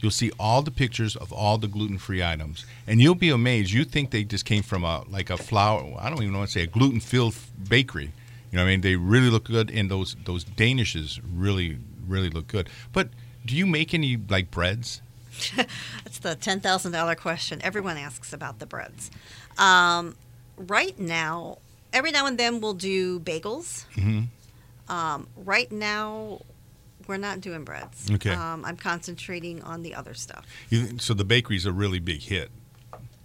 you'll 0.00 0.10
see 0.10 0.30
all 0.38 0.62
the 0.62 0.70
pictures 0.70 1.16
of 1.16 1.32
all 1.32 1.58
the 1.58 1.66
gluten 1.68 1.98
free 1.98 2.22
items, 2.22 2.66
and 2.86 3.00
you'll 3.00 3.14
be 3.16 3.30
amazed. 3.30 3.72
You 3.72 3.84
think 3.84 4.10
they 4.10 4.22
just 4.24 4.44
came 4.44 4.62
from 4.62 4.84
a 4.84 5.04
like 5.08 5.30
a 5.30 5.36
flour? 5.36 5.96
I 5.98 6.08
don't 6.08 6.22
even 6.22 6.32
know 6.32 6.40
what 6.40 6.46
to 6.46 6.52
say 6.52 6.62
a 6.62 6.66
gluten 6.66 7.00
filled 7.00 7.34
bakery. 7.68 8.12
You 8.52 8.58
know, 8.58 8.62
what 8.62 8.68
I 8.68 8.72
mean, 8.72 8.80
they 8.82 8.94
really 8.94 9.30
look 9.30 9.44
good, 9.44 9.70
and 9.70 9.90
those 9.90 10.16
those 10.24 10.44
danishes 10.44 11.20
really 11.34 11.78
really 12.06 12.30
look 12.30 12.46
good. 12.46 12.68
But 12.92 13.08
do 13.46 13.56
you 13.56 13.66
make 13.66 13.94
any 13.94 14.16
like 14.16 14.50
breads? 14.50 15.00
That's 15.56 16.18
the 16.20 16.34
ten 16.34 16.60
thousand 16.60 16.92
dollar 16.92 17.14
question. 17.14 17.60
Everyone 17.62 17.96
asks 17.96 18.32
about 18.32 18.58
the 18.58 18.66
breads. 18.66 19.10
Um, 19.58 20.16
right 20.56 20.98
now, 20.98 21.58
every 21.92 22.10
now 22.10 22.26
and 22.26 22.38
then 22.38 22.60
we'll 22.60 22.74
do 22.74 23.20
bagels. 23.20 23.84
Mhm. 23.94 24.26
Um, 24.88 25.26
right 25.36 25.70
now, 25.72 26.40
we're 27.06 27.16
not 27.16 27.40
doing 27.40 27.64
breads. 27.64 28.10
Okay. 28.10 28.30
Um, 28.30 28.64
I'm 28.64 28.76
concentrating 28.76 29.62
on 29.62 29.82
the 29.82 29.94
other 29.94 30.14
stuff. 30.14 30.44
You, 30.70 30.98
so 30.98 31.12
the 31.14 31.24
bakery's 31.24 31.66
a 31.66 31.72
really 31.72 31.98
big 31.98 32.20
hit. 32.22 32.50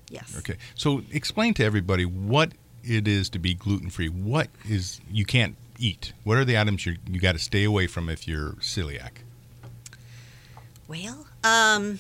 Yes. 0.10 0.36
Okay, 0.40 0.58
so 0.76 1.04
explain 1.12 1.54
to 1.56 1.64
everybody 1.64 2.04
what 2.06 2.52
it 2.84 3.08
is 3.08 3.30
to 3.30 3.40
be 3.40 3.54
gluten 3.54 3.90
free. 3.90 4.10
What 4.10 4.50
is 4.68 5.00
you 5.10 5.24
can't 5.24 5.56
eat? 5.80 6.12
What 6.26 6.38
are 6.38 6.44
the 6.44 6.58
items 6.60 6.86
you 6.86 6.98
you 7.10 7.20
got 7.22 7.34
to 7.34 7.40
stay 7.40 7.64
away 7.64 7.88
from 7.88 8.10
if 8.10 8.28
you're 8.28 8.52
celiac? 8.54 9.12
Well, 10.92 11.26
um, 11.46 12.00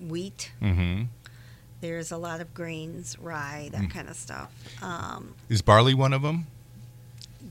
wheat. 0.00 0.52
Mm-hmm. 0.62 1.02
There's 1.82 2.10
a 2.10 2.16
lot 2.16 2.40
of 2.40 2.54
grains, 2.54 3.18
rye, 3.18 3.68
that 3.72 3.90
kind 3.90 4.08
of 4.08 4.16
stuff. 4.16 4.50
Um, 4.82 5.34
Is 5.50 5.60
barley 5.60 5.92
one 5.92 6.14
of 6.14 6.22
them? 6.22 6.46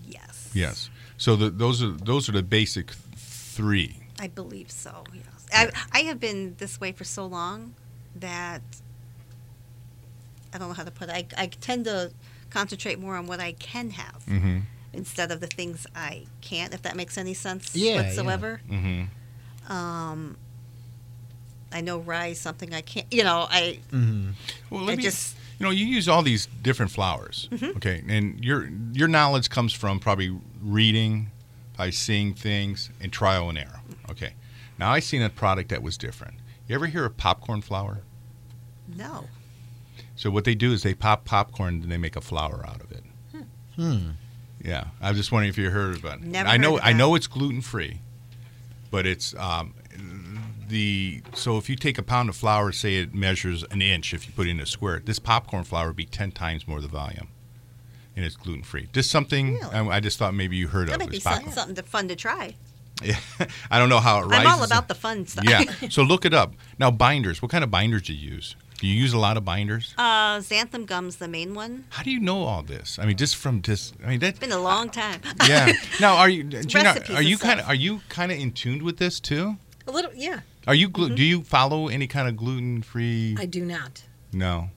yes. 0.07 0.49
Yes. 0.55 0.89
So 1.17 1.35
the, 1.35 1.51
those 1.51 1.83
are 1.83 1.91
those 1.91 2.27
are 2.29 2.31
the 2.31 2.41
basic 2.41 2.89
three. 3.15 3.97
I 4.19 4.25
believe 4.27 4.71
so. 4.71 5.03
Yes. 5.13 5.45
I, 5.53 5.99
I 5.99 5.99
have 6.05 6.19
been 6.19 6.55
this 6.57 6.81
way 6.81 6.91
for 6.91 7.03
so 7.03 7.27
long 7.27 7.75
that 8.15 8.63
I 10.51 10.57
don't 10.57 10.69
know 10.69 10.73
how 10.73 10.83
to 10.83 10.89
put 10.91 11.09
it. 11.09 11.31
I, 11.37 11.43
I 11.43 11.45
tend 11.45 11.85
to 11.85 12.11
concentrate 12.49 12.97
more 12.99 13.15
on 13.17 13.27
what 13.27 13.39
I 13.39 13.51
can 13.51 13.91
have 13.91 14.23
Mm-hmm. 14.27 14.59
instead 14.93 15.31
of 15.31 15.41
the 15.41 15.47
things 15.47 15.85
I 15.95 16.25
can't. 16.41 16.73
If 16.73 16.81
that 16.81 16.95
makes 16.95 17.19
any 17.19 17.35
sense 17.35 17.75
Yeah, 17.75 17.91
yeah. 17.93 18.01
whatsoever. 18.01 18.61
Mm-hmm. 18.67 19.03
Um, 19.69 20.37
I 21.71 21.81
know 21.81 21.99
rye 21.99 22.27
is 22.27 22.39
something 22.39 22.73
I 22.73 22.81
can't. 22.81 23.11
You 23.11 23.23
know, 23.23 23.47
I 23.49 23.79
Mm-hmm. 23.91 24.31
Well, 24.69 24.81
I 24.83 24.85
let 24.85 24.97
me 24.97 25.03
just 25.03 25.35
you 25.59 25.65
know 25.65 25.71
you 25.71 25.85
use 25.85 26.07
all 26.07 26.21
these 26.21 26.47
different 26.61 26.91
flours. 26.91 27.49
Mm-hmm. 27.51 27.77
Okay, 27.77 28.03
and 28.07 28.43
your 28.43 28.69
your 28.91 29.07
knowledge 29.07 29.49
comes 29.49 29.73
from 29.73 29.99
probably 29.99 30.35
reading, 30.61 31.31
by 31.77 31.89
seeing 31.89 32.33
things, 32.33 32.89
and 33.01 33.11
trial 33.11 33.49
and 33.49 33.57
error. 33.57 33.81
Okay. 34.09 34.33
Now 34.79 34.91
I 34.91 34.99
seen 34.99 35.21
a 35.21 35.29
product 35.29 35.69
that 35.69 35.83
was 35.83 35.97
different. 35.97 36.35
You 36.67 36.75
ever 36.75 36.87
hear 36.87 37.05
of 37.05 37.17
popcorn 37.17 37.61
flour? 37.61 38.01
no. 38.95 39.25
So 40.15 40.29
what 40.29 40.43
they 40.45 40.53
do 40.53 40.71
is 40.71 40.83
they 40.83 40.93
pop 40.93 41.25
popcorn 41.25 41.81
and 41.81 41.91
they 41.91 41.97
make 41.97 42.15
a 42.15 42.21
flour 42.21 42.63
out 42.67 42.81
of 42.81 42.91
it. 42.91 43.03
Hmm. 43.75 44.11
Yeah, 44.63 44.85
I 45.01 45.09
was 45.09 45.17
just 45.17 45.31
wondering 45.31 45.49
if 45.49 45.57
you 45.57 45.71
heard 45.71 45.97
about 45.97 46.19
it. 46.19 46.25
Never 46.25 46.47
I 46.47 46.57
know 46.57 46.73
heard 46.73 46.81
of 46.81 46.85
I 46.85 46.93
know 46.93 47.15
it's 47.15 47.25
gluten 47.27 47.61
free, 47.61 47.99
but 48.93 49.07
it's 49.07 49.33
um, 49.39 49.73
the 50.69 51.23
so 51.33 51.57
if 51.57 51.67
you 51.67 51.75
take 51.75 51.97
a 51.97 52.03
pound 52.03 52.29
of 52.29 52.35
flour, 52.35 52.71
say 52.71 52.97
it 52.97 53.11
measures 53.11 53.63
an 53.71 53.81
inch, 53.81 54.13
if 54.13 54.27
you 54.27 54.33
put 54.33 54.45
it 54.45 54.51
in 54.51 54.59
a 54.59 54.67
square, 54.67 55.01
this 55.03 55.17
popcorn 55.17 55.63
flour 55.63 55.87
would 55.87 55.95
be 55.95 56.05
ten 56.05 56.31
times 56.31 56.67
more 56.67 56.79
the 56.79 56.87
volume, 56.87 57.27
and 58.15 58.23
it's 58.23 58.35
gluten 58.35 58.61
free. 58.61 58.87
Just 58.93 59.09
something 59.09 59.55
Really? 59.55 59.73
I, 59.73 59.87
I 59.87 59.99
just 59.99 60.19
thought 60.19 60.35
maybe 60.35 60.57
you 60.57 60.67
heard 60.67 60.89
of 60.89 60.93
it. 60.93 60.99
That 60.99 61.05
might 61.05 61.09
be 61.09 61.19
popcorn. 61.19 61.51
something 61.51 61.83
fun 61.83 62.07
to 62.07 62.15
try. 62.15 62.53
Yeah, 63.03 63.19
I 63.71 63.79
don't 63.79 63.89
know 63.89 63.99
how 63.99 64.19
it 64.19 64.25
rises. 64.25 64.45
I'm 64.47 64.59
all 64.59 64.63
about 64.63 64.87
the 64.87 64.95
fun 64.95 65.25
stuff. 65.27 65.45
yeah. 65.47 65.63
So 65.89 66.03
look 66.03 66.25
it 66.25 66.33
up 66.33 66.53
now. 66.79 66.91
Binders. 66.91 67.41
What 67.41 67.51
kind 67.51 67.63
of 67.63 67.69
binders 67.71 68.03
do 68.03 68.13
you 68.13 68.31
use? 68.35 68.55
Do 68.79 68.87
you 68.87 68.95
use 68.95 69.13
a 69.13 69.17
lot 69.19 69.37
of 69.37 69.45
binders? 69.45 69.93
uh, 69.97 70.39
xanthan 70.39 70.85
gum's 70.85 71.15
the 71.17 71.27
main 71.27 71.53
one. 71.55 71.85
How 71.89 72.03
do 72.03 72.11
you 72.11 72.19
know 72.19 72.43
all 72.43 72.63
this? 72.63 72.99
I 72.99 73.05
mean, 73.05 73.15
just 73.15 73.35
from 73.37 73.61
just. 73.61 73.93
I 74.05 74.09
mean, 74.09 74.19
that. 74.19 74.29
It's 74.29 74.39
been 74.39 74.51
a 74.51 74.57
long 74.61 74.89
time. 74.89 75.21
Yeah. 75.47 75.71
Now, 76.01 76.17
are 76.17 76.27
you, 76.29 76.43
Gina? 76.43 76.83
Recipes 76.85 77.15
Are 77.15 77.21
you 77.21 77.37
kind 77.37 77.59
of 77.59 77.67
are 77.67 77.75
you 77.75 78.01
kind 78.09 78.31
of 78.31 78.37
in 78.39 78.51
tuned 78.51 78.81
with 78.81 78.97
this 78.97 79.19
too? 79.19 79.55
A 79.87 79.91
little, 79.91 80.11
yeah. 80.15 80.39
Are 80.67 80.75
you 80.75 80.87
glu- 80.89 81.07
Mm-hmm. 81.07 81.15
do 81.15 81.23
you 81.23 81.41
follow 81.43 81.87
any 81.89 82.07
kind 82.07 82.27
of 82.27 82.35
gluten 82.37 82.81
free? 82.81 83.35
I 83.39 83.45
do 83.45 83.63
not. 83.65 84.03
No. 84.31 84.69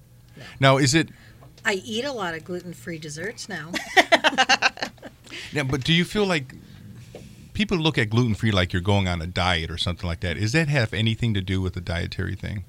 Now, 0.60 0.76
is 0.78 0.94
it? 0.94 1.08
I 1.64 1.74
eat 1.84 2.04
a 2.04 2.12
lot 2.12 2.34
of 2.34 2.44
gluten-free 2.44 2.98
desserts 2.98 3.48
now. 3.48 3.72
Yeah, 5.52 5.62
but 5.64 5.84
do 5.84 5.92
you 5.92 6.04
feel 6.04 6.26
like 6.26 6.54
people 7.56 7.78
look 7.78 7.96
at 7.98 8.10
gluten 8.10 8.34
free 8.34 8.50
like 8.52 8.72
you're 8.72 8.82
going 8.82 9.08
on 9.08 9.20
a 9.22 9.26
diet 9.26 9.70
or 9.70 9.78
something 9.78 10.06
like 10.06 10.20
that? 10.20 10.38
Does 10.38 10.52
that 10.52 10.68
have 10.68 10.92
anything 10.92 11.32
to 11.34 11.40
do 11.40 11.60
with 11.62 11.72
the 11.72 11.80
dietary 11.80 12.36
thing? 12.36 12.64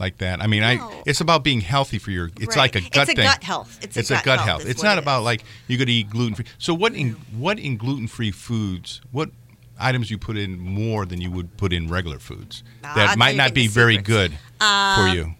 Like 0.00 0.18
that? 0.18 0.42
I 0.42 0.46
mean, 0.48 0.64
I 0.64 1.02
it's 1.06 1.20
about 1.20 1.44
being 1.44 1.60
healthy 1.60 1.98
for 1.98 2.10
your. 2.10 2.26
It's 2.40 2.56
Right. 2.56 2.74
like 2.74 2.76
a 2.76 2.80
gut 2.90 3.06
thing. 3.06 3.18
It's 3.18 3.26
a 3.26 3.30
gut 3.36 3.44
health. 3.44 3.78
It's 3.82 3.96
a 3.96 4.00
It's 4.00 4.08
gut 4.10 4.24
gut 4.24 4.38
health 4.40 4.62
health. 4.62 4.66
It's 4.70 4.82
not 4.82 4.96
it 4.98 5.02
about 5.02 5.22
like 5.22 5.44
you 5.68 5.78
got 5.78 5.84
to 5.84 5.92
eat 5.92 6.10
gluten 6.10 6.34
free. 6.34 6.46
So 6.58 6.74
what 6.74 6.94
in 6.94 7.10
what 7.36 7.58
in 7.60 7.76
gluten 7.76 8.08
free 8.08 8.32
foods? 8.32 9.00
What 9.12 9.30
items 9.78 10.10
you 10.10 10.18
put 10.18 10.36
in 10.36 10.58
more 10.58 11.04
than 11.06 11.20
you 11.20 11.30
would 11.30 11.56
put 11.56 11.72
in 11.72 11.86
regular 11.88 12.18
foods 12.18 12.64
that 12.82 13.10
I'll 13.10 13.16
might 13.16 13.36
not 13.36 13.54
be 13.54 13.66
very 13.68 13.96
good 13.98 14.32
for 14.58 14.64
Um, 15.06 15.14
you? 15.16 15.34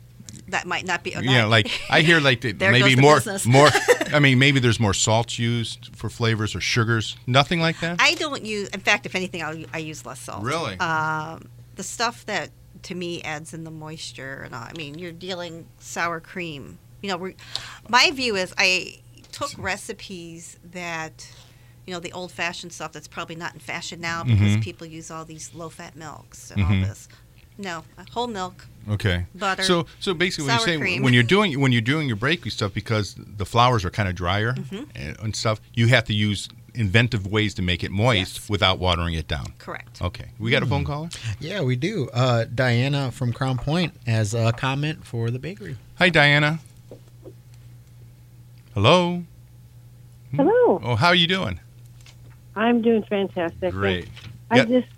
That 0.54 0.66
might 0.68 0.86
not 0.86 1.02
be. 1.02 1.10
you 1.10 1.20
yeah, 1.22 1.46
like 1.46 1.68
I 1.90 2.00
hear 2.02 2.20
like 2.20 2.40
There 2.58 2.70
maybe 2.70 2.94
the 2.94 3.00
more 3.02 3.16
business. 3.16 3.44
more. 3.58 3.68
I 4.12 4.20
mean, 4.20 4.38
maybe 4.38 4.60
there's 4.60 4.78
more 4.78 4.94
salts 4.94 5.36
used 5.38 5.90
for 5.96 6.08
flavors 6.08 6.54
or 6.54 6.60
sugars. 6.60 7.16
Nothing 7.26 7.60
like 7.60 7.80
that. 7.80 7.96
I 8.00 8.14
don't 8.14 8.44
use. 8.44 8.68
In 8.68 8.78
fact, 8.80 9.04
if 9.04 9.14
anything, 9.16 9.42
I'll, 9.42 9.64
I 9.72 9.78
use 9.78 10.06
less 10.06 10.20
salt. 10.20 10.44
Really? 10.44 10.78
Um, 10.78 11.48
the 11.74 11.82
stuff 11.82 12.24
that 12.26 12.50
to 12.82 12.94
me 12.94 13.20
adds 13.22 13.52
in 13.52 13.64
the 13.64 13.70
moisture, 13.70 14.42
and 14.44 14.54
all, 14.54 14.62
I 14.62 14.72
mean, 14.76 14.96
you're 14.98 15.10
dealing 15.12 15.66
sour 15.80 16.20
cream. 16.20 16.78
You 17.02 17.08
know, 17.10 17.32
my 17.88 18.10
view 18.12 18.36
is 18.36 18.54
I 18.56 19.00
took 19.32 19.50
recipes 19.58 20.56
that, 20.72 21.28
you 21.86 21.92
know, 21.92 21.98
the 22.00 22.12
old-fashioned 22.12 22.72
stuff 22.72 22.92
that's 22.92 23.08
probably 23.08 23.34
not 23.36 23.52
in 23.54 23.60
fashion 23.60 24.00
now 24.00 24.22
because 24.22 24.56
Mhm. 24.56 24.62
people 24.62 24.86
use 24.86 25.10
all 25.10 25.24
these 25.24 25.52
low-fat 25.52 25.96
milks 25.96 26.50
and 26.52 26.62
all 26.62 26.70
Mhm. 26.70 26.84
this. 26.86 27.08
No, 27.56 27.84
whole 28.12 28.26
milk. 28.26 28.66
Okay. 28.90 29.26
Butter, 29.34 29.62
So 29.62 29.86
so 30.00 30.12
basically, 30.12 30.46
when 30.46 30.54
you 30.54 30.58
sour 30.60 30.66
say 30.66 30.78
cream. 30.78 31.02
when 31.02 31.14
you're 31.14 31.22
doing 31.22 31.60
when 31.60 31.72
you're 31.72 31.80
doing 31.80 32.08
your 32.08 32.16
bakery 32.16 32.50
stuff 32.50 32.74
because 32.74 33.14
the 33.16 33.46
flours 33.46 33.84
are 33.84 33.90
kind 33.90 34.08
of 34.08 34.14
drier 34.14 34.52
Mm-hmm. 34.54 34.84
and, 34.96 35.18
and 35.20 35.36
stuff, 35.36 35.60
you 35.72 35.86
have 35.88 36.04
to 36.06 36.12
use 36.12 36.48
inventive 36.74 37.26
ways 37.28 37.54
to 37.54 37.62
make 37.62 37.84
it 37.84 37.90
moist 37.92 38.36
Yes. 38.36 38.50
without 38.50 38.78
watering 38.80 39.14
it 39.14 39.28
down. 39.28 39.46
Correct. 39.58 40.02
Okay. 40.02 40.26
We 40.40 40.50
got 40.50 40.62
a 40.64 40.66
phone 40.66 40.84
caller. 40.84 41.08
Yeah, 41.38 41.62
we 41.62 41.76
do. 41.76 42.08
Uh, 42.12 42.44
Diana 42.52 43.12
from 43.12 43.32
Crown 43.32 43.56
Point 43.58 43.94
has 44.06 44.34
a 44.34 44.52
comment 44.52 45.06
for 45.06 45.30
the 45.30 45.38
bakery. 45.38 45.76
Hi, 45.98 46.08
Diana. 46.08 46.58
Hello. 48.74 49.22
Hello. 50.34 50.80
Oh, 50.82 50.96
how 50.96 51.08
are 51.08 51.14
you 51.14 51.28
doing? 51.28 51.60
I'm 52.56 52.82
doing 52.82 53.04
fantastic. 53.04 53.70
Great. 53.72 54.08
I 54.50 54.56
Yeah. 54.58 54.64
just 54.64 54.88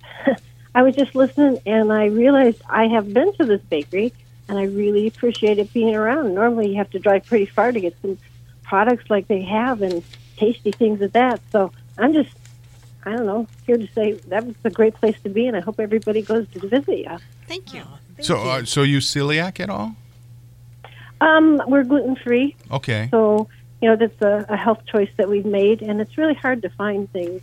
I 0.77 0.83
was 0.83 0.95
just 0.95 1.15
listening 1.15 1.59
and 1.65 1.91
I 1.91 2.05
realized 2.05 2.61
I 2.69 2.87
have 2.89 3.13
been 3.15 3.33
to 3.37 3.47
this 3.47 3.63
bakery 3.63 4.13
and 4.47 4.59
I 4.59 4.65
really 4.65 5.07
appreciate 5.07 5.59
it 5.59 5.73
being 5.73 5.97
around. 5.97 6.35
Normally 6.35 6.69
you 6.69 6.77
have 6.77 6.91
to 6.91 6.99
drive 6.99 7.25
pretty 7.25 7.47
far 7.47 7.73
to 7.73 7.81
get 7.81 7.97
some 8.03 8.19
products 8.63 9.09
like 9.09 9.27
they 9.27 9.41
have 9.41 9.81
and 9.81 10.05
tasty 10.37 10.73
things 10.73 11.01
at 11.01 11.15
that. 11.15 11.41
So 11.51 11.73
I'm 11.97 12.13
just 12.13 12.29
I 13.07 13.13
don't 13.13 13.25
know, 13.25 13.47
here 13.67 13.79
to 13.79 13.87
say 13.95 14.13
that 14.29 14.45
was 14.45 14.55
a 14.65 14.71
great 14.71 14.95
place 14.97 15.17
to 15.23 15.31
be 15.31 15.47
and 15.47 15.57
I 15.57 15.61
hope 15.61 15.81
everybody 15.81 16.21
goes 16.21 16.47
to 16.51 16.59
visit 16.69 16.99
you. 16.99 17.17
Thank 17.49 17.73
you. 17.73 17.85
So 18.21 18.47
uh, 18.47 18.65
so 18.67 18.83
you 18.83 18.99
celiac 18.99 19.59
at 19.61 19.71
all? 19.71 19.97
Um, 21.23 21.63
we're 21.67 21.85
gluten 21.85 22.17
free, 22.17 22.55
Okay. 22.71 23.09
so 23.11 23.49
you 23.81 23.89
know 23.89 23.97
that's 23.97 24.21
a, 24.21 24.45
a 24.51 24.57
health 24.59 24.85
choice 24.85 25.09
that 25.17 25.31
we've 25.31 25.47
made, 25.47 25.81
and 25.81 26.03
it's 26.03 26.19
really 26.19 26.35
hard 26.35 26.61
to 26.63 26.69
find 26.69 27.11
things 27.11 27.41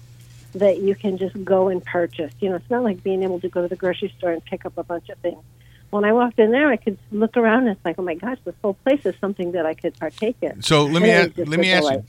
that 0.56 0.80
you 0.80 0.96
can 0.96 1.18
just 1.18 1.44
go 1.44 1.70
and 1.70 1.84
purchase. 1.84 2.34
You 2.40 2.50
know, 2.50 2.56
it's 2.56 2.70
not 2.70 2.84
like 2.84 3.04
being 3.04 3.24
able 3.24 3.40
to 3.42 3.50
go 3.50 3.62
to 3.62 3.68
the 3.68 3.76
grocery 3.76 4.14
store 4.18 4.32
and 4.32 4.44
pick 4.44 4.66
up 4.66 4.78
a 4.78 4.84
bunch 4.84 5.10
of 5.10 5.18
things. 5.20 5.42
When 5.90 6.06
I 6.06 6.14
walked 6.14 6.40
in 6.40 6.52
there, 6.52 6.70
I 6.70 6.78
could 6.78 6.98
look 7.12 7.38
around 7.38 7.68
and 7.68 7.78
it's 7.78 7.86
like, 7.86 8.00
oh 8.00 8.04
my 8.04 8.16
gosh, 8.16 8.40
this 8.46 8.56
whole 8.62 8.74
place 8.74 9.06
is 9.06 9.16
something 9.22 9.52
that 9.52 9.66
I 9.66 9.74
could 9.76 9.98
partake 10.00 10.38
in. 10.42 10.62
So 10.62 10.86
let 10.86 11.04
me 11.04 11.12
ask, 11.12 11.32
let 11.38 11.60
me 11.60 11.72
ask 11.72 11.92
you. 11.92 12.04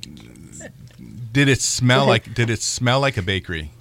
Did 1.33 1.48
it 1.48 1.61
smell 1.61 2.07
like 2.07 2.33
did 2.33 2.48
it 2.48 2.62
smell 2.62 3.00
like 3.00 3.16
a 3.16 3.22
bakery? 3.22 3.72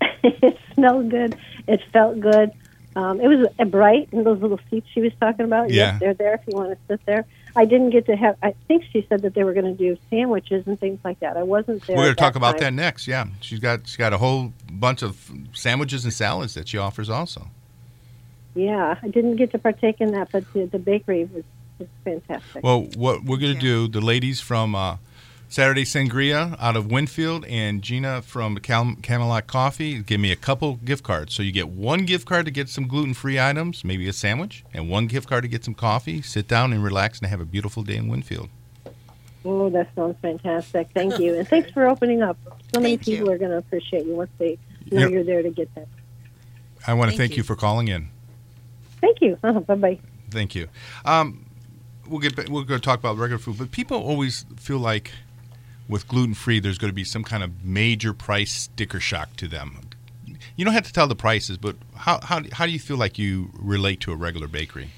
it 0.24 0.58
smelled 0.74 1.10
good. 1.10 1.36
It 1.66 1.82
felt 1.92 2.18
good. 2.20 2.52
Um, 2.96 3.20
it 3.20 3.28
was 3.28 3.46
bright, 3.68 4.08
and 4.12 4.26
those 4.26 4.40
little 4.40 4.58
seats 4.70 4.88
she 4.92 5.00
was 5.00 5.12
talking 5.20 5.44
about. 5.44 5.70
Yeah. 5.70 5.92
Yes, 5.92 6.00
they're 6.00 6.14
there 6.14 6.34
if 6.34 6.40
you 6.48 6.56
want 6.56 6.70
to 6.70 6.78
sit 6.88 7.04
there. 7.06 7.26
I 7.58 7.64
didn't 7.64 7.90
get 7.90 8.06
to 8.06 8.16
have. 8.16 8.36
I 8.42 8.54
think 8.68 8.84
she 8.92 9.04
said 9.08 9.22
that 9.22 9.34
they 9.34 9.42
were 9.44 9.52
going 9.52 9.66
to 9.66 9.74
do 9.74 9.98
sandwiches 10.10 10.66
and 10.66 10.78
things 10.78 11.00
like 11.04 11.18
that. 11.20 11.36
I 11.36 11.42
wasn't 11.42 11.84
there. 11.86 11.96
We're 11.96 12.04
going 12.04 12.14
to 12.16 12.20
talk 12.20 12.36
about 12.36 12.52
time. 12.58 12.76
that 12.76 12.82
next. 12.82 13.06
Yeah, 13.08 13.26
she's 13.40 13.58
got 13.58 13.86
she's 13.86 13.96
got 13.96 14.12
a 14.12 14.18
whole 14.18 14.52
bunch 14.70 15.02
of 15.02 15.30
sandwiches 15.52 16.04
and 16.04 16.12
salads 16.12 16.54
that 16.54 16.68
she 16.68 16.78
offers 16.78 17.10
also. 17.10 17.48
Yeah, 18.54 18.96
I 19.02 19.08
didn't 19.08 19.36
get 19.36 19.50
to 19.52 19.58
partake 19.58 20.00
in 20.00 20.12
that, 20.12 20.30
but 20.32 20.44
the, 20.52 20.66
the 20.66 20.78
bakery 20.78 21.24
was, 21.24 21.44
was 21.78 21.88
fantastic. 22.04 22.62
Well, 22.64 22.82
what 22.96 23.22
we're 23.24 23.36
going 23.36 23.58
to 23.58 23.66
Yeah. 23.66 23.86
do, 23.86 23.88
the 23.88 24.00
ladies 24.00 24.40
from 24.40 24.74
uh, 24.74 24.96
Saturday 25.50 25.84
Sangria 25.84 26.56
out 26.60 26.76
of 26.76 26.90
Winfield 26.90 27.44
and 27.46 27.80
Gina 27.82 28.20
from 28.20 28.58
Cam- 28.58 28.96
Camelot 28.96 29.46
Coffee 29.46 30.00
give 30.00 30.20
me 30.20 30.30
a 30.30 30.36
couple 30.36 30.74
gift 30.76 31.02
cards. 31.02 31.32
So 31.32 31.42
you 31.42 31.52
get 31.52 31.68
one 31.70 32.04
gift 32.04 32.26
card 32.26 32.44
to 32.44 32.50
get 32.50 32.68
some 32.68 32.86
gluten 32.86 33.14
free 33.14 33.40
items, 33.40 33.82
maybe 33.82 34.06
a 34.08 34.12
sandwich, 34.12 34.62
and 34.74 34.90
one 34.90 35.06
gift 35.06 35.26
card 35.28 35.42
to 35.44 35.48
get 35.48 35.64
some 35.64 35.74
coffee. 35.74 36.20
Sit 36.20 36.48
down 36.48 36.72
and 36.74 36.84
relax 36.84 37.18
and 37.20 37.28
have 37.28 37.40
a 37.40 37.46
beautiful 37.46 37.82
day 37.82 37.96
in 37.96 38.08
Winfield. 38.08 38.50
oh, 39.46 39.70
that 39.70 39.88
sounds 39.96 40.16
fantastic. 40.20 40.88
Thank 40.92 41.18
you, 41.18 41.34
and 41.38 41.48
thanks 41.48 41.70
for 41.70 41.86
opening 41.88 42.20
up. 42.22 42.36
So 42.74 42.80
many 42.80 42.96
Thank 42.96 43.06
you. 43.08 43.16
people 43.16 43.30
are 43.32 43.38
going 43.38 43.50
to 43.50 43.56
appreciate 43.56 44.04
you 44.04 44.14
once 44.16 44.30
they 44.36 44.58
know 44.90 45.00
Yep. 45.02 45.10
you're 45.10 45.24
there 45.24 45.42
to 45.42 45.50
get 45.50 45.74
that. 45.74 45.88
I 46.86 46.92
want 46.92 47.10
to 47.10 47.16
Thank 47.16 47.30
thank 47.30 47.30
you. 47.32 47.36
you. 47.38 47.42
for 47.44 47.56
calling 47.56 47.88
in. 47.88 48.08
Thank 49.00 49.22
you. 49.22 49.38
Uh-huh. 49.44 49.60
Bye 49.60 49.74
bye. 49.76 49.98
Thank 50.30 50.54
you. 50.54 50.68
Um, 51.06 51.46
we'll 52.06 52.20
get. 52.20 52.36
back- 52.36 52.48
We're 52.50 52.64
going 52.64 52.80
to 52.80 52.84
talk 52.84 52.98
about 52.98 53.16
regular 53.16 53.38
food, 53.38 53.56
but 53.56 53.70
people 53.70 53.96
always 53.96 54.44
feel 54.56 54.78
like 54.78 55.12
with 55.88 56.06
gluten 56.08 56.34
free, 56.34 56.60
there's 56.60 56.78
going 56.78 56.90
to 56.90 56.94
be 56.94 57.04
some 57.04 57.24
kind 57.24 57.42
of 57.42 57.64
major 57.64 58.12
price 58.12 58.52
sticker 58.52 59.00
shock 59.00 59.34
to 59.36 59.48
them. 59.48 59.80
You 60.56 60.64
don't 60.64 60.74
have 60.74 60.86
to 60.86 60.92
tell 60.92 61.06
the 61.08 61.16
prices, 61.16 61.56
but 61.56 61.76
how 61.96 62.20
how 62.22 62.42
how 62.52 62.66
do 62.66 62.72
you 62.72 62.78
feel 62.78 62.96
like 62.96 63.18
you 63.18 63.50
relate 63.58 64.00
to 64.00 64.12
a 64.12 64.16
regular 64.16 64.48
bakery? 64.48 64.90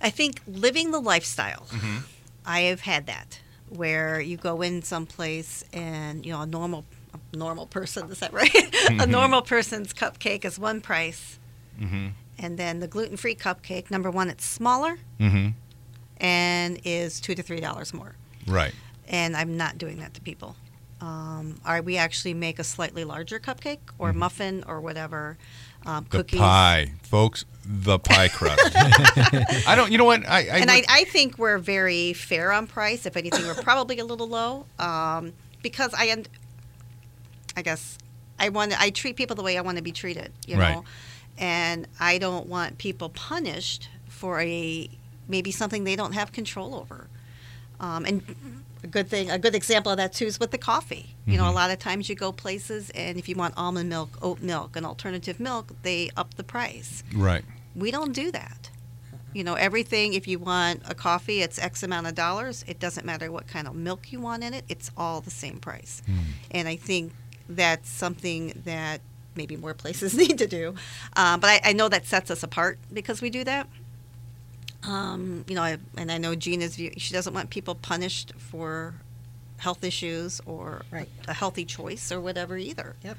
I 0.00 0.10
think 0.10 0.40
living 0.46 0.90
the 0.90 1.00
lifestyle. 1.00 1.66
Mm-hmm. 1.70 1.98
I 2.44 2.60
have 2.60 2.80
had 2.82 3.06
that 3.06 3.40
where 3.68 4.20
you 4.20 4.36
go 4.36 4.62
in 4.62 4.82
someplace 4.82 5.64
and 5.72 6.24
you 6.26 6.32
know 6.32 6.40
a 6.42 6.46
normal 6.46 6.84
a 7.32 7.36
normal 7.36 7.66
person 7.66 8.10
is 8.10 8.18
that 8.20 8.32
right? 8.32 8.54
a 9.00 9.06
normal 9.06 9.42
person's 9.42 9.92
cupcake 9.92 10.44
is 10.44 10.58
one 10.58 10.80
price, 10.80 11.38
Mm-hmm. 11.80 12.08
and 12.38 12.58
then 12.58 12.80
the 12.80 12.88
gluten 12.88 13.16
free 13.16 13.34
cupcake 13.36 13.90
number 13.90 14.10
one 14.10 14.28
it's 14.30 14.44
smaller 14.44 14.98
Mm-hmm. 15.20 15.48
and 16.18 16.80
is 16.84 17.20
two 17.20 17.34
to 17.34 17.42
three 17.42 17.60
dollars 17.60 17.92
more. 17.94 18.14
Right. 18.46 18.74
And 19.08 19.36
I'm 19.36 19.56
not 19.56 19.78
doing 19.78 19.98
that 19.98 20.14
to 20.14 20.20
people. 20.20 20.54
Um, 21.00 21.60
or 21.66 21.80
we 21.80 21.96
actually 21.96 22.34
make 22.34 22.58
a 22.58 22.64
slightly 22.64 23.04
larger 23.04 23.38
cupcake 23.38 23.78
or 23.98 24.12
muffin 24.12 24.64
or 24.66 24.80
whatever. 24.80 25.38
Um, 25.86 26.04
Mm-hmm. 26.04 26.10
The 26.10 26.18
cookies. 26.18 26.40
pie, 26.40 26.92
folks. 27.02 27.44
The 27.64 27.98
pie 27.98 28.28
crust. 28.28 28.72
I 28.76 29.74
don't. 29.76 29.90
You 29.92 29.98
know 29.98 30.04
what? 30.04 30.26
I, 30.28 30.38
I 30.40 30.42
and 30.58 30.70
I, 30.70 30.76
would- 30.76 30.84
I 30.88 31.04
think 31.04 31.38
we're 31.38 31.58
very 31.58 32.12
fair 32.14 32.50
on 32.52 32.66
price. 32.66 33.06
If 33.06 33.16
anything, 33.16 33.46
we're 33.46 33.54
probably 33.62 33.98
a 34.00 34.04
little 34.04 34.26
low 34.28 34.66
um, 34.78 35.32
because 35.62 35.94
I, 35.94 36.10
und- 36.10 36.28
I 37.56 37.62
guess, 37.62 37.96
I 38.38 38.48
want 38.48 38.78
I 38.80 38.90
treat 38.90 39.16
people 39.16 39.36
the 39.36 39.42
way 39.42 39.56
I 39.56 39.60
want 39.60 39.76
to 39.78 39.82
be 39.82 39.92
treated. 39.92 40.32
You 40.46 40.56
Right. 40.58 40.74
know, 40.74 40.84
and 41.38 41.86
I 42.00 42.18
don't 42.18 42.46
want 42.48 42.78
people 42.78 43.08
punished 43.10 43.88
for 44.08 44.40
a 44.40 44.90
maybe 45.28 45.52
something 45.52 45.84
they 45.84 45.96
don't 45.96 46.12
have 46.12 46.32
control 46.32 46.74
over. 46.74 47.06
Um, 47.80 48.04
and 48.04 48.22
a 48.82 48.86
good 48.86 49.08
thing, 49.08 49.30
a 49.30 49.38
good 49.38 49.54
example 49.54 49.90
of 49.92 49.98
that 49.98 50.12
too 50.12 50.26
is 50.26 50.38
with 50.40 50.50
the 50.50 50.58
coffee. 50.58 51.14
You 51.26 51.36
know, 51.36 51.48
a 51.48 51.52
lot 51.52 51.70
of 51.70 51.78
times 51.78 52.08
you 52.08 52.14
go 52.14 52.32
places, 52.32 52.90
and 52.90 53.18
if 53.18 53.28
you 53.28 53.34
want 53.34 53.54
almond 53.56 53.88
milk, 53.88 54.10
oat 54.22 54.40
milk, 54.40 54.76
and 54.76 54.86
alternative 54.86 55.38
milk, 55.40 55.72
they 55.82 56.10
up 56.16 56.34
the 56.34 56.44
price. 56.44 57.02
right. 57.14 57.44
We 57.76 57.90
don't 57.90 58.12
do 58.12 58.32
that. 58.32 58.70
You 59.34 59.44
know, 59.44 59.54
everything, 59.54 60.14
if 60.14 60.26
you 60.26 60.38
want 60.38 60.82
a 60.88 60.94
coffee, 60.94 61.42
it's 61.42 61.58
X 61.58 61.82
amount 61.82 62.06
of 62.06 62.14
dollars. 62.14 62.64
It 62.66 62.80
doesn't 62.80 63.04
matter 63.04 63.30
what 63.30 63.46
kind 63.46 63.68
of 63.68 63.74
milk 63.74 64.10
you 64.10 64.20
want 64.20 64.42
in 64.42 64.54
it, 64.54 64.64
it's 64.68 64.90
all 64.96 65.20
the 65.20 65.30
same 65.30 65.58
price. 65.58 66.02
And 66.50 66.66
I 66.66 66.76
think 66.76 67.12
that's 67.48 67.88
something 67.90 68.60
that 68.64 69.00
maybe 69.36 69.56
more 69.56 69.74
places 69.74 70.14
need 70.22 70.38
to 70.38 70.46
do. 70.46 70.74
Um, 71.16 71.40
but 71.40 71.48
I, 71.50 71.60
I 71.64 71.72
know 71.72 71.88
that 71.88 72.06
sets 72.06 72.30
us 72.30 72.42
apart 72.42 72.78
because 72.92 73.20
we 73.22 73.30
do 73.30 73.44
that. 73.44 73.68
Um, 74.84 75.44
you 75.48 75.54
know, 75.54 75.62
I, 75.62 75.78
and 75.96 76.10
I 76.12 76.18
know 76.18 76.34
Gina's 76.34 76.76
view. 76.76 76.92
She 76.96 77.12
doesn't 77.12 77.34
want 77.34 77.50
people 77.50 77.74
punished 77.74 78.32
for 78.38 78.94
health 79.58 79.82
issues 79.82 80.40
or 80.46 80.82
Right. 80.90 81.08
a 81.26 81.34
healthy 81.34 81.64
choice 81.64 82.12
or 82.12 82.20
whatever 82.20 82.56
either. 82.56 82.94
Yep. 83.02 83.18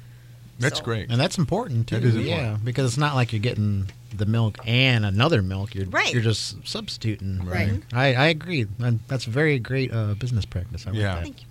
That's 0.58 0.78
So- 0.78 0.84
great. 0.84 1.10
And 1.10 1.20
that's 1.20 1.36
important 1.38 1.86
too. 1.88 2.00
That 2.00 2.04
is 2.04 2.16
Yeah, 2.16 2.56
because 2.64 2.86
it's 2.86 2.98
not 2.98 3.14
like 3.14 3.32
you're 3.32 3.40
getting 3.40 3.90
the 4.16 4.26
milk 4.26 4.58
and 4.66 5.04
another 5.04 5.42
milk. 5.42 5.74
You're 5.74 5.86
Right. 5.86 6.12
you're 6.12 6.22
just 6.22 6.56
substituting. 6.66 7.44
Right. 7.44 7.82
I, 7.92 8.14
I 8.14 8.26
agree. 8.28 8.66
And 8.78 9.00
that's 9.08 9.26
a 9.26 9.30
very 9.30 9.58
great 9.58 9.92
uh, 9.92 10.14
business 10.14 10.44
practice. 10.46 10.86
I 10.86 10.92
Yeah. 10.92 11.20
Thank 11.22 11.42
you. 11.42 11.46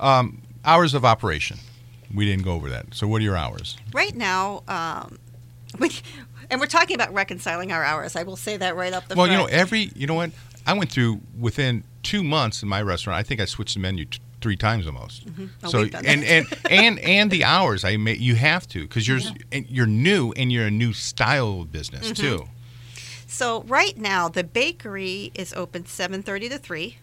Um, 0.00 0.42
hours 0.64 0.94
of 0.94 1.04
operation. 1.04 1.58
We 2.14 2.24
didn't 2.24 2.44
go 2.44 2.52
over 2.52 2.68
that. 2.70 2.86
So 2.94 3.06
what 3.06 3.20
are 3.20 3.24
your 3.24 3.36
hours? 3.36 3.76
Right 3.92 4.14
now, 4.14 4.62
um, 4.68 5.18
we, 5.78 5.90
and 6.50 6.60
we're 6.60 6.66
talking 6.66 6.94
about 6.94 7.12
reconciling 7.12 7.72
our 7.72 7.84
hours. 7.84 8.16
I 8.16 8.22
will 8.22 8.36
say 8.36 8.56
that 8.56 8.76
right 8.76 8.92
up 8.92 9.08
the 9.08 9.14
well, 9.14 9.26
front. 9.26 9.32
you 9.32 9.38
know, 9.46 9.46
every 9.46 9.90
you 9.94 10.06
know 10.06 10.14
what 10.14 10.30
I 10.66 10.72
went 10.74 10.90
through 10.92 11.20
within 11.38 11.84
two 12.02 12.22
months 12.24 12.62
in 12.62 12.68
my 12.68 12.82
restaurant. 12.82 13.18
I 13.18 13.22
think 13.22 13.40
I 13.40 13.44
switched 13.44 13.74
the 13.74 13.80
menu 13.80 14.04
t- 14.06 14.20
three 14.40 14.56
times 14.56 14.86
almost. 14.86 15.26
Oh, 15.64 15.68
So 15.70 15.82
and, 15.82 16.24
and 16.24 16.46
and 16.70 16.98
and 17.00 17.30
the 17.30 17.44
hours 17.44 17.84
I 17.84 17.96
may 17.96 18.14
you 18.16 18.34
have 18.36 18.66
to 18.68 18.82
because 18.82 19.06
you're 19.08 19.20
and 19.52 19.66
you're 19.68 19.86
new 19.86 20.32
and 20.36 20.50
you're 20.52 20.66
a 20.66 20.70
new 20.70 20.92
style 20.92 21.62
of 21.62 21.72
business 21.72 22.12
Mm-hmm. 22.12 22.22
too. 22.22 22.48
So 23.26 23.62
right 23.64 23.96
now, 23.98 24.28
the 24.28 24.42
bakery 24.44 25.30
is 25.34 25.52
open 25.52 25.84
7:30 25.84 26.48
to 26.50 26.58
3, 26.58 26.96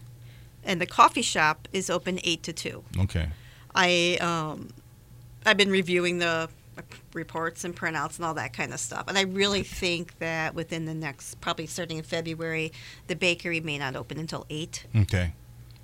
and 0.64 0.80
the 0.80 0.86
coffee 0.86 1.22
shop 1.22 1.68
is 1.72 1.88
open 1.88 2.18
8 2.24 2.42
to 2.42 2.52
2. 2.52 2.84
Okay. 3.00 3.28
I 3.74 4.16
um, 4.20 4.70
I've 5.44 5.56
been 5.56 5.70
reviewing 5.70 6.18
the 6.18 6.48
reports 7.12 7.64
and 7.64 7.74
printouts 7.74 8.16
and 8.16 8.24
all 8.24 8.34
that 8.34 8.52
kind 8.52 8.72
of 8.72 8.80
stuff, 8.80 9.04
and 9.08 9.16
I 9.16 9.22
really 9.22 9.62
think 9.62 10.18
that 10.18 10.54
within 10.54 10.84
the 10.84 10.94
next, 10.94 11.40
probably 11.40 11.66
starting 11.66 11.98
in 11.98 12.04
February, 12.04 12.72
the 13.06 13.16
bakery 13.16 13.60
may 13.60 13.78
not 13.78 13.96
open 13.96 14.18
until 14.18 14.46
8. 14.50 14.86
Okay. 15.02 15.32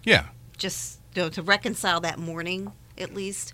Yeah. 0.04 0.26
Just 0.56 1.00
you 1.14 1.22
know, 1.22 1.28
to 1.30 1.42
reconcile 1.42 2.00
that 2.00 2.18
morning 2.18 2.72
at 2.98 3.14
least. 3.14 3.52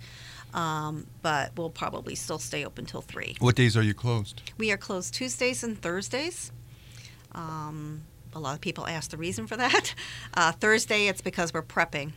Um, 0.55 1.07
but 1.21 1.53
we'll 1.57 1.71
probably 1.71 2.15
still 2.15 2.39
stay 2.39 2.65
open 2.65 2.87
till 2.87 3.03
3. 3.03 3.37
What 3.39 3.55
days 3.55 3.77
are 3.77 3.83
you 3.83 3.93
closed? 3.95 4.43
We 4.57 4.73
are 4.73 4.79
closed 4.79 5.15
Tuesdays 5.15 5.63
and 5.63 5.81
Thursdays. 5.81 6.53
Um, 7.33 8.03
a 8.35 8.41
lot 8.41 8.55
of 8.55 8.61
people 8.61 8.87
ask 8.87 9.11
the 9.11 9.17
reason 9.17 9.47
for 9.47 9.57
that. 9.57 9.95
Uh, 10.35 10.53
Thursday, 10.53 11.09
it's 11.09 11.21
because 11.21 11.53
we're 11.53 11.63
prepping. 11.63 12.13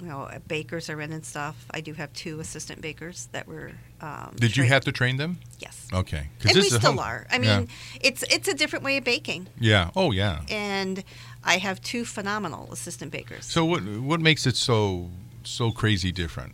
You 0.00 0.06
know, 0.06 0.30
bakers 0.48 0.88
are 0.88 1.00
in 1.00 1.12
and 1.12 1.24
stuff. 1.24 1.66
I 1.72 1.80
do 1.82 1.92
have 1.94 2.10
two 2.14 2.40
assistant 2.40 2.80
bakers 2.80 3.28
that 3.32 3.46
were. 3.46 3.72
Um, 4.00 4.32
Did 4.36 4.56
you 4.56 4.62
trained- 4.62 4.72
have 4.72 4.84
to 4.84 4.92
train 4.92 5.16
them? 5.18 5.38
Yes. 5.58 5.86
Okay. 5.92 6.28
And 6.40 6.48
this 6.50 6.54
we 6.54 6.60
is 6.60 6.66
still 6.76 6.80
hum- 6.92 6.98
are. 6.98 7.26
I 7.30 7.36
Yeah. 7.38 7.58
mean, 7.58 7.68
it's 8.00 8.22
it's 8.30 8.48
a 8.48 8.54
different 8.54 8.84
way 8.84 8.96
of 8.96 9.04
baking, 9.04 9.48
Yeah. 9.58 9.90
Oh 9.94 10.10
yeah. 10.12 10.40
and 10.48 11.04
I 11.44 11.58
have 11.58 11.80
two 11.82 12.04
phenomenal 12.06 12.72
assistant 12.72 13.12
bakers. 13.12 13.44
So 13.44 13.64
what 13.64 13.82
what 13.84 14.20
makes 14.20 14.46
it 14.46 14.56
so 14.56 15.10
so 15.44 15.70
crazy 15.70 16.12
different? 16.12 16.52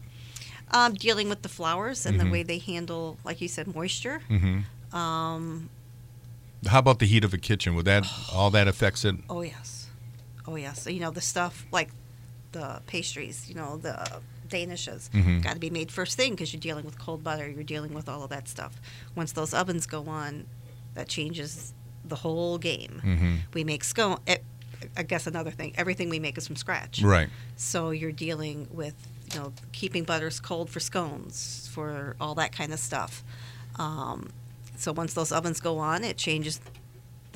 Um, 0.73 0.95
dealing 0.95 1.29
with 1.29 1.43
the 1.43 1.49
flours 1.49 2.07
and 2.07 2.17
Mhm. 2.17 2.25
the 2.25 2.31
way 2.31 2.43
they 2.43 2.59
handle, 2.59 3.17
like 3.25 3.41
you 3.41 3.49
said, 3.49 3.67
moisture. 3.75 4.21
hmm 4.29 4.61
Um, 4.93 5.69
How 6.67 6.79
about 6.81 6.99
the 6.99 7.07
heat 7.07 7.25
of 7.25 7.33
a 7.35 7.39
kitchen? 7.39 7.75
Would 7.77 7.85
that 7.85 8.05
all 8.33 8.51
that 8.51 8.67
affects 8.67 9.05
it? 9.05 9.15
Oh 9.29 9.43
yes, 9.43 9.87
oh 10.49 10.57
yes. 10.57 10.87
You 10.87 10.99
know 11.01 11.13
the 11.13 11.21
stuff 11.21 11.65
like 11.71 11.91
the 12.59 12.81
pastries. 12.87 13.49
You 13.49 13.55
know 13.55 13.77
the 13.77 13.97
danishes 14.49 15.11
Mhm. 15.11 15.43
got 15.43 15.55
to 15.55 15.59
be 15.59 15.71
made 15.71 15.91
first 15.91 16.17
thing 16.17 16.33
because 16.33 16.53
you're 16.53 16.61
dealing 16.61 16.85
with 16.85 16.99
cold 16.99 17.23
butter. 17.25 17.49
You're 17.49 17.65
dealing 17.65 17.93
with 17.93 18.09
all 18.09 18.23
of 18.23 18.31
that 18.31 18.49
stuff. 18.49 18.75
Once 19.15 19.33
those 19.33 19.53
ovens 19.53 19.87
go 19.87 20.07
on, 20.07 20.47
that 20.95 21.09
changes 21.09 21.73
the 22.05 22.17
whole 22.17 22.57
game. 22.59 23.03
Mm-hmm. 23.05 23.35
We 23.55 23.65
make 23.65 23.83
scone. 23.85 24.21
eh, 24.27 24.39
I 24.97 25.03
guess 25.03 25.27
another 25.27 25.51
thing. 25.51 25.73
Everything 25.77 26.09
we 26.11 26.19
make 26.21 26.39
is 26.39 26.47
from 26.47 26.57
scratch. 26.57 27.03
Right. 27.03 27.29
So 27.57 27.91
you're 27.91 28.13
dealing 28.27 28.69
with 28.71 28.95
you 29.33 29.41
know 29.41 29.53
keeping 29.73 30.05
butters 30.05 30.39
cold 30.41 30.71
for 30.71 30.81
scones 30.81 31.69
for 31.75 32.15
all 32.21 32.35
that 32.37 32.53
kind 32.53 32.73
of 32.73 32.79
stuff. 32.79 33.25
Um, 33.77 34.31
so 34.77 34.93
once 34.93 35.13
those 35.15 35.33
ovens 35.33 35.61
go 35.61 35.79
on, 35.79 36.05
it 36.05 36.17
changes 36.17 36.61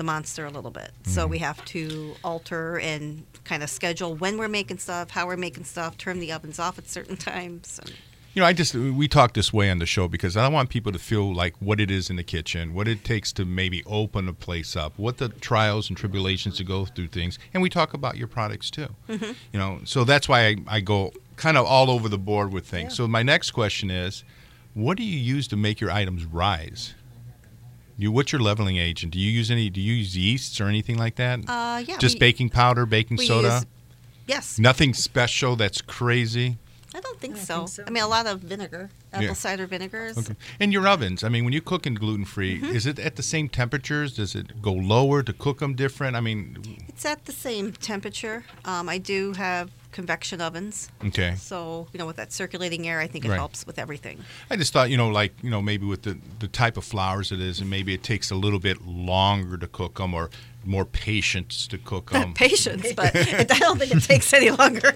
the 0.01 0.05
monster 0.05 0.47
a 0.47 0.51
little 0.51 0.71
bit. 0.71 0.91
So 1.05 1.23
Mm-hmm. 1.23 1.31
we 1.31 1.39
have 1.39 1.63
to 1.67 2.15
alter 2.25 2.79
and 2.81 3.25
kind 3.45 3.63
of 3.63 3.69
schedule 3.69 4.15
when 4.17 4.39
we're 4.39 4.49
making 4.49 4.79
stuff, 4.79 5.11
how 5.11 5.27
we're 5.27 5.37
making 5.37 5.65
stuff, 5.65 5.99
turn 5.99 6.19
the 6.21 6.33
ovens 6.33 6.59
off 6.59 6.79
at 6.79 6.89
certain 6.89 7.17
times. 7.33 7.79
And 7.83 7.93
You 8.35 8.41
know, 8.41 8.47
I 8.47 8.53
just 8.55 8.75
we 8.75 9.07
talk 9.09 9.35
this 9.35 9.53
way 9.53 9.71
on 9.71 9.79
the 9.79 9.87
show 9.87 10.09
because 10.09 10.37
I 10.37 10.49
want 10.49 10.71
people 10.71 10.93
to 10.93 10.99
feel 10.99 11.35
like 11.35 11.55
what 11.61 11.81
it 11.81 11.91
is 11.91 12.09
in 12.11 12.17
the 12.17 12.23
kitchen, 12.25 12.73
what 12.75 12.89
it 12.89 13.05
takes 13.05 13.33
to 13.35 13.45
maybe 13.45 13.83
open 13.85 14.27
a 14.29 14.33
place 14.33 14.75
up, 14.75 14.93
what 14.99 15.19
the 15.19 15.29
trials 15.29 15.89
and 15.91 15.97
tribulations 15.99 16.57
to 16.59 16.65
go 16.65 16.85
through 16.87 17.09
things, 17.09 17.39
and 17.53 17.63
we 17.63 17.69
talk 17.69 17.93
about 17.93 18.17
your 18.17 18.29
products 18.29 18.71
too. 18.71 18.89
Mm-hmm. 19.09 19.33
You 19.53 19.59
know, 19.59 19.81
so 19.85 20.05
that's 20.05 20.29
why 20.31 20.47
I, 20.47 20.57
I 20.77 20.81
go 20.81 21.13
kind 21.37 21.57
of 21.59 21.67
all 21.67 21.91
over 21.91 22.09
the 22.09 22.19
board 22.19 22.53
with 22.53 22.67
things. 22.67 22.95
So 22.97 23.07
my 23.09 23.23
next 23.23 23.51
question 23.51 23.91
is, 23.91 24.25
what 24.75 24.97
do 24.97 25.03
you 25.03 25.19
use 25.19 25.49
to 25.49 25.57
make 25.57 25.81
your 25.81 25.91
items 25.91 26.25
rise? 26.25 26.95
You, 28.01 28.11
what's 28.11 28.33
your 28.33 28.41
leveling 28.41 28.79
agent? 28.79 29.13
Do 29.13 29.19
you 29.19 29.31
use 29.31 29.51
any? 29.51 29.69
Do 29.69 29.81
you 29.81 29.93
use 29.93 30.17
yeasts 30.17 30.59
or 30.61 30.69
anything 30.69 30.97
like 30.97 31.17
that? 31.17 31.41
uh, 31.49 31.83
yeah, 31.87 31.99
Just 31.99 32.15
we- 32.17 32.21
baking 32.21 32.49
powder, 32.49 32.87
baking 32.87 33.19
we 33.19 33.27
soda. 33.27 33.49
use- 33.49 33.67
yes, 34.27 34.59
Nothing 34.59 34.95
special 34.95 35.55
that's 35.57 35.83
crazy. 35.83 36.57
I 37.01 37.03
don't 37.03 37.19
think, 37.19 37.37
I 37.37 37.39
so. 37.41 37.57
think 37.59 37.69
so. 37.71 37.85
I 37.87 37.91
mean, 37.91 38.03
a 38.03 38.09
lot 38.09 38.27
of 38.27 38.41
vinegar, 38.41 38.91
apple 39.13 39.29
Yeah. 39.29 39.33
cider 39.33 39.67
vinegars. 39.67 40.19
Okay. 40.19 40.35
And 40.61 40.71
your 40.71 40.87
ovens, 40.87 41.25
I 41.25 41.31
mean, 41.31 41.45
when 41.45 41.55
you 41.55 41.63
cook 41.63 41.87
in 41.87 41.95
gluten 41.95 42.27
free, 42.27 42.59
Mm-hmm. 42.61 42.77
is 42.77 42.85
it 42.85 42.99
at 42.99 43.17
the 43.17 43.23
same 43.23 43.49
temperatures? 43.49 44.17
Does 44.17 44.35
it 44.35 44.61
go 44.61 44.73
lower 44.73 45.23
to 45.23 45.33
cook 45.33 45.61
them 45.61 45.75
different? 45.75 46.15
I 46.15 46.21
mean, 46.21 46.59
It's 46.89 47.07
at 47.07 47.25
the 47.25 47.33
same 47.33 47.73
temperature. 47.73 48.45
Um, 48.67 48.89
I 48.91 48.99
do 48.99 49.33
have 49.33 49.71
convection 49.93 50.41
ovens. 50.41 50.89
okay. 51.07 51.35
So, 51.37 51.89
you 51.93 51.99
know, 51.99 52.07
with 52.07 52.17
that 52.17 52.33
circulating 52.33 52.87
air, 52.87 53.01
I 53.01 53.07
think 53.07 53.25
it 53.25 53.29
Right. 53.31 53.37
helps 53.39 53.67
with 53.67 53.79
everything. 53.79 54.19
I 54.51 54.57
just 54.57 54.73
thought, 54.73 54.91
you 54.91 54.97
know, 54.99 55.09
like, 55.09 55.33
you 55.43 55.51
know, 55.51 55.63
maybe 55.63 55.87
with 55.87 56.03
the, 56.03 56.19
the 56.39 56.47
type 56.49 56.77
of 56.77 56.85
flours 56.85 57.33
it 57.33 57.41
is, 57.41 57.61
and 57.61 57.69
maybe 57.71 57.95
it 57.95 58.03
takes 58.03 58.31
a 58.31 58.37
little 58.37 58.61
bit 58.61 58.87
longer 58.87 59.57
to 59.57 59.67
cook 59.67 59.97
them 59.97 60.13
or 60.15 60.29
more 60.65 60.85
patience 60.85 61.67
to 61.69 61.79
cook 61.79 62.11
them. 62.11 62.35
Patience, 62.35 62.93
but 62.97 63.15
it, 63.15 63.51
I 63.51 63.59
don't 63.59 63.79
think 63.79 63.93
it 63.93 64.03
takes 64.03 64.33
any 64.33 64.51
longer. 64.51 64.93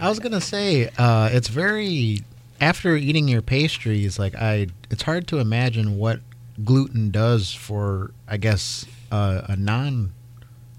I 0.00 0.08
was 0.08 0.18
gonna 0.18 0.40
say 0.40 0.90
uh, 0.98 1.30
it's 1.32 1.48
very 1.48 2.20
after 2.60 2.96
eating 2.96 3.28
your 3.28 3.42
pastries. 3.42 4.18
Like 4.18 4.34
I, 4.34 4.68
it's 4.90 5.02
hard 5.02 5.26
to 5.28 5.38
imagine 5.38 5.98
what 5.98 6.20
gluten 6.64 7.10
does 7.10 7.52
for 7.52 8.12
I 8.28 8.36
guess 8.36 8.86
uh, 9.10 9.42
a 9.48 9.56
non 9.56 10.12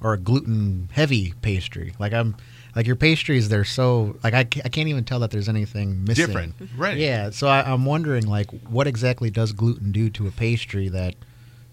or 0.02 0.14
a 0.14 0.18
gluten 0.18 0.90
heavy 0.94 1.34
pastry. 1.42 1.94
Like 2.00 2.14
I'm 2.14 2.36
like 2.76 2.88
your 2.88 2.96
pastries. 2.96 3.50
They're 3.50 3.64
so 3.66 4.18
like 4.24 4.34
I, 4.34 4.44
ca- 4.46 4.62
I 4.66 4.70
can't 4.70 4.88
even 4.88 5.04
tell 5.04 5.20
that 5.20 5.32
there's 5.32 5.50
anything 5.50 6.04
missing. 6.04 6.26
Different. 6.26 6.56
Right. 6.78 6.98
Yeah. 6.98 7.32
So 7.32 7.48
I, 7.48 7.72
I'm 7.72 7.86
wondering 7.86 8.28
like 8.28 8.50
what 8.70 8.88
exactly 8.88 9.30
does 9.30 9.52
gluten 9.52 9.92
do 9.92 10.10
to 10.12 10.28
a 10.28 10.32
pastry 10.32 10.90
that 10.90 11.16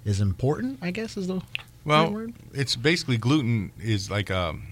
is 0.04 0.20
important? 0.20 0.78
I 0.82 0.90
guess 0.90 1.16
is 1.16 1.26
the 1.26 1.34
right 1.36 1.42
Well, 1.84 2.12
word? 2.12 2.34
it's 2.52 2.76
basically 2.76 3.16
gluten 3.18 3.72
is 3.80 4.10
like 4.10 4.30
um, 4.30 4.68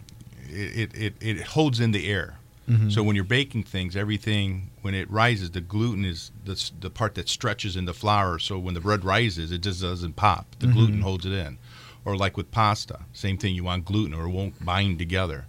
it, 0.49 0.95
it, 0.95 1.15
it, 1.21 1.39
it 1.39 1.41
holds 1.47 1.81
in 1.81 1.93
the 1.93 2.11
air. 2.11 2.39
Mm-hmm. 2.69 2.91
So 2.91 3.03
when 3.03 3.15
you're 3.15 3.25
baking 3.25 3.63
things, 3.63 3.95
everything 3.97 4.71
when 4.83 4.93
it 4.95 5.09
rises, 5.11 5.53
the 5.53 5.61
gluten 5.61 6.05
is 6.05 6.33
the, 6.45 6.71
the 6.81 6.91
part 6.91 7.15
that 7.15 7.29
stretches 7.29 7.77
in 7.77 7.85
the 7.85 7.95
flour. 7.95 8.39
So 8.41 8.59
when 8.59 8.75
the 8.75 8.81
bread 8.81 9.05
rises, 9.05 9.53
it 9.53 9.59
just 9.63 9.81
doesn't 9.83 10.17
pop. 10.17 10.47
The 10.59 10.67
Mm-hmm. 10.67 10.75
gluten 10.77 11.01
holds 11.03 11.25
it 11.27 11.33
in. 11.33 11.59
Or 12.05 12.17
like 12.17 12.37
with 12.37 12.51
pasta, 12.51 13.01
same 13.13 13.37
thing. 13.39 13.55
You 13.55 13.65
want 13.65 13.85
gluten, 13.85 14.15
or 14.15 14.25
it 14.27 14.31
won't 14.31 14.65
bind 14.65 14.99
together. 14.99 15.47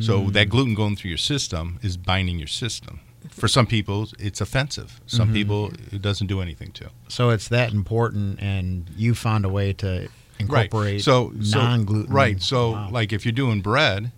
So 0.00 0.20
Mm. 0.26 0.32
that 0.34 0.48
gluten 0.48 0.74
going 0.74 0.94
through 0.94 1.08
your 1.08 1.18
system 1.18 1.80
is 1.82 1.96
binding 1.96 2.38
your 2.38 2.46
system. 2.48 3.00
For 3.30 3.48
some 3.48 3.66
people, 3.66 4.08
it's 4.20 4.40
offensive. 4.40 5.00
Some 5.06 5.26
Mm-hmm. 5.28 5.34
people, 5.34 5.72
it 5.92 6.00
doesn't 6.02 6.28
do 6.28 6.40
anything 6.40 6.70
to. 6.72 6.90
So 7.08 7.30
it's 7.30 7.48
that 7.48 7.72
important, 7.72 8.40
and 8.40 8.88
you 8.96 9.14
found 9.16 9.44
a 9.44 9.48
way 9.48 9.72
to 9.74 10.08
incorporate 10.40 11.02
So, 11.02 11.32
so 11.42 11.58
non-gluten. 11.58 12.12
Right. 12.12 12.40
So, 12.42 12.72
Wow. 12.72 12.90
like 12.90 13.12
if 13.12 13.24
you're 13.24 13.32
doing 13.32 13.60
bread, 13.60 14.12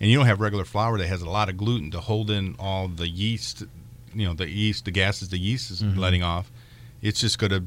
and 0.00 0.10
you 0.10 0.16
don't 0.16 0.26
have 0.26 0.40
regular 0.40 0.64
flour 0.64 0.96
that 0.98 1.06
has 1.08 1.22
a 1.22 1.28
lot 1.28 1.48
of 1.48 1.56
gluten 1.56 1.90
to 1.90 2.00
hold 2.00 2.30
in 2.30 2.54
all 2.58 2.86
the 2.88 3.08
yeast, 3.08 3.64
you 4.14 4.26
know, 4.26 4.32
the 4.34 4.48
yeast, 4.48 4.84
the 4.84 4.90
gases 4.92 5.28
the 5.30 5.38
yeast 5.38 5.70
is 5.70 5.82
Mm-hmm. 5.82 5.98
letting 5.98 6.22
off, 6.22 6.50
it's 7.02 7.20
just 7.20 7.38
going 7.38 7.50
to 7.50 7.64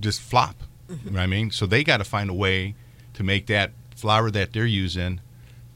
just 0.00 0.20
flop. 0.20 0.56
You 0.88 0.96
know 1.10 1.12
what 1.12 1.20
I 1.22 1.26
mean? 1.26 1.50
So 1.50 1.66
they 1.66 1.84
got 1.84 1.96
to 1.98 2.04
find 2.04 2.30
a 2.30 2.34
way 2.34 2.74
to 3.14 3.22
make 3.22 3.46
that 3.48 3.72
flour 3.94 4.30
that 4.30 4.52
they're 4.52 4.64
using 4.66 5.20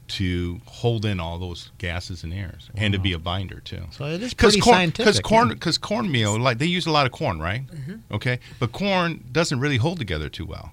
to 0.07 0.59
hold 0.65 1.05
in 1.05 1.19
all 1.19 1.37
those 1.39 1.71
gases 1.77 2.23
and 2.23 2.33
airs, 2.33 2.69
and 2.75 2.93
to 2.93 2.99
be 2.99 3.13
a 3.13 3.19
binder 3.19 3.59
too. 3.61 3.83
So 3.91 4.05
it 4.05 4.21
is 4.21 4.31
Because 4.33 4.53
pretty 4.53 4.61
corn, 4.61 4.75
scientific. 4.75 5.05
because 5.05 5.19
corn, 5.21 5.47
yeah. 5.49 5.53
because 5.53 5.77
cornmeal, 5.77 6.39
like 6.39 6.57
they 6.59 6.65
use 6.65 6.85
a 6.85 6.91
lot 6.91 7.05
of 7.05 7.11
corn, 7.11 7.39
right? 7.39 7.63
Okay, 8.11 8.39
but 8.59 8.71
corn 8.73 9.23
doesn't 9.31 9.59
really 9.59 9.77
hold 9.77 9.97
together 9.99 10.29
too 10.29 10.45
well. 10.45 10.71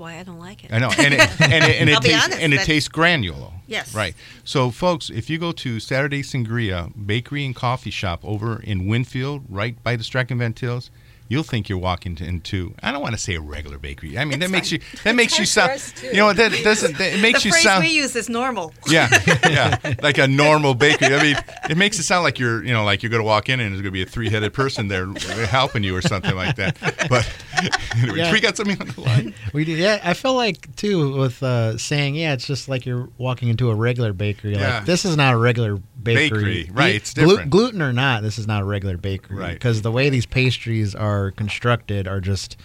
Why 0.00 0.18
I 0.18 0.22
don't 0.22 0.38
like 0.38 0.64
it. 0.64 0.72
I 0.72 0.78
know, 0.78 0.90
and 0.96 1.12
it, 1.12 1.40
and 1.42 1.64
it, 1.64 1.80
and 1.80 1.90
it 1.90 2.00
tastes 2.00 2.24
honest, 2.24 2.40
and 2.40 2.54
it 2.54 2.60
tastes 2.62 2.88
granular. 2.88 3.50
Yes. 3.66 3.94
Right. 3.94 4.14
So, 4.44 4.70
folks, 4.70 5.10
if 5.10 5.28
you 5.28 5.38
go 5.38 5.52
to 5.52 5.78
Saturday 5.78 6.22
Sangria 6.22 6.90
Bakery 7.06 7.44
and 7.44 7.54
Coffee 7.54 7.90
Shop 7.90 8.24
over 8.24 8.60
in 8.62 8.86
Winfield, 8.86 9.44
right 9.48 9.80
by 9.82 9.96
the 9.96 10.02
Strack 10.02 10.36
& 10.36 10.38
Van 10.38 10.54
Tils, 10.54 10.90
you'll 11.30 11.42
think 11.42 11.68
you're 11.70 11.78
walking 11.78 12.18
into 12.20 12.74
I 12.82 12.92
don't 12.92 13.00
want 13.00 13.14
to 13.14 13.18
say 13.20 13.34
a 13.36 13.40
regular 13.40 13.78
bakery. 13.78 14.18
I 14.18 14.26
mean 14.26 14.40
that 14.40 14.46
It's 14.46 14.52
makes 14.52 14.72
you 14.72 14.80
that 15.04 15.14
makes 15.14 15.32
you 15.38 15.44
hard 15.44 15.48
sound 15.48 15.70
for 15.70 15.74
us, 15.76 15.92
too. 16.02 16.06
you 16.08 16.16
know 16.16 16.32
that 16.34 16.52
doesn't 16.62 16.98
that, 16.98 17.14
it 17.14 17.22
makes 17.22 17.42
the 17.42 17.48
you 17.48 17.52
phrase 17.52 17.62
sound 17.64 17.84
we 17.84 17.90
use 17.90 18.14
is 18.14 18.28
normal. 18.28 18.74
yeah, 18.88 19.08
yeah, 19.48 19.94
like 20.02 20.18
a 20.18 20.28
normal 20.28 20.74
bakery. 20.74 21.14
I 21.14 21.22
mean, 21.22 21.36
it 21.70 21.76
makes 21.78 21.98
it 21.98 22.02
sound 22.02 22.24
like 22.24 22.38
you're, 22.38 22.62
you 22.64 22.72
know, 22.74 22.84
like 22.84 23.02
you're 23.02 23.10
going 23.10 23.20
to 23.22 23.26
walk 23.26 23.48
in 23.48 23.60
and 23.60 23.70
there's 23.72 23.80
going 23.80 23.92
to 23.92 23.98
be 23.98 24.02
a 24.02 24.06
three-headed 24.06 24.52
person 24.52 24.88
there 24.88 25.06
helping 25.46 25.84
you 25.84 25.94
or 25.96 26.02
something 26.02 26.34
like 26.34 26.56
that. 26.56 26.76
But 27.08 27.32
anyway, 27.96 28.18
Yeah. 28.18 28.32
we 28.32 28.40
got 28.40 28.56
something 28.56 28.80
on 28.80 28.88
the 28.88 29.00
line. 29.00 29.34
We 29.52 29.64
did. 29.64 29.78
Yeah, 29.78 30.00
I 30.02 30.14
feel 30.14 30.34
like 30.34 30.74
too 30.76 31.16
with 31.16 31.42
uh, 31.42 31.78
saying, 31.78 32.16
yeah, 32.16 32.32
it's 32.32 32.46
just 32.46 32.68
like 32.68 32.84
you're 32.86 33.08
walking 33.18 33.48
into 33.48 33.70
a 33.70 33.74
regular 33.74 34.12
bakery. 34.12 34.54
Yeah. 34.56 34.78
Like 34.78 34.86
this 34.86 35.04
is 35.04 35.16
not 35.16 35.34
a 35.34 35.36
regular 35.36 35.76
bakery. 36.02 36.64
Bakery, 36.64 36.70
right, 36.72 36.94
it's 36.94 37.12
different. 37.14 37.50
gluten 37.50 37.82
or 37.82 37.92
not, 37.92 38.22
this 38.22 38.38
is 38.38 38.46
not 38.46 38.62
a 38.62 38.64
regular 38.64 38.96
bakery. 38.96 39.36
Right. 39.36 39.52
Because 39.52 39.82
the 39.82 39.92
way 39.92 40.08
these 40.08 40.26
pastries 40.26 40.94
are 40.94 41.19
constructed 41.30 42.06
are 42.08 42.20
just 42.20 42.56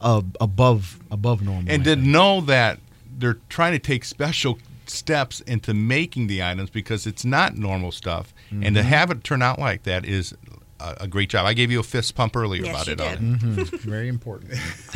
uh, 0.00 0.20
above 0.40 0.98
above 1.10 1.40
normal. 1.42 1.72
And 1.72 1.82
I 1.82 1.94
to 1.94 1.96
know 1.96 2.40
that 2.42 2.78
they're 3.18 3.38
trying 3.48 3.72
to 3.72 3.78
take 3.78 4.04
special 4.04 4.58
steps 4.86 5.40
into 5.42 5.72
making 5.72 6.26
the 6.26 6.42
items 6.42 6.68
because 6.68 7.06
it's 7.06 7.24
not 7.24 7.56
normal 7.56 7.92
stuff, 7.92 8.34
and 8.50 8.62
Mm-hmm. 8.64 8.74
to 8.74 8.82
have 8.82 9.10
it 9.10 9.22
turn 9.24 9.40
out 9.42 9.58
like 9.58 9.84
that 9.84 10.04
is 10.04 10.34
a, 10.80 10.96
a 11.02 11.06
great 11.08 11.28
job. 11.30 11.46
I 11.46 11.54
gave 11.54 11.70
you 11.70 11.78
a 11.80 11.84
fist 11.84 12.14
pump 12.16 12.34
earlier 12.36 12.64
Yes, 12.64 12.74
about 12.74 12.86
you 12.88 12.92
it. 12.94 13.00
on 13.00 13.38
did. 13.38 13.58
it. 13.58 13.70
Mhm. 13.70 13.80
Very 13.94 14.08
important. 14.08 14.52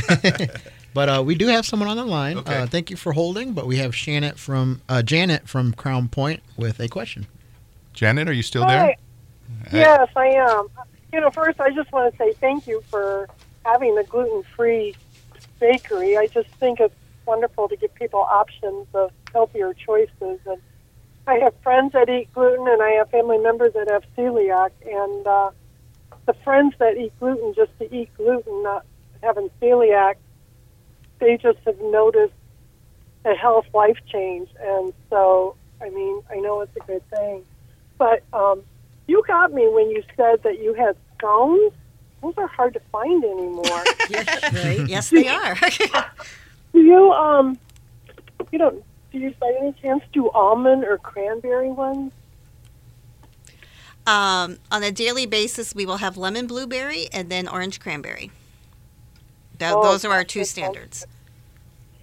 but 0.95 1.09
uh, 1.09 1.23
we 1.25 1.35
do 1.37 1.47
have 1.47 1.65
someone 1.65 1.89
on 1.89 1.97
the 1.97 2.05
line. 2.05 2.39
Okay. 2.39 2.57
Uh, 2.63 2.67
thank 2.67 2.91
you 2.91 2.97
for 2.97 3.13
holding. 3.13 3.53
But 3.53 3.67
we 3.67 3.77
have 3.79 3.93
Janet 3.93 4.39
from 4.39 4.83
uh, 4.89 5.03
Janet 5.03 5.49
from 5.49 5.73
Crown 5.73 6.09
Point 6.09 6.43
with 6.57 6.81
a 6.81 6.89
question. 6.89 7.27
Janet, 7.95 8.29
are 8.29 8.33
you 8.33 8.43
still 8.43 8.65
Hi. 8.65 8.97
there? 9.73 9.81
Yes, 9.81 10.09
I 10.17 10.27
am. 10.27 10.67
You 11.13 11.21
know, 11.21 11.31
first, 11.31 11.61
I 11.61 11.71
just 11.71 11.93
want 11.93 12.13
to 12.13 12.19
say 12.19 12.33
thank 12.35 12.67
you 12.67 12.83
for 12.91 13.29
having 13.65 13.95
the 13.95 14.05
gluten 14.05 14.43
free 14.55 14.95
bakery. 15.61 16.17
I 16.17 16.27
just 16.27 16.49
think 16.61 16.81
it's 16.81 16.95
wonderful 17.27 17.69
to 17.69 17.77
give 17.77 17.95
people 17.95 18.21
options 18.21 18.87
of 18.95 19.11
healthier 19.33 19.73
choices. 19.75 20.41
And 20.47 20.61
I 21.27 21.35
have 21.35 21.55
friends 21.63 21.93
that 21.93 22.09
eat 22.09 22.33
gluten, 22.33 22.67
and 22.69 22.83
I 22.83 22.91
have 22.91 23.11
family 23.11 23.39
members 23.39 23.73
that 23.75 23.89
have 23.91 24.05
celiac. 24.17 24.71
And 24.85 25.27
uh, 25.27 25.51
the 26.27 26.35
friends 26.45 26.75
that 26.79 26.97
eat 26.97 27.13
gluten 27.19 27.55
just 27.55 27.77
to 27.79 27.95
eat 27.95 28.11
gluten, 28.17 28.63
not 28.63 28.85
having 29.23 29.51
celiac, 29.61 30.17
they 31.19 31.37
just 31.37 31.59
have 31.67 31.79
noticed 31.81 32.35
a 33.25 33.35
health 33.35 33.67
life 33.75 33.99
change. 34.07 34.49
And 34.61 34.93
so, 35.11 35.57
I 35.81 35.89
mean, 35.91 36.23
I 36.31 36.37
know 36.37 36.61
it's 36.61 36.77
a 36.77 36.81
good 36.81 37.09
thing. 37.11 37.45
But 37.99 38.23
um, 38.33 38.63
you 39.07 39.23
got 39.27 39.53
me 39.53 39.69
when 39.69 39.91
you 39.91 40.03
said 40.17 40.43
that 40.43 40.59
you 40.61 40.75
had 40.75 40.97
scones. 41.17 41.73
Those 42.23 42.35
are 42.39 42.47
hard 42.47 42.75
to 42.75 42.81
find 42.93 43.23
anymore. 43.25 43.65
Yeah, 44.09 44.65
right. 44.65 44.89
yes, 44.89 45.11
they 45.11 45.27
are. 45.29 45.55
do 46.73 46.81
you 46.81 47.11
um, 47.13 47.59
you 48.53 48.59
don't 48.59 48.85
do 49.13 49.19
you 49.19 49.35
by 49.41 49.53
any 49.61 49.73
chance 49.83 50.03
do 50.13 50.31
almond 50.31 50.85
or 50.85 50.99
cranberry 50.99 51.71
ones? 51.71 52.13
um, 54.07 54.59
on 54.71 54.83
a 54.85 54.93
daily 54.93 55.27
basis, 55.27 55.75
we 55.75 55.85
will 55.85 55.97
have 55.97 56.17
lemon 56.17 56.47
blueberry 56.47 57.09
and 57.13 57.29
then 57.31 57.49
orange 57.49 57.81
cranberry. 57.81 58.31
Tho- 59.59 59.81
Oh, 59.81 59.83
those 59.83 60.05
are 60.05 60.13
our 60.13 60.23
two 60.25 60.41
that's 60.41 60.51
standards. 60.51 61.05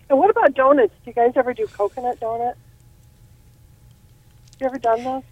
And 0.10 0.20
what 0.20 0.30
about 0.30 0.54
donuts? 0.54 0.94
Do 1.06 1.12
you 1.12 1.14
guys 1.14 1.32
ever 1.38 1.54
do 1.54 1.66
coconut 1.68 2.20
donut? 2.20 2.56
You 4.60 4.66
ever 4.68 4.78
done 4.78 5.04
those? 5.04 5.24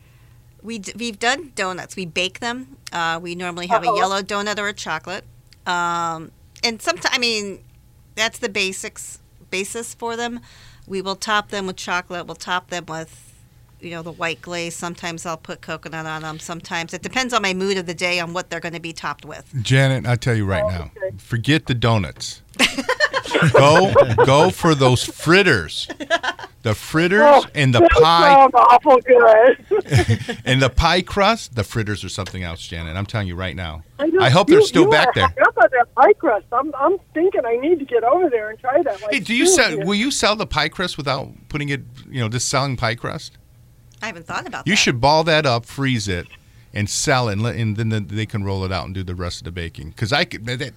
We 0.64 0.80
d- 0.80 0.93
we've 0.95 1.18
done 1.20 1.51
donuts. 1.55 1.95
We 1.95 2.05
bake 2.05 2.39
them. 2.39 2.78
Uh, 2.91 3.20
we 3.22 3.36
normally 3.36 3.68
have 3.68 3.84
Uh-oh. 3.84 3.95
a 3.95 3.97
yellow 3.97 4.22
donut 4.22 4.59
or 4.59 4.68
a 4.68 4.74
chocolate. 4.74 5.24
Um, 5.66 6.32
and 6.64 6.82
sometimes, 6.82 7.14
I 7.16 7.18
mean, 7.20 7.64
that's 8.16 8.39
the 8.39 8.49
basics 8.49 9.20
basis 9.49 9.93
for 9.93 10.16
them. 10.16 10.39
We 10.88 11.01
will 11.01 11.16
top 11.16 11.49
them 11.49 11.68
with 11.68 11.78
chocolate. 11.78 12.26
We'll 12.28 12.36
top 12.36 12.70
them 12.70 12.86
with, 12.88 13.34
you 13.80 13.91
know, 13.91 14.01
the 14.03 14.12
white 14.12 14.41
glaze. 14.41 14.76
Sometimes 14.76 15.26
I'll 15.26 15.38
put 15.38 15.62
coconut 15.62 16.05
on 16.05 16.22
them. 16.24 16.39
Sometimes 16.39 16.93
it 16.93 17.01
depends 17.01 17.34
on 17.34 17.41
my 17.41 17.53
mood 17.53 17.78
of 17.78 17.86
the 17.86 17.93
day 17.93 18.20
on 18.20 18.34
what 18.34 18.49
they're 18.49 18.59
going 18.59 18.74
to 18.74 18.80
be 18.80 18.93
topped 18.93 19.26
with. 19.26 19.51
Janet, 19.62 20.05
I'll 20.05 20.18
tell 20.18 20.36
you 20.36 20.45
right 20.45 20.64
Oh, 20.64 20.70
now. 20.70 20.91
okay. 20.97 21.16
Forget 21.18 21.66
the 21.68 21.74
donuts. 21.76 22.41
go 23.53 23.93
go 24.26 24.49
for 24.49 24.76
those 24.76 25.03
fritters. 25.03 25.88
The 26.64 26.76
fritters 26.76 27.22
Oh, 27.24 27.43
and 27.55 27.74
the 27.74 27.80
those 27.80 27.89
pie 27.89 28.34
sound 28.36 28.53
awful 28.53 28.99
good. 28.99 30.38
and 30.45 30.62
the 30.62 30.70
pie 30.70 31.01
crust. 31.01 31.55
The 31.55 31.64
fritters 31.64 32.03
are 32.03 32.09
something 32.09 32.43
else, 32.43 32.62
Janet. 32.68 32.95
I'm 32.95 33.07
telling 33.07 33.28
you 33.28 33.36
right 33.36 33.55
now. 33.55 33.82
know- 33.99 34.20
I 34.22 34.30
hope 34.30 34.47
they're 34.47 34.59
you- 34.59 34.66
still 34.68 34.84
you 34.84 34.91
back 34.91 35.07
are 35.07 35.14
there. 35.16 35.24
hung 35.24 35.47
up 35.47 35.57
on 35.57 35.70
that 35.72 35.95
pie 35.95 36.14
crust. 36.14 36.45
I'm, 36.51 36.72
I'm 36.76 36.99
thinking 37.16 37.41
I 37.45 37.55
need 37.57 37.80
to 37.80 37.86
get 37.86 38.03
over 38.03 38.30
there 38.30 38.51
and 38.51 38.59
try 38.59 38.80
that. 38.84 39.01
Like 39.01 39.12
Hey, 39.12 39.20
do 39.20 39.34
you 39.34 39.47
soon. 39.47 39.80
sell? 39.80 39.88
Will 39.88 39.95
you 39.95 40.12
sell 40.12 40.36
the 40.36 40.45
pie 40.45 40.70
crust 40.70 40.97
without 40.97 41.30
putting 41.49 41.70
it? 41.70 41.82
You 42.07 42.20
know, 42.20 42.30
just 42.30 42.47
selling 42.47 42.78
pie 42.78 42.93
crust. 42.95 43.38
I 44.03 44.07
haven't 44.07 44.28
thought 44.28 44.41
about 44.47 44.66
that. 44.66 44.68
You 44.70 44.74
that. 44.74 44.78
should 44.78 45.01
ball 45.01 45.24
that 45.24 45.47
up, 45.47 45.66
freeze 45.66 46.07
it, 46.07 46.28
and 46.74 46.89
sell 46.89 47.30
it, 47.30 47.34
and, 47.34 47.43
let, 47.43 47.55
and 47.55 47.76
then 47.76 47.89
the, 47.89 47.99
they 47.99 48.26
can 48.26 48.43
roll 48.43 48.63
it 48.63 48.72
out 48.72 48.86
and 48.86 48.93
do 48.93 49.03
the 49.03 49.15
rest 49.15 49.39
of 49.39 49.45
the 49.45 49.51
baking. 49.51 49.89
Because 49.89 50.13
I 50.13 50.26
could. 50.26 50.45
That, 50.45 50.74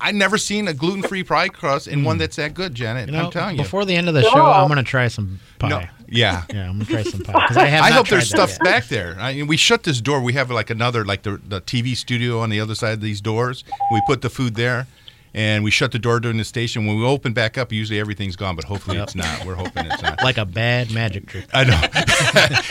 I 0.00 0.12
never 0.12 0.38
seen 0.38 0.68
a 0.68 0.74
gluten 0.74 1.02
free 1.02 1.24
pie 1.24 1.48
crust 1.48 1.86
and 1.86 2.04
one 2.04 2.16
mm. 2.16 2.20
that's 2.20 2.36
that 2.36 2.54
good, 2.54 2.74
Janet. 2.74 3.08
You 3.08 3.16
know, 3.16 3.26
I'm 3.26 3.30
telling 3.30 3.56
you. 3.56 3.62
before 3.62 3.84
the 3.84 3.94
end 3.94 4.08
of 4.08 4.14
the 4.14 4.22
show, 4.22 4.44
I'm 4.44 4.68
gonna 4.68 4.82
try 4.82 5.08
some 5.08 5.40
pie. 5.58 5.68
No, 5.68 5.82
yeah. 6.08 6.44
Yeah, 6.52 6.68
I'm 6.68 6.78
gonna 6.78 6.84
try 6.84 7.02
some 7.02 7.22
pie 7.22 7.32
because 7.32 7.56
I 7.56 7.66
have. 7.66 7.84
I 7.84 7.90
hope 7.90 8.08
there's 8.08 8.28
stuff 8.28 8.50
yet. 8.50 8.62
back 8.62 8.86
there. 8.86 9.16
I 9.18 9.34
mean, 9.34 9.46
we 9.46 9.56
shut 9.56 9.82
this 9.82 10.00
door. 10.00 10.20
We 10.20 10.32
have 10.34 10.50
like 10.50 10.70
another, 10.70 11.04
like 11.04 11.22
the 11.22 11.40
the 11.46 11.60
TV 11.60 11.96
studio 11.96 12.40
on 12.40 12.50
the 12.50 12.60
other 12.60 12.74
side 12.74 12.94
of 12.94 13.00
these 13.00 13.20
doors. 13.20 13.64
We 13.92 14.00
put 14.06 14.22
the 14.22 14.30
food 14.30 14.54
there, 14.54 14.86
and 15.34 15.62
we 15.64 15.70
shut 15.70 15.92
the 15.92 15.98
door 15.98 16.20
during 16.20 16.36
the 16.38 16.44
station. 16.44 16.86
When 16.86 16.98
we 16.98 17.04
open 17.04 17.32
back 17.32 17.56
up, 17.58 17.72
usually 17.72 18.00
everything's 18.00 18.36
gone, 18.36 18.56
but 18.56 18.64
hopefully 18.64 18.98
it's 18.98 19.14
not. 19.14 19.44
We're 19.44 19.54
hoping 19.54 19.86
it's 19.86 20.02
not. 20.02 20.22
Like 20.22 20.38
a 20.38 20.44
bad 20.44 20.92
magic 20.92 21.26
trick. 21.26 21.46
I 21.54 21.64
know. 21.64 21.80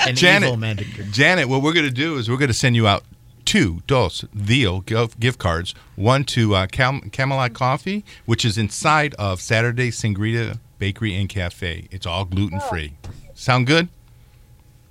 An 0.10 0.16
Janet, 0.16 0.47
evil 0.47 0.57
magic 0.57 0.88
trick. 0.89 1.10
Janet, 1.12 1.47
what 1.49 1.62
we're 1.62 1.74
going 1.74 1.86
to 1.88 1.91
do 1.91 2.18
is 2.18 2.30
we're 2.30 2.38
going 2.38 2.49
to 2.49 2.53
send 2.53 2.76
you 2.76 2.88
out 2.88 3.03
two 3.45 3.82
dos 3.88 4.24
veal 4.34 4.82
gift 4.82 5.20
gift 5.20 5.39
cards. 5.39 5.74
One 5.95 6.24
to 6.26 6.53
uh, 6.55 6.68
Cam- 6.68 7.10
Camelot 7.10 7.53
Coffee, 7.53 8.05
which 8.26 8.45
is 8.45 8.57
inside 8.57 9.16
of 9.16 9.41
Saturday 9.41 9.89
Sangria 9.89 10.60
Bakery 10.78 11.16
and 11.16 11.28
Cafe. 11.28 11.88
It's 11.91 12.05
all 12.05 12.26
gluten 12.26 12.60
free. 12.60 12.93
Sound 13.34 13.66
good? 13.68 13.88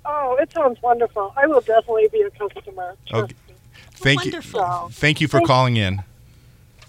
Oh, 0.05 0.35
it 0.41 0.51
sounds 0.51 0.81
wonderful. 0.81 1.33
I 1.37 1.45
will 1.47 1.61
definitely 1.61 2.07
be 2.11 2.21
a 2.21 2.29
customer. 2.31 2.95
Okay. 3.13 3.33
Thank 3.93 4.21
Wonderful. 4.21 4.59
So, 4.59 4.89
Thank 4.91 5.21
you 5.21 5.27
for 5.27 5.37
Thank- 5.37 5.47
calling 5.47 5.77
in. 5.77 6.03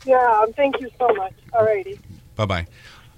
Yeah, 0.05 0.44
thank 0.57 0.80
you 0.80 0.90
so 0.98 1.09
much. 1.14 1.34
All 1.53 1.64
righty. 1.64 1.98
Bye 2.36 2.46
bye. 2.46 2.66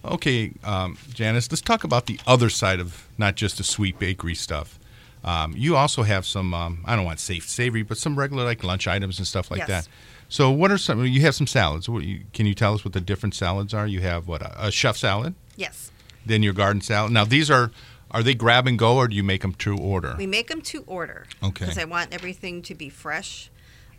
Okay, 0.05 0.53
um, 0.65 0.99
Janice, 1.15 1.51
let's 1.51 1.61
talk 1.61 1.85
about 1.85 2.07
the 2.07 2.19
other 2.27 2.51
side 2.51 2.81
of 2.81 3.07
not 3.19 3.37
just 3.37 3.59
the 3.59 3.65
sweet 3.65 3.99
bakery 3.99 4.35
stuff. 4.35 4.79
Um, 5.25 5.55
you 5.57 5.77
also 5.77 6.03
have 6.03 6.27
some, 6.27 6.53
um, 6.53 6.83
I 6.85 6.97
don't 6.97 7.05
want 7.05 7.21
safe 7.21 7.49
savory, 7.49 7.83
but 7.85 7.97
some 7.97 8.19
regular 8.19 8.45
like 8.45 8.65
lunch 8.65 8.89
items 8.89 9.19
and 9.19 9.27
stuff 9.27 9.51
like 9.51 9.59
Yes. 9.59 9.69
that. 9.69 9.89
So, 10.29 10.51
what 10.51 10.73
are 10.73 10.79
some? 10.79 11.05
You 11.05 11.21
have 11.21 11.35
some 11.35 11.47
salads. 11.47 11.89
What, 11.89 12.03
you, 12.03 12.23
can 12.33 12.47
you 12.47 12.55
tell 12.55 12.75
us 12.75 12.85
what 12.85 12.95
the 12.95 13.01
different 13.01 13.35
salads 13.35 13.73
are? 13.75 13.87
You 13.87 14.01
have 14.01 14.27
what 14.27 14.43
a, 14.43 14.67
a 14.67 14.73
chef 14.73 14.97
salad, 14.97 15.35
yes. 15.57 15.93
then 16.27 16.43
your 16.43 16.55
garden 16.55 16.81
salad. 16.81 17.13
Now, 17.13 17.25
these 17.25 17.51
are 17.51 17.71
are 18.11 18.23
they 18.23 18.35
grab 18.35 18.67
and 18.67 18.79
go, 18.79 18.97
or 18.97 19.09
do 19.09 19.15
you 19.15 19.23
make 19.23 19.43
them 19.43 19.55
to 19.55 19.77
order? 19.77 20.15
We 20.19 20.27
make 20.27 20.49
them 20.49 20.63
to 20.63 20.85
order. 20.87 21.27
Okay. 21.43 21.67
Because 21.67 21.79
I 21.79 21.85
want 21.85 22.13
everything 22.13 22.63
to 22.63 22.75
be 22.75 22.89
fresh. 22.89 23.51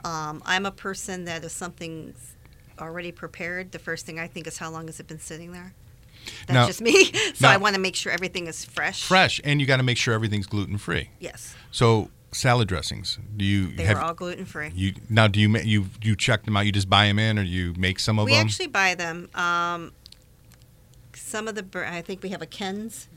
Um, 0.03 0.41
I'm 0.45 0.65
a 0.65 0.71
person 0.71 1.25
that 1.25 1.43
if 1.43 1.51
something's 1.51 2.35
already 2.79 3.11
prepared, 3.11 3.71
the 3.71 3.79
first 3.79 4.05
thing 4.05 4.19
I 4.19 4.27
think 4.27 4.47
is 4.47 4.57
how 4.57 4.69
long 4.69 4.87
has 4.87 4.99
it 4.99 5.07
been 5.07 5.19
sitting 5.19 5.51
there? 5.51 5.73
That's 6.47 6.53
Now- 6.53 6.67
just 6.67 6.81
me. 6.81 7.11
so 7.33 7.47
I 7.47 7.57
want 7.57 7.75
to 7.75 7.81
make 7.81 7.95
sure 7.95 8.11
everything 8.11 8.47
is 8.47 8.63
fresh. 8.65 9.03
Fresh, 9.03 9.41
and 9.43 9.59
you 9.59 9.67
got 9.67 9.77
to 9.77 9.83
make 9.83 9.97
sure 9.97 10.13
everything's 10.13 10.47
gluten 10.47 10.77
free. 10.77 11.09
Yes. 11.19 11.55
So, 11.71 12.09
salad 12.31 12.67
dressings. 12.67 13.19
Do 13.35 13.43
you 13.45 13.67
They 13.75 13.83
have 13.83 13.97
are 13.97 14.03
all 14.03 14.13
gluten 14.13 14.45
free. 14.45 14.71
you 14.73 14.93
now? 15.09 15.27
Do 15.27 15.39
you 15.39 15.55
you 15.59 15.89
you 16.01 16.15
check 16.15 16.43
them 16.45 16.55
out? 16.57 16.65
You 16.65 16.71
just 16.71 16.89
buy 16.89 17.07
them 17.07 17.19
in, 17.19 17.37
or 17.37 17.43
you 17.43 17.73
make 17.77 17.99
some 17.99 18.19
of 18.19 18.25
We 18.25 18.31
them? 18.31 18.37
We 18.39 18.41
actually 18.45 18.67
buy 18.67 18.95
them. 18.95 19.29
Um, 19.35 19.91
some 21.13 21.47
of 21.47 21.55
the, 21.55 21.65
I 21.87 22.01
think 22.01 22.23
we 22.23 22.29
have 22.29 22.41
a 22.41 22.45
Ken's. 22.45 23.07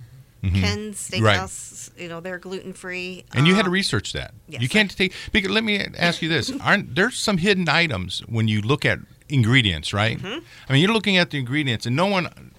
Mhm. 0.45 0.61
Ken's 0.61 1.11
Right. 1.19 1.39
Steakhouse, 1.41 1.91
you 1.99 2.09
know, 2.09 2.21
they're 2.21 2.39
gluten 2.39 2.73
free. 2.75 3.25
And 3.33 3.47
you 3.49 3.55
had 3.55 3.65
to 3.65 3.71
research 3.71 4.13
that. 4.13 4.35
yes, 4.49 4.61
you 4.63 4.69
can't 4.69 4.95
take 4.95 5.13
because 5.33 5.51
let 5.51 5.65
me 5.65 5.81
ask 5.97 6.21
you 6.23 6.29
this: 6.29 6.53
Aren't 6.61 6.95
there 6.95 7.11
some 7.11 7.39
hidden 7.39 7.69
items 7.69 8.21
when 8.29 8.47
you 8.47 8.61
look 8.61 8.85
at 8.85 8.99
ingredients? 9.29 9.93
Right. 9.93 10.19
Mm-hmm. 10.19 10.39
I 10.69 10.73
mean, 10.73 10.83
you're 10.83 10.93
looking 10.93 11.17
at 11.17 11.31
the 11.31 11.39
ingredients, 11.39 11.87
and 11.87 11.97
no 11.97 12.07
one. 12.07 12.53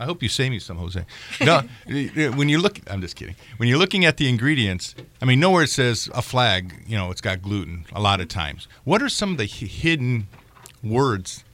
I 0.00 0.04
hope 0.04 0.22
you 0.22 0.28
save 0.28 0.52
me 0.52 0.60
some, 0.60 0.76
Jose. 0.76 1.04
No, 1.40 1.62
when 2.36 2.48
you 2.48 2.60
look, 2.60 2.78
I'm 2.88 3.00
just 3.00 3.16
kidding. 3.16 3.34
When 3.56 3.68
you're 3.68 3.78
looking 3.78 4.04
at 4.04 4.16
the 4.16 4.28
ingredients, 4.28 4.94
I 5.20 5.24
mean, 5.24 5.40
nowhere 5.40 5.64
it 5.64 5.70
says 5.70 6.08
a 6.14 6.22
flag. 6.22 6.84
You 6.86 6.96
know, 6.96 7.10
it's 7.10 7.20
got 7.20 7.42
gluten. 7.42 7.84
A 7.92 8.00
lot 8.00 8.20
of 8.20 8.28
times, 8.28 8.68
what 8.84 9.02
are 9.02 9.08
some 9.08 9.32
of 9.32 9.38
the 9.38 9.46
hidden 9.46 10.28
words, 10.82 11.44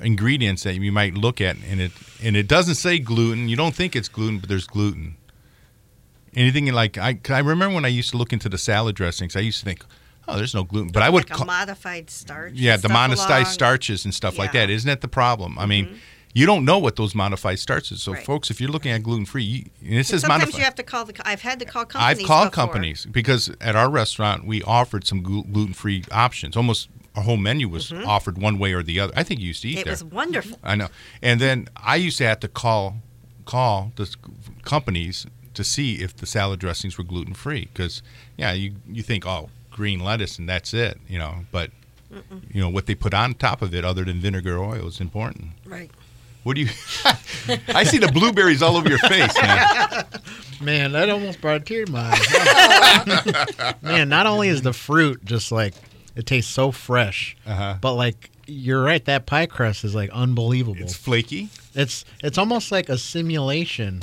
ingredients 0.00 0.62
that 0.62 0.74
you 0.74 0.92
might 0.92 1.14
look 1.14 1.40
at, 1.40 1.56
and 1.68 1.80
it 1.80 1.92
and 2.22 2.36
it 2.36 2.48
doesn't 2.48 2.76
say 2.76 2.98
gluten. 2.98 3.48
You 3.48 3.56
don't 3.56 3.74
think 3.74 3.96
it's 3.96 4.08
gluten, 4.08 4.38
but 4.38 4.48
there's 4.48 4.66
gluten. 4.66 5.16
Anything 6.34 6.70
like 6.72 6.98
I, 6.98 7.18
I 7.30 7.38
remember 7.38 7.74
when 7.74 7.84
I 7.84 7.88
used 7.88 8.10
to 8.10 8.16
look 8.16 8.32
into 8.32 8.48
the 8.48 8.58
salad 8.58 8.94
dressings, 8.94 9.36
I 9.36 9.40
used 9.40 9.60
to 9.60 9.64
think, 9.64 9.84
Oh, 10.28 10.36
there's 10.36 10.54
no 10.54 10.64
gluten, 10.64 10.90
but 10.92 11.02
I 11.02 11.10
would 11.10 11.28
like 11.28 11.36
call, 11.38 11.46
modified 11.46 12.10
starch. 12.10 12.52
yeah, 12.54 12.76
the 12.76 12.88
modified 12.88 13.46
starches 13.46 14.04
and 14.04 14.12
stuff 14.14 14.38
like 14.38 14.52
Yeah. 14.52 14.62
Mm-hmm. 14.62 14.68
that. 14.68 14.74
Isn't 14.74 14.88
that 14.88 15.00
the 15.00 15.08
problem? 15.08 15.58
I 15.58 15.66
mean, 15.66 16.00
you 16.34 16.44
don't 16.46 16.64
know 16.64 16.78
what 16.78 16.96
those 16.96 17.14
modified 17.14 17.58
starches. 17.58 17.98
Are. 17.98 18.02
So, 18.02 18.12
Right. 18.12 18.24
folks, 18.24 18.50
if 18.50 18.60
you're 18.60 18.70
looking 18.70 18.92
at 18.92 19.02
gluten 19.02 19.24
free, 19.24 19.66
and 19.80 19.92
it 19.92 19.96
And 19.98 20.06
says 20.06 20.20
sometimes 20.22 20.40
modified. 20.42 20.58
you 20.58 20.64
have 20.64 20.74
to 20.74 20.82
call 20.82 21.04
the. 21.04 21.14
I've 21.26 21.40
had 21.42 21.58
to 21.60 21.64
call 21.64 21.84
companies. 21.86 22.20
I've 22.20 22.26
called 22.26 22.50
before. 22.50 22.64
companies 22.66 23.06
because 23.10 23.50
at 23.60 23.74
our 23.76 23.88
restaurant 23.88 24.44
we 24.46 24.62
offered 24.64 25.06
some 25.06 25.22
gluten 25.22 25.72
free 25.72 26.04
options. 26.10 26.56
Almost 26.56 26.88
our 27.14 27.22
whole 27.22 27.38
menu 27.38 27.68
was 27.68 27.90
offered 27.92 28.36
one 28.36 28.58
way 28.58 28.74
or 28.74 28.82
the 28.82 29.00
other. 29.00 29.12
I 29.16 29.22
think 29.22 29.40
you 29.40 29.46
used 29.46 29.62
to 29.62 29.68
eat 29.68 29.72
Mm-hmm. 29.72 29.80
It 29.80 29.84
there. 29.84 29.92
was 29.92 30.04
wonderful. 30.04 30.58
I 30.62 30.74
know. 30.74 30.88
And 31.22 31.40
then 31.40 31.68
I 31.76 31.96
used 31.96 32.18
to 32.18 32.24
have 32.26 32.40
to 32.40 32.48
call 32.48 32.96
call 33.46 33.92
the 33.96 34.12
companies 34.64 35.24
to 35.54 35.64
see 35.64 35.94
if 36.02 36.14
the 36.16 36.26
salad 36.26 36.60
dressings 36.60 36.98
were 36.98 37.04
gluten 37.04 37.32
free 37.32 37.68
because 37.72 38.02
yeah, 38.36 38.52
you 38.52 38.74
you 38.86 39.02
think 39.02 39.24
oh 39.26 39.48
green 39.76 40.00
lettuce 40.00 40.38
and 40.38 40.48
that's 40.48 40.72
it, 40.74 40.98
you 41.08 41.18
know, 41.18 41.44
but 41.52 41.70
you 42.52 42.60
know 42.60 42.68
what 42.70 42.86
they 42.86 42.94
put 42.94 43.12
on 43.12 43.34
top 43.34 43.60
of 43.62 43.74
it 43.74 43.84
other 43.84 44.04
than 44.04 44.18
vinegar 44.20 44.58
oil 44.58 44.86
is 44.88 45.00
important. 45.00 45.50
Right. 45.66 45.90
What 46.44 46.54
do 46.56 46.62
you 46.62 46.68
I 47.68 47.84
see 47.84 47.98
the 47.98 48.10
blueberries 48.12 48.62
all 48.62 48.76
over 48.76 48.88
your 48.88 48.98
face, 49.00 49.34
man. 49.42 50.04
Man, 50.62 50.92
that 50.92 51.10
almost 51.10 51.42
brought 51.42 51.56
a 51.56 51.60
tear 51.60 51.84
to 51.84 51.92
my 51.92 52.10
eye. 52.14 53.74
Man, 53.82 54.08
not 54.08 54.26
only 54.26 54.48
is 54.48 54.62
the 54.62 54.72
fruit 54.72 55.22
just 55.24 55.52
like 55.52 55.74
it 56.14 56.24
tastes 56.24 56.50
so 56.50 56.72
fresh, 56.72 57.36
Uh-huh. 57.46 57.76
but 57.80 57.92
like 57.94 58.30
you're 58.46 58.82
right, 58.82 59.04
that 59.04 59.26
pie 59.26 59.44
crust 59.46 59.84
is 59.84 59.94
like 59.94 60.08
unbelievable. 60.10 60.80
It's 60.80 60.94
flaky. 60.94 61.50
It's 61.74 62.04
it's, 62.22 62.38
almost 62.38 62.72
like 62.72 62.88
a 62.88 62.96
simulation, 62.96 64.00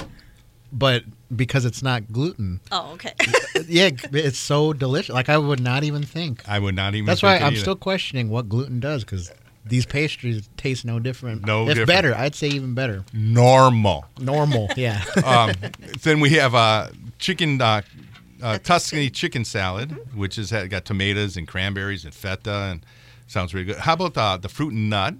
but 0.73 1.03
because 1.33 1.63
it's 1.65 1.83
not 1.83 2.11
gluten. 2.11 2.59
Oh, 2.71 2.91
okay. 2.93 3.13
yeah, 3.67 3.91
it's 4.11 4.39
so 4.39 4.73
delicious. 4.73 5.13
Like 5.13 5.29
I 5.29 5.37
would 5.37 5.59
not 5.59 5.83
even 5.83 6.03
think. 6.03 6.47
I 6.49 6.59
would 6.59 6.75
not 6.75 6.95
even 6.95 7.05
That's 7.05 7.21
why 7.23 7.33
think 7.33 7.41
it 7.43 7.45
I'm 7.45 7.53
either. 7.53 7.61
still 7.61 7.75
questioning 7.75 8.29
what 8.29 8.49
gluten 8.49 8.79
does 8.79 9.03
because 9.03 9.31
these 9.65 9.85
pastries 9.85 10.49
taste 10.57 10.83
no 10.83 10.99
different. 10.99 11.45
No 11.45 11.63
it's 11.63 11.69
different. 11.69 11.87
better. 11.87 12.15
I'd 12.15 12.35
say 12.35 12.47
even 12.49 12.73
better. 12.73 13.05
normal. 13.13 14.05
Normal, 14.19 14.69
yeah. 14.75 15.03
um, 15.23 15.53
then 16.01 16.19
we 16.19 16.31
have 16.31 16.55
uh, 16.55 16.87
chicken 17.19 17.61
uh, 17.61 17.81
uh, 18.41 18.57
Tuscany 18.57 19.09
chicken 19.09 19.45
salad, 19.45 19.91
which 20.15 20.35
has 20.35 20.51
got 20.51 20.85
tomatoes 20.85 21.37
and 21.37 21.47
cranberries 21.47 22.03
and 22.03 22.13
feta, 22.13 22.51
and 22.71 22.85
sounds 23.27 23.53
really 23.53 23.67
good. 23.67 23.77
How 23.77 23.93
about 23.93 24.17
uh, 24.17 24.37
the 24.37 24.49
fruit 24.49 24.73
and 24.73 24.89
nut? 24.89 25.15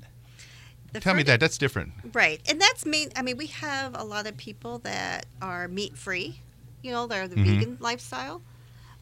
The 0.94 1.00
Tell 1.00 1.16
me 1.16 1.24
that. 1.24 1.40
That's 1.40 1.58
different. 1.58 1.92
Right, 2.14 2.40
and 2.48 2.62
that's 2.62 2.86
main. 2.86 3.10
I 3.16 3.22
mean, 3.24 3.36
we 3.38 3.48
have 3.48 3.96
a 4.00 4.04
lot 4.04 4.28
of 4.28 4.38
people 4.38 4.80
that 4.80 5.26
are 5.42 5.68
meat 5.68 5.98
free. 5.98 6.40
You 6.84 6.92
know, 6.92 7.08
they're 7.08 7.28
the 7.28 7.36
vegan 7.36 7.78
lifestyle. 7.80 8.42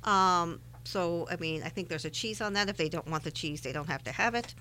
Um, 0.03 0.59
so, 0.83 1.27
I 1.29 1.35
mean, 1.35 1.63
I 1.63 1.69
think 1.69 1.89
there's 1.89 2.05
a 2.05 2.09
cheese 2.09 2.41
on 2.41 2.53
that. 2.53 2.69
If 2.69 2.77
they 2.77 2.89
don't 2.89 3.07
want 3.07 3.23
the 3.23 3.31
cheese, 3.31 3.61
they 3.61 3.71
don't 3.71 3.87
have 3.89 4.03
to 4.05 4.11
have 4.11 4.35
it. 4.35 4.55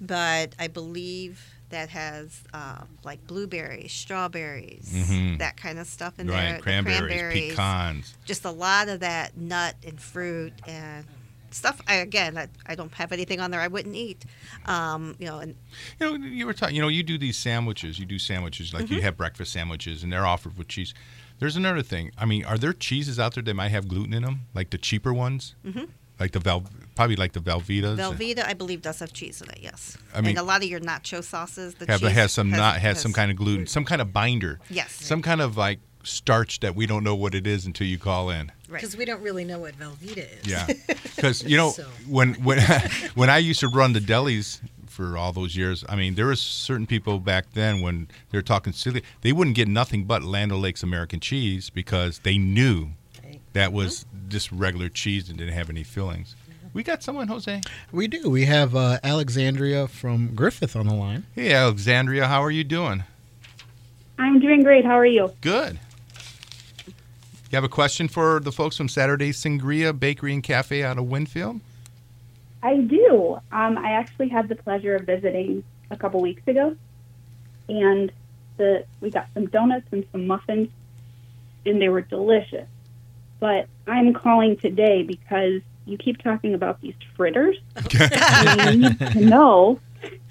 But 0.00 0.54
I 0.58 0.68
believe 0.68 1.44
that 1.70 1.88
has 1.90 2.42
uh, 2.54 2.82
like 3.04 3.26
blueberries, 3.26 3.92
strawberries, 3.92 4.90
Mhm. 4.94 5.38
that 5.38 5.56
kind 5.58 5.78
of 5.78 5.86
stuff 5.86 6.18
in 6.18 6.28
right, 6.28 6.36
there. 6.44 6.56
the 6.56 6.62
cranberries, 6.62 7.50
pecans. 7.50 8.14
just 8.24 8.44
a 8.46 8.50
lot 8.50 8.88
of 8.88 9.00
that 9.00 9.36
nut 9.36 9.74
and 9.84 10.00
fruit 10.00 10.52
and 10.66 11.04
stuff. 11.50 11.80
I 11.86 11.94
again, 11.96 12.36
I, 12.36 12.48
I 12.66 12.74
don't 12.74 12.92
have 12.94 13.12
anything 13.12 13.40
on 13.40 13.50
there 13.50 13.60
I 13.60 13.68
wouldn't 13.68 13.94
eat. 13.94 14.24
Um, 14.66 15.16
you 15.18 15.26
know, 15.26 15.38
and 15.38 15.54
You 16.00 16.18
know, 16.18 16.26
you 16.26 16.46
were 16.46 16.52
talking. 16.52 16.76
You 16.76 16.82
know, 16.82 16.88
you 16.88 17.02
do 17.02 17.18
these 17.18 17.36
sandwiches. 17.38 17.98
You 17.98 18.06
do 18.06 18.18
sandwiches 18.18 18.72
like 18.72 18.84
Mm-hmm. 18.84 18.94
you 18.94 19.02
have 19.02 19.16
breakfast 19.16 19.52
sandwiches, 19.52 20.02
and 20.02 20.12
they're 20.12 20.26
offered 20.26 20.56
with 20.58 20.68
cheese. 20.68 20.94
There's 21.38 21.56
another 21.56 21.82
thing. 21.82 22.10
I 22.18 22.24
mean, 22.24 22.44
are 22.44 22.58
there 22.58 22.72
cheeses 22.72 23.18
out 23.20 23.34
there 23.34 23.42
that 23.44 23.54
might 23.54 23.68
have 23.70 23.86
gluten 23.88 24.12
in 24.12 24.22
them, 24.24 24.40
like 24.54 24.70
the 24.70 24.78
cheaper 24.78 25.12
ones, 25.12 25.54
mm-hmm. 25.64 25.84
like 26.18 26.32
the 26.32 26.40
Vel, 26.40 26.64
probably 26.96 27.14
like 27.14 27.32
the 27.32 27.40
Velveetas? 27.40 27.96
Velveeta, 27.96 28.44
I 28.44 28.54
believe, 28.54 28.82
does 28.82 28.98
have 28.98 29.12
cheese 29.12 29.40
in 29.40 29.48
it. 29.50 29.60
Yes, 29.62 29.96
I 30.14 30.20
mean- 30.20 30.30
and 30.30 30.38
a 30.38 30.42
lot 30.42 30.62
of 30.64 30.68
your 30.68 30.80
nacho 30.80 31.22
sauces, 31.22 31.74
the 31.76 31.86
have 31.86 32.00
has 32.02 32.32
some 32.32 32.50
not 32.50 32.78
has 32.78 33.00
some 33.00 33.12
kind 33.12 33.30
of 33.30 33.36
gluten, 33.36 33.66
some 33.68 33.84
kind 33.84 34.00
of 34.02 34.12
binder. 34.12 34.58
Yes. 34.68 34.92
Some 34.92 35.22
kind 35.22 35.40
of 35.40 35.56
like 35.56 35.78
starch 36.02 36.60
that 36.60 36.74
we 36.74 36.86
don't 36.86 37.04
know 37.04 37.14
what 37.14 37.34
it 37.34 37.46
is 37.46 37.66
until 37.66 37.86
you 37.86 37.98
call 37.98 38.30
in. 38.30 38.50
Right. 38.68 38.80
Because 38.80 38.96
we 38.96 39.04
don't 39.04 39.22
really 39.22 39.44
know 39.44 39.58
what 39.58 39.74
Velveeta 39.78 40.26
is. 40.40 40.46
Yeah, 40.50 40.66
because 41.16 41.42
you 41.44 41.56
know 41.56 41.70
So- 41.70 41.84
when 42.08 42.34
when 42.44 42.58
when 43.14 43.30
I 43.30 43.38
used 43.38 43.60
to 43.60 43.68
run 43.68 43.92
the 43.92 44.00
delis 44.00 44.60
for 44.86 45.16
all 45.16 45.32
those 45.32 45.56
years, 45.56 45.84
I 45.88 45.96
mean 45.96 46.14
there 46.14 46.26
was 46.26 46.40
certain 46.40 46.86
people 46.86 47.18
back 47.20 47.52
then 47.54 47.80
when 47.80 48.08
they 48.30 48.38
were 48.38 48.42
talking 48.42 48.72
silly, 48.72 49.02
they 49.22 49.32
wouldn't 49.32 49.56
get 49.56 49.68
nothing 49.68 50.04
but 50.04 50.22
Land 50.22 50.52
O'Lakes 50.52 50.82
American 50.82 51.20
cheese 51.20 51.70
because 51.70 52.20
they 52.20 52.36
knew 52.38 52.88
Okay. 53.18 53.40
that 53.52 53.72
was 53.72 54.06
just 54.28 54.50
regular 54.52 54.88
cheese 54.88 55.28
and 55.28 55.38
didn't 55.38 55.54
have 55.54 55.70
any 55.70 55.82
fillings. 55.84 56.34
We 56.74 56.82
got 56.82 57.02
someone, 57.02 57.28
Jose. 57.28 57.62
we 57.92 58.06
do. 58.08 58.28
We 58.28 58.44
have 58.44 58.76
uh, 58.76 58.98
Alexandria 59.02 59.88
from 59.88 60.34
Griffith 60.34 60.76
on 60.76 60.86
the 60.86 60.94
line. 60.94 61.24
Hey, 61.34 61.52
Alexandria, 61.52 62.26
how 62.28 62.42
are 62.44 62.50
you 62.50 62.62
doing? 62.62 63.04
I'm 64.18 64.38
doing 64.38 64.62
great. 64.62 64.84
How 64.84 64.98
are 64.98 65.06
you? 65.06 65.32
Good. 65.40 65.78
You 67.50 67.56
have 67.56 67.64
a 67.64 67.68
question 67.68 68.08
for 68.08 68.40
the 68.40 68.52
folks 68.52 68.76
from 68.76 68.90
Saturday 68.90 69.30
Sangria 69.30 69.98
Bakery 69.98 70.34
and 70.34 70.42
Cafe 70.42 70.82
out 70.82 70.98
of 70.98 71.06
Winfield? 71.06 71.60
I 72.62 72.76
do. 72.76 73.40
Um, 73.50 73.78
I 73.78 73.92
actually 73.92 74.28
had 74.28 74.48
the 74.48 74.56
pleasure 74.56 74.96
of 74.96 75.06
visiting 75.06 75.64
a 75.90 75.96
couple 75.96 76.20
weeks 76.20 76.46
ago, 76.46 76.76
and 77.68 78.12
the 78.58 78.84
we 79.00 79.10
got 79.10 79.28
some 79.32 79.46
donuts 79.46 79.86
and 79.92 80.04
some 80.12 80.26
muffins, 80.26 80.68
and 81.64 81.80
they 81.80 81.88
were 81.88 82.02
delicious. 82.02 82.66
But 83.40 83.66
I'm 83.86 84.12
calling 84.12 84.58
today 84.58 85.02
because 85.02 85.62
you 85.86 85.96
keep 85.96 86.22
talking 86.22 86.52
about 86.52 86.82
these 86.82 86.96
fritters, 87.16 87.56
and 87.76 88.60
I 88.60 88.74
need 88.74 88.98
to 88.98 89.20
know 89.20 89.80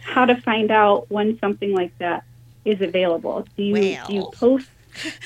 how 0.02 0.26
to 0.26 0.40
find 0.42 0.70
out 0.70 1.10
when 1.10 1.40
something 1.40 1.74
like 1.74 1.98
that 1.98 2.26
is 2.64 2.80
available. 2.82 3.48
Do 3.56 3.64
you 3.64 3.98
do 4.06 4.14
you 4.14 4.30
post 4.34 4.70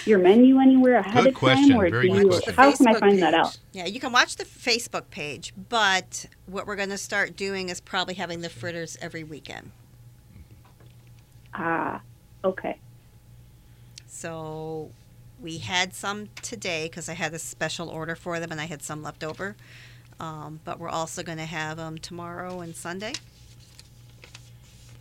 your 0.06 0.20
menu 0.20 0.60
anywhere 0.60 0.96
ahead 0.96 1.24
Good 1.24 1.28
of 1.28 1.34
question. 1.34 1.70
time, 1.70 1.80
or 1.80 1.90
Very 1.90 2.10
do 2.10 2.16
you? 2.16 2.28
question. 2.28 2.54
How 2.54 2.72
can 2.76 2.88
I 2.88 2.94
Facebook 2.94 3.00
find 3.00 3.22
that 3.22 3.34
out? 3.34 3.58
Yeah, 3.74 3.86
you 3.86 4.00
can 4.00 4.12
watch 4.12 4.36
the 4.36 4.46
Facebook 4.46 5.10
page, 5.10 5.54
but 5.70 6.26
what 6.46 6.68
we're 6.68 6.76
going 6.76 6.90
to 6.90 6.98
start 6.98 7.36
doing 7.36 7.70
is 7.70 7.80
probably 7.80 8.16
having 8.16 8.42
the 8.42 8.50
fritters 8.50 8.98
every 9.02 9.24
weekend. 9.24 9.72
Ah, 11.54 12.02
okay. 12.44 12.78
So 14.08 14.92
we 15.42 15.58
had 15.58 15.94
some 15.94 16.30
today 16.42 16.86
because 16.86 17.10
I 17.10 17.14
had 17.14 17.34
a 17.34 17.40
special 17.40 17.90
order 17.90 18.16
for 18.16 18.40
them 18.40 18.52
and 18.52 18.62
I 18.62 18.66
had 18.66 18.84
some 18.84 19.02
left 19.02 19.24
over. 19.24 19.56
Um, 20.20 20.60
but 20.64 20.80
we're 20.80 20.90
also 20.90 21.24
going 21.24 21.40
to 21.40 21.46
have 21.46 21.78
them 21.78 21.98
tomorrow 21.98 22.62
and 22.62 22.76
Sunday. 22.76 23.14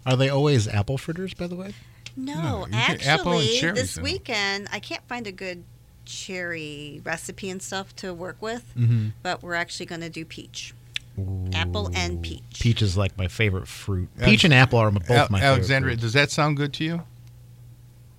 Are 0.06 0.16
they 0.16 0.30
always 0.30 0.66
apple 0.66 0.96
fritters, 0.96 1.34
by 1.34 1.46
the 1.46 1.56
way? 1.56 1.74
No, 2.16 2.66
you 2.66 2.72
get 2.72 3.06
apple 3.06 3.32
and 3.32 3.42
actually, 3.42 3.72
this 3.72 3.96
in 3.96 4.00
'em. 4.00 4.04
weekend 4.04 4.68
I 4.72 4.78
can't 4.80 5.06
find 5.08 5.26
a 5.26 5.32
good 5.32 5.64
cherry 6.04 7.00
recipe 7.04 7.50
and 7.50 7.62
stuff 7.62 7.94
to 7.96 8.12
work 8.12 8.40
with, 8.40 8.72
Mm-hmm. 8.76 9.08
but 9.22 9.42
we're 9.42 9.54
actually 9.54 9.86
going 9.86 10.00
to 10.02 10.08
do 10.10 10.24
peach. 10.24 10.74
Apple 11.52 11.90
and 11.94 12.22
peach. 12.22 12.42
Peach 12.60 12.80
is 12.80 12.96
like 12.96 13.16
my 13.18 13.28
favorite 13.28 13.68
fruit. 13.68 14.08
Alex- 14.16 14.30
Peach 14.30 14.44
and 14.44 14.54
apple 14.54 14.78
are 14.78 14.90
both 14.90 15.10
Al- 15.10 15.28
my 15.30 15.38
favorite. 15.38 15.52
Alexandria, 15.54 15.96
does 15.96 16.14
that 16.14 16.30
sound 16.30 16.56
good 16.56 16.72
to 16.74 16.84
you? 16.84 17.02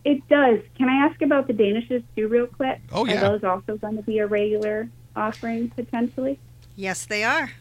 It 0.05 0.27
does. 0.29 0.59
Can 0.77 0.87
I 0.89 1.05
ask 1.07 1.21
about 1.21 1.47
the 1.47 1.53
Danishes 1.53 2.03
too, 2.15 2.27
real 2.27 2.47
quick? 2.47 2.79
Oh, 2.91 3.05
yeah. 3.05 3.17
Are 3.25 3.29
those 3.31 3.43
also 3.43 3.77
going 3.77 3.97
to 3.97 4.03
be 4.03 4.19
a 4.19 4.27
regular 4.27 4.89
offering 5.15 5.69
potentially? 5.69 6.39
Yes, 6.75 7.05
they 7.05 7.23
are. 7.23 7.51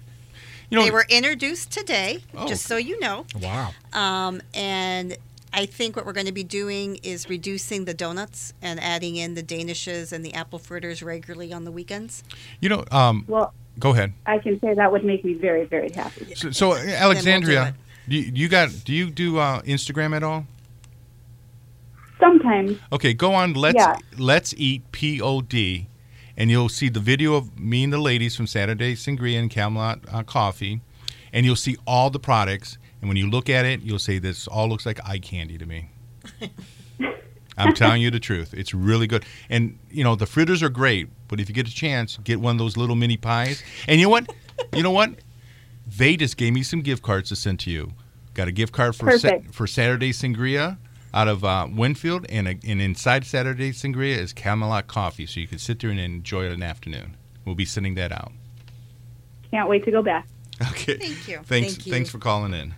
You 0.70 0.78
know, 0.78 0.84
they 0.84 0.90
were 0.90 1.06
introduced 1.08 1.70
today, 1.72 2.20
Oh. 2.34 2.46
just 2.46 2.64
so 2.66 2.76
you 2.76 2.98
know. 3.00 3.26
Wow. 3.40 3.72
Um, 3.92 4.40
and 4.54 5.16
I 5.52 5.66
think 5.66 5.96
what 5.96 6.06
we're 6.06 6.12
going 6.12 6.26
to 6.26 6.32
be 6.32 6.44
doing 6.44 6.98
is 7.02 7.28
reducing 7.28 7.84
the 7.84 7.94
donuts 7.94 8.54
and 8.62 8.78
adding 8.80 9.16
in 9.16 9.34
the 9.34 9.42
danishes 9.42 10.12
and 10.12 10.24
the 10.24 10.32
apple 10.34 10.58
fritters 10.58 11.02
regularly 11.02 11.52
on 11.52 11.64
the 11.64 11.72
weekends. 11.72 12.22
you 12.60 12.68
know. 12.68 12.84
Um, 12.90 13.24
Well, 13.26 13.52
go 13.78 13.90
ahead. 13.90 14.12
I 14.26 14.38
can 14.38 14.60
say 14.60 14.74
that 14.74 14.92
would 14.92 15.04
make 15.04 15.24
me 15.24 15.34
very, 15.34 15.64
very 15.64 15.90
happy. 15.90 16.34
So, 16.34 16.50
so 16.50 16.74
do 16.74 16.88
Alexandria, 16.88 17.68
it. 17.68 17.74
do 18.08 18.16
you, 18.16 18.32
you 18.34 18.48
got? 18.48 18.70
Do 18.84 18.92
you 18.92 19.10
do 19.10 19.38
uh, 19.38 19.62
Instagram 19.62 20.14
at 20.14 20.22
all? 20.22 20.46
Sometimes, 22.20 22.78
Okay, 22.92 23.14
go 23.14 23.32
on. 23.32 23.54
Let's 23.54 23.76
Yeah. 23.76 23.96
Let's 24.18 24.52
eat 24.58 24.82
Pod, 24.92 25.54
and 26.36 26.50
you'll 26.50 26.68
see 26.68 26.90
the 26.90 27.00
video 27.00 27.34
of 27.34 27.58
me 27.58 27.82
and 27.82 27.92
the 27.92 27.98
ladies 27.98 28.36
from 28.36 28.46
Saturday 28.46 28.94
Sangria 28.94 29.38
and 29.38 29.50
Camelot 29.50 30.00
uh, 30.12 30.22
Coffee, 30.22 30.82
and 31.32 31.46
you'll 31.46 31.56
see 31.56 31.76
all 31.86 32.10
the 32.10 32.20
products. 32.20 32.76
And 33.00 33.08
when 33.08 33.16
you 33.16 33.28
look 33.30 33.48
at 33.48 33.64
it, 33.64 33.80
you'll 33.80 33.98
say 33.98 34.18
this 34.18 34.46
all 34.46 34.68
looks 34.68 34.84
like 34.84 35.00
eye 35.06 35.18
candy 35.18 35.58
to 35.58 35.66
me. 35.66 35.90
I'm 37.56 37.74
telling 37.74 38.00
you 38.00 38.10
the 38.10 38.20
truth. 38.20 38.54
It's 38.54 38.72
really 38.72 39.06
good. 39.06 39.24
And 39.48 39.78
you 39.90 40.04
know 40.04 40.14
the 40.14 40.26
fritters 40.26 40.62
are 40.62 40.68
great, 40.68 41.08
but 41.28 41.40
if 41.40 41.48
you 41.48 41.54
get 41.54 41.68
a 41.68 41.74
chance, 41.74 42.16
get 42.24 42.40
one 42.40 42.56
of 42.56 42.58
those 42.58 42.76
little 42.76 42.96
mini 42.96 43.16
pies. 43.16 43.62
And 43.86 44.00
you 44.00 44.06
know 44.06 44.10
what? 44.10 44.32
you 44.74 44.82
know 44.82 44.90
what? 44.90 45.10
They 45.86 46.16
just 46.16 46.36
gave 46.36 46.52
me 46.52 46.62
some 46.62 46.80
gift 46.82 47.02
cards 47.02 47.28
to 47.30 47.36
send 47.36 47.60
to 47.60 47.70
you. 47.70 47.92
Got 48.34 48.48
a 48.48 48.52
gift 48.52 48.72
card 48.72 48.96
for 48.96 49.18
sa- 49.18 49.40
for 49.50 49.66
Saturday 49.66 50.12
Sangria 50.12 50.78
out 51.12 51.26
of 51.28 51.44
uh, 51.44 51.66
Winfield, 51.70 52.24
and, 52.28 52.46
a, 52.46 52.58
and 52.64 52.80
inside 52.80 53.26
Saturday 53.26 53.72
Sangria 53.72 54.16
is 54.16 54.32
Camelot 54.32 54.86
Coffee, 54.86 55.26
so 55.26 55.40
you 55.40 55.48
can 55.48 55.58
sit 55.58 55.80
there 55.80 55.90
and 55.90 55.98
enjoy 55.98 56.46
it 56.46 56.52
an 56.52 56.62
afternoon. 56.62 57.16
We'll 57.44 57.56
be 57.56 57.64
sending 57.64 57.96
that 57.96 58.12
out. 58.12 58.32
can't 59.50 59.68
wait 59.68 59.84
to 59.84 59.90
go 59.90 60.02
back. 60.02 60.28
Okay. 60.70 60.98
Thank 60.98 61.28
you. 61.28 61.40
Thanks. 61.42 61.72
Thank 61.74 61.86
you. 61.86 61.92
Thanks 61.92 62.10
for 62.10 62.18
calling 62.18 62.52
in. 62.54 62.74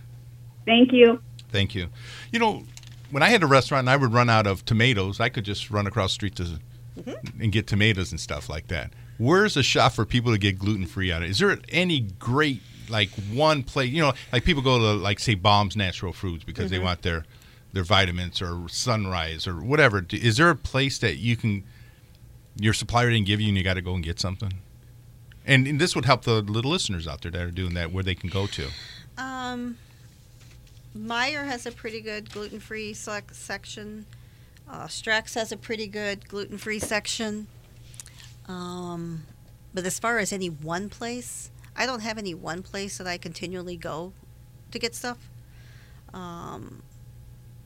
Thank 0.65 0.91
you. 0.91 1.21
Thank 1.51 1.75
you. 1.75 1.89
You 2.31 2.39
know, 2.39 2.63
when 3.11 3.23
I 3.23 3.29
had 3.29 3.43
a 3.43 3.47
restaurant 3.47 3.81
and 3.81 3.89
I 3.89 3.95
would 3.95 4.13
run 4.13 4.29
out 4.29 4.47
of 4.47 4.65
tomatoes, 4.65 5.19
I 5.19 5.29
could 5.29 5.45
just 5.45 5.69
run 5.69 5.87
across 5.87 6.11
the 6.11 6.13
street 6.13 6.35
to, 6.37 6.59
and 7.39 7.51
get 7.51 7.67
tomatoes 7.67 8.11
and 8.11 8.19
stuff 8.19 8.49
like 8.49 8.67
that. 8.67 8.91
Where's 9.17 9.55
a 9.55 9.63
shop 9.63 9.93
for 9.93 10.05
people 10.05 10.31
to 10.31 10.37
get 10.37 10.57
gluten 10.57 10.87
free 10.87 11.11
out 11.11 11.21
of? 11.21 11.29
Is 11.29 11.39
there 11.39 11.57
any 11.69 12.01
great 12.01 12.61
like 12.89 13.09
one 13.31 13.63
place? 13.63 13.91
You 13.91 14.01
know, 14.01 14.13
like 14.31 14.43
people 14.43 14.63
go 14.63 14.79
to 14.79 14.93
like 14.93 15.19
say 15.19 15.35
Bombs 15.35 15.75
Natural 15.75 16.11
Foods 16.11 16.43
because 16.43 16.71
they 16.71 16.79
want 16.79 17.03
their 17.03 17.25
their 17.73 17.83
vitamins 17.83 18.41
or 18.41 18.67
Sunrise 18.67 19.47
or 19.47 19.61
whatever. 19.61 20.05
Is 20.11 20.37
there 20.37 20.49
a 20.49 20.55
place 20.55 20.97
that 20.99 21.17
you 21.17 21.37
can 21.37 21.63
your 22.57 22.73
supplier 22.73 23.09
didn't 23.09 23.27
give 23.27 23.41
you 23.41 23.47
and 23.49 23.57
you 23.57 23.63
got 23.63 23.75
to 23.75 23.81
go 23.81 23.93
and 23.93 24.03
get 24.03 24.19
something? 24.19 24.53
And, 25.45 25.67
and 25.67 25.79
this 25.79 25.95
would 25.95 26.05
help 26.05 26.23
the 26.23 26.41
little 26.41 26.71
listeners 26.71 27.07
out 27.07 27.21
there 27.21 27.31
that 27.31 27.41
are 27.41 27.51
doing 27.51 27.73
that 27.73 27.91
where 27.91 28.03
they 28.03 28.15
can 28.15 28.29
go 28.29 28.47
to. 28.47 28.69
Um, 29.17 29.77
Meijer 30.97 31.45
has 31.45 31.65
a 31.65 31.71
pretty 31.71 32.01
good 32.01 32.31
gluten 32.31 32.59
free 32.59 32.93
section. 32.93 34.05
Uh, 34.69 34.85
Strax 34.85 35.35
has 35.35 35.51
a 35.51 35.57
pretty 35.57 35.87
good 35.87 36.27
gluten 36.27 36.57
free 36.57 36.79
section. 36.79 37.47
Um, 38.47 39.23
but 39.73 39.85
as 39.85 39.99
far 39.99 40.19
as 40.19 40.31
any 40.31 40.49
one 40.49 40.89
place, 40.89 41.49
I 41.75 41.85
don't 41.85 42.01
have 42.01 42.17
any 42.17 42.33
one 42.33 42.61
place 42.61 42.97
that 42.97 43.07
I 43.07 43.17
continually 43.17 43.77
go 43.77 44.13
to 44.71 44.79
get 44.79 44.93
stuff. 44.93 45.29
Um, 46.13 46.83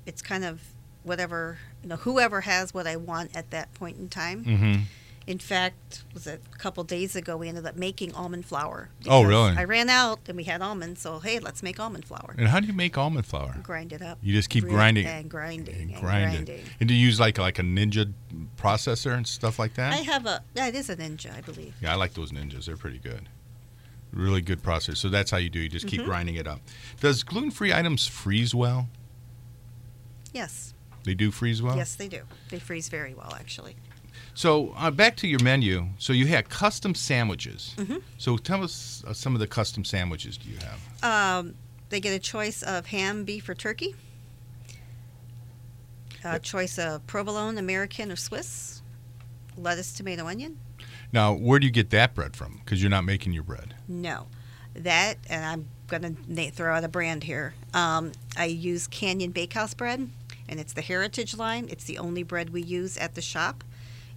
it's 0.05 0.21
kind 0.21 0.45
of 0.45 0.61
whatever, 1.03 1.59
you 1.84 1.89
know, 1.89 1.97
whoever 1.97 2.41
has 2.41 2.73
what 2.73 2.88
I 2.88 2.95
want 2.95 3.36
at 3.36 3.51
that 3.51 3.73
point 3.73 3.97
in 3.97 4.09
time. 4.09 4.45
Mm-hmm. 4.45 4.82
In 5.28 5.39
fact, 5.39 6.05
was 6.13 6.25
it 6.25 6.41
a 6.53 6.57
couple 6.57 6.86
days 6.86 7.13
ago 7.13 7.36
we 7.36 7.49
ended 7.49 7.65
up 7.65 7.75
making 7.75 8.13
almond 8.15 8.45
flour. 8.45 8.89
Oh, 9.07 9.23
really? 9.23 9.51
I 9.57 9.65
ran 9.65 9.89
out 9.89 10.19
and 10.30 10.38
we 10.38 10.45
had 10.45 10.61
almonds, 10.61 11.01
so 11.01 11.19
hey, 11.19 11.39
let's 11.39 11.61
make 11.61 11.82
almond 11.82 12.05
flour. 12.05 12.34
And 12.38 12.47
how 12.47 12.61
do 12.61 12.67
you 12.67 12.71
make 12.71 12.97
almond 12.97 13.25
flour? 13.25 13.57
Grind 13.61 13.91
it 13.91 14.01
up. 14.01 14.19
You 14.21 14.32
just 14.34 14.49
keep 14.49 14.63
grinding 14.63 15.05
and 15.05 15.30
grinding 15.30 15.75
and 15.75 15.91
and 15.91 15.99
grind 15.99 16.32
grinding. 16.32 16.59
it. 16.59 16.65
And 16.80 16.88
do 16.88 16.95
you 16.95 17.05
use 17.05 17.19
like 17.19 17.38
like 17.38 17.59
a 17.59 17.61
ninja 17.61 18.13
processor 18.57 19.13
and 19.15 19.28
stuff 19.28 19.59
like 19.59 19.73
that? 19.73 19.91
I 19.91 19.97
have 19.97 20.25
a 20.25 20.43
yeah, 20.55 20.67
it 20.67 20.75
is 20.75 20.89
a 20.89 20.95
ninja, 20.95 21.36
I 21.38 21.41
believe. 21.41 21.73
yeah, 21.82 21.91
I 21.91 21.95
like 21.95 22.13
those 22.13 22.32
ninjas. 22.32 22.65
They're 22.65 22.78
pretty 22.78 22.99
good. 22.99 23.28
Really 24.13 24.39
good 24.41 24.63
processor. 24.63 24.95
So 24.95 25.09
that's 25.09 25.30
how 25.30 25.38
you 25.38 25.49
do. 25.49 25.59
You 25.59 25.67
just 25.67 25.88
keep 25.88 26.01
Mhm. 26.01 26.05
grinding 26.05 26.36
it 26.36 26.47
up. 26.47 26.61
Does 27.01 27.23
gluten-free 27.23 27.73
items 27.73 28.07
freeze 28.07 28.55
well? 28.55 28.88
Yes, 30.34 30.73
They 31.03 31.13
do 31.13 31.32
freeze 31.32 31.61
well. 31.61 31.75
yes, 31.75 31.95
they 31.95 32.07
do. 32.07 32.21
They 32.49 32.59
freeze 32.59 32.88
very 32.89 33.13
well, 33.13 33.34
actually. 33.38 33.75
So 34.38 34.75
uh, 34.77 34.91
back 34.91 35.15
to 35.17 35.27
your 35.27 35.41
menu. 35.41 35.88
So 35.97 36.13
you 36.13 36.27
had 36.27 36.47
custom 36.47 36.93
sandwiches. 36.93 37.73
Mhm. 37.75 38.03
So 38.19 38.38
tell 38.38 38.63
us 38.63 39.03
uh, 39.07 39.11
some 39.11 39.33
of 39.33 39.39
the 39.39 39.47
custom 39.47 39.83
sandwiches 39.83 40.38
do 40.38 40.47
you 40.47 40.57
have? 40.57 41.03
Um, 41.03 41.55
they 41.89 41.99
get 41.99 42.13
a 42.13 42.19
choice 42.19 42.61
of 42.61 42.85
ham, 42.85 43.23
beef, 43.23 43.49
or 43.49 43.55
turkey. 43.55 43.95
A 46.23 46.38
choice 46.38 46.77
of 46.77 47.07
provolone, 47.07 47.57
American, 47.57 48.11
or 48.11 48.15
Swiss. 48.15 48.83
Lettuce, 49.57 49.91
tomato, 49.91 50.27
onion. 50.27 50.59
Now, 51.11 51.33
where 51.33 51.57
do 51.57 51.65
you 51.65 51.71
get 51.71 51.89
that 51.89 52.13
bread 52.13 52.35
from? 52.35 52.61
Because 52.63 52.79
you're 52.79 52.91
not 52.91 53.05
making 53.05 53.33
your 53.33 53.43
bread. 53.43 53.73
No, 53.88 54.27
that, 54.75 55.17
and 55.31 55.43
I'm 55.43 55.67
gonna 55.88 56.11
throw 56.51 56.75
out 56.75 56.83
a 56.83 56.88
brand 56.89 57.23
here. 57.23 57.55
Um, 57.73 58.11
I 58.38 58.45
use 58.45 58.85
Canyon 58.85 59.31
Bakehouse 59.31 59.73
bread, 59.73 60.09
and 60.47 60.59
it's 60.59 60.73
the 60.73 60.81
Heritage 60.83 61.35
line. 61.35 61.69
It's 61.71 61.85
the 61.85 61.97
only 61.97 62.21
bread 62.21 62.51
we 62.51 62.61
use 62.61 62.97
at 62.97 63.15
the 63.15 63.21
shop, 63.21 63.63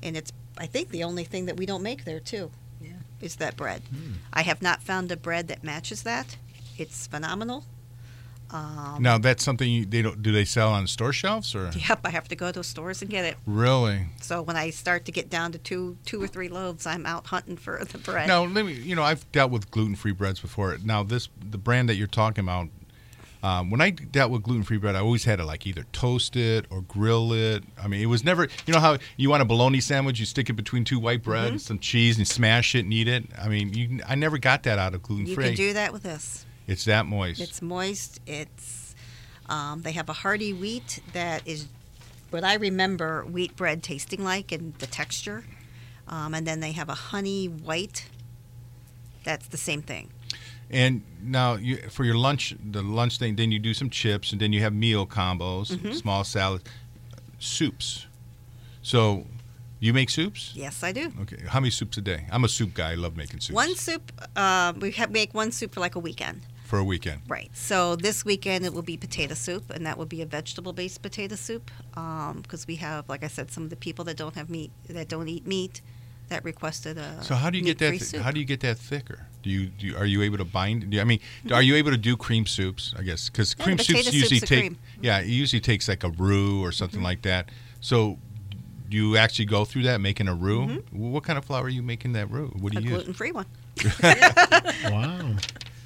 and 0.03 0.17
it's 0.17 0.33
I 0.59 0.67
think 0.67 0.91
the 0.91 1.05
only 1.05 1.25
thing 1.25 1.47
that 1.47 1.57
we 1.57 1.67
don't 1.67 1.83
make 1.83 2.05
there 2.05 2.21
too. 2.21 2.51
Yeah. 2.81 2.93
is 3.21 3.37
that 3.37 3.57
bread. 3.57 3.83
I 4.33 4.43
have 4.43 4.63
not 4.63 4.83
found 4.83 5.13
a 5.13 5.17
bread 5.17 5.49
that 5.49 5.63
matches 5.63 6.03
that. 6.03 6.37
It's 6.79 7.07
phenomenal. 7.07 7.65
Um, 8.53 8.97
now, 9.01 9.17
that's 9.17 9.45
something 9.45 9.71
you, 9.71 9.87
they 9.87 10.03
don't. 10.03 10.23
Do 10.23 10.33
they 10.33 10.45
sell 10.45 10.71
on 10.71 10.87
store 10.89 11.13
shelves 11.13 11.55
or? 11.55 11.71
Yep, 11.89 12.01
I 12.05 12.11
have 12.11 12.27
to 12.29 12.35
go 12.35 12.51
to 12.51 12.65
stores 12.65 13.01
and 13.01 13.09
get 13.09 13.25
it. 13.25 13.37
Really? 13.47 14.07
So 14.21 14.43
when 14.43 14.57
I 14.57 14.71
start 14.71 15.05
to 15.05 15.13
get 15.13 15.31
down 15.31 15.53
to 15.53 15.59
two, 15.59 15.99
two 16.05 16.21
or 16.21 16.27
three 16.27 16.49
loaves, 16.49 16.85
I'm 16.85 17.07
out 17.07 17.29
hunting 17.29 17.57
for 17.57 17.85
the 17.85 17.99
bread. 17.99 18.27
Now, 18.27 18.45
let 18.45 18.67
me. 18.67 18.73
You 18.73 18.97
know, 18.97 19.05
I've 19.05 19.31
dealt 19.31 19.53
with 19.53 19.71
gluten-free 19.71 20.13
breads 20.13 20.41
before. 20.41 20.77
Now, 20.83 21.05
this 21.05 21.29
the 21.41 21.59
brand 21.59 21.89
that 21.91 21.95
you're 21.95 22.09
talking 22.09 22.45
about. 22.45 22.69
Um, 23.43 23.71
when 23.71 23.81
I 23.81 23.89
dealt 23.91 24.31
with 24.31 24.43
gluten-free 24.43 24.77
bread, 24.79 24.97
I 24.97 25.01
always 25.01 25.25
had 25.25 25.37
to 25.37 25.47
like 25.47 25.67
either 25.67 25.85
toast 25.93 26.37
it 26.37 26.67
or 26.69 26.83
grill 26.83 27.33
it. 27.33 27.65
I 27.83 27.89
mean, 27.89 28.03
it 28.03 28.07
was 28.07 28.23
never. 28.23 28.49
You 28.67 28.75
know 28.75 28.81
how 28.81 28.99
you 29.17 29.31
want 29.31 29.41
a 29.41 29.47
bologna 29.47 29.81
sandwich, 29.81 30.21
you 30.21 30.27
stick 30.27 30.51
it 30.51 30.55
between 30.55 30.85
two 30.85 30.99
white 30.99 31.23
bread 31.23 31.45
Mm-hmm. 31.45 31.53
and 31.53 31.61
some 31.63 31.79
cheese 31.79 32.19
and 32.19 32.29
smash 32.29 32.75
it 32.75 32.81
and 32.85 32.93
eat 32.93 33.09
it. 33.09 33.25
I 33.41 33.49
mean, 33.49 33.73
you, 33.73 34.01
I 34.07 34.15
never 34.15 34.37
got 34.37 34.65
that 34.65 34.79
out 34.79 34.95
of 34.95 35.03
gluten-free. 35.03 35.33
You 35.45 35.51
can 35.51 35.57
do 35.57 35.73
that 35.73 35.93
with 35.93 36.03
this. 36.03 36.45
it's 36.67 36.85
that 36.85 37.07
moist. 37.07 37.41
It's 37.41 37.63
moist. 37.63 38.21
It's 38.27 38.95
um, 39.49 39.83
they 39.83 39.93
have 39.93 40.09
a 40.11 40.13
hearty 40.13 40.53
wheat 40.53 41.01
that 41.15 41.47
is 41.49 41.67
what 42.31 42.45
I 42.45 42.55
remember 42.55 43.25
wheat 43.25 43.57
bread 43.57 43.83
tasting 43.83 44.23
like 44.23 44.53
and 44.53 44.75
the 44.75 44.87
texture, 44.87 45.45
um, 46.09 46.35
and 46.35 46.47
then 46.47 46.61
they 46.61 46.73
have 46.73 46.89
a 46.91 46.95
honey 46.95 47.47
white. 47.47 48.07
That's 49.25 49.47
the 49.49 49.57
same 49.57 49.83
thing. 49.83 50.11
And 50.71 51.03
now, 51.23 51.55
you, 51.57 51.77
for 51.91 52.05
your 52.05 52.15
lunch, 52.17 52.55
the 52.65 52.83
lunch 52.83 53.19
thing, 53.19 53.37
then 53.37 53.51
you 53.51 53.59
do 53.59 53.75
some 53.75 53.91
chips, 53.91 54.33
and 54.33 54.41
then 54.41 54.53
you 54.53 54.61
have 54.63 54.73
meal 54.73 55.07
combos, 55.07 55.73
Mm-hmm. 55.73 55.93
small 55.93 56.25
salad, 56.25 56.63
soups. 57.39 58.07
So, 58.83 59.27
you 59.81 59.93
make 59.93 60.11
soups? 60.11 60.53
Yes, 60.55 60.83
I 60.83 60.93
do. 60.93 61.13
Okay. 61.23 61.39
How 61.49 61.61
many 61.61 61.71
soups 61.71 61.97
a 61.99 62.01
day? 62.01 62.27
I'm 62.31 62.45
a 62.45 62.49
soup 62.49 62.75
guy. 62.75 62.93
I 62.93 62.95
love 62.95 63.17
making 63.17 63.41
soups. 63.41 63.55
One 63.55 63.75
soup. 63.75 64.13
Uh, 64.37 64.73
we 64.79 64.91
have, 64.93 65.11
make 65.11 65.35
one 65.35 65.51
soup 65.53 65.75
for 65.75 65.81
like 65.81 65.95
a 65.97 65.99
weekend. 65.99 66.43
for 66.65 66.79
a 66.79 66.85
weekend. 66.85 67.23
Right. 67.27 67.51
So 67.53 67.97
this 67.97 68.25
weekend 68.25 68.65
it 68.65 68.73
will 68.73 68.83
be 68.83 68.97
potato 68.97 69.35
soup, 69.35 69.71
and 69.71 69.85
that 69.87 69.99
will 69.99 70.07
be 70.07 70.23
a 70.23 70.27
vegetable-based 70.27 71.03
potato 71.03 71.35
soup, 71.35 71.71
because 71.95 72.67
we 72.69 72.77
have, 72.77 73.09
like 73.09 73.25
I 73.25 73.29
said, 73.29 73.51
some 73.51 73.65
of 73.65 73.71
the 73.71 73.77
people 73.77 74.05
that 74.05 74.17
don't 74.17 74.37
have 74.37 74.49
meat, 74.49 74.71
that 74.89 75.09
don't 75.09 75.27
eat 75.29 75.47
meat, 75.47 75.81
that 76.29 76.45
requested 76.45 76.97
a. 76.97 77.25
So 77.25 77.35
how 77.35 77.51
do 77.51 77.59
you 77.59 77.65
get 77.65 77.79
that? 77.79 77.99
Th- 77.99 78.23
how 78.23 78.31
do 78.31 78.39
you 78.39 78.47
get 78.47 78.61
that 78.61 78.79
thicker? 78.79 79.27
Do 79.43 79.49
you, 79.51 79.67
do 79.67 79.87
you 79.87 79.97
are 79.97 80.05
you 80.05 80.23
able 80.23 80.39
to 80.39 80.45
bind? 80.45 80.91
Do 80.91 80.97
you, 80.97 81.01
I 81.01 81.05
mean, 81.05 81.21
are 81.53 81.63
you 81.63 81.75
able 81.77 81.91
to 81.93 81.97
do 81.97 82.17
cream 82.17 82.45
soups? 82.47 82.95
I 82.99 83.03
guess 83.03 83.29
because 83.31 83.55
Yeah, 83.59 83.65
cream 83.65 83.77
the 83.79 83.85
soups 83.85 84.13
usually 84.13 84.39
soup's 84.39 84.49
take 84.49 84.61
cream. 84.61 84.75
Mm-hmm. 84.75 85.05
yeah, 85.05 85.21
it 85.21 85.27
usually 85.29 85.61
takes 85.61 85.89
like 85.89 86.05
a 86.05 86.11
roux 86.11 86.63
or 86.63 86.73
something 86.73 87.03
like 87.03 87.23
that. 87.23 87.49
So 87.81 88.19
do 88.89 88.97
you 88.97 89.17
actually 89.17 89.47
go 89.47 89.65
through 89.65 89.85
that 89.85 90.01
making 90.01 90.29
a 90.29 90.35
roux? 90.35 90.83
What 90.91 91.25
kind 91.25 91.39
of 91.39 91.45
flour 91.45 91.65
are 91.65 91.69
you 91.69 91.83
making 91.83 92.13
that 92.15 92.31
roux? 92.31 92.49
What 92.61 92.73
do 92.73 92.79
Mm-hmm. 92.81 92.87
a 92.87 92.91
you 92.91 92.95
use? 92.97 93.05
gluten-free 93.05 93.33
one? 93.33 93.47
Wow. 94.85 95.35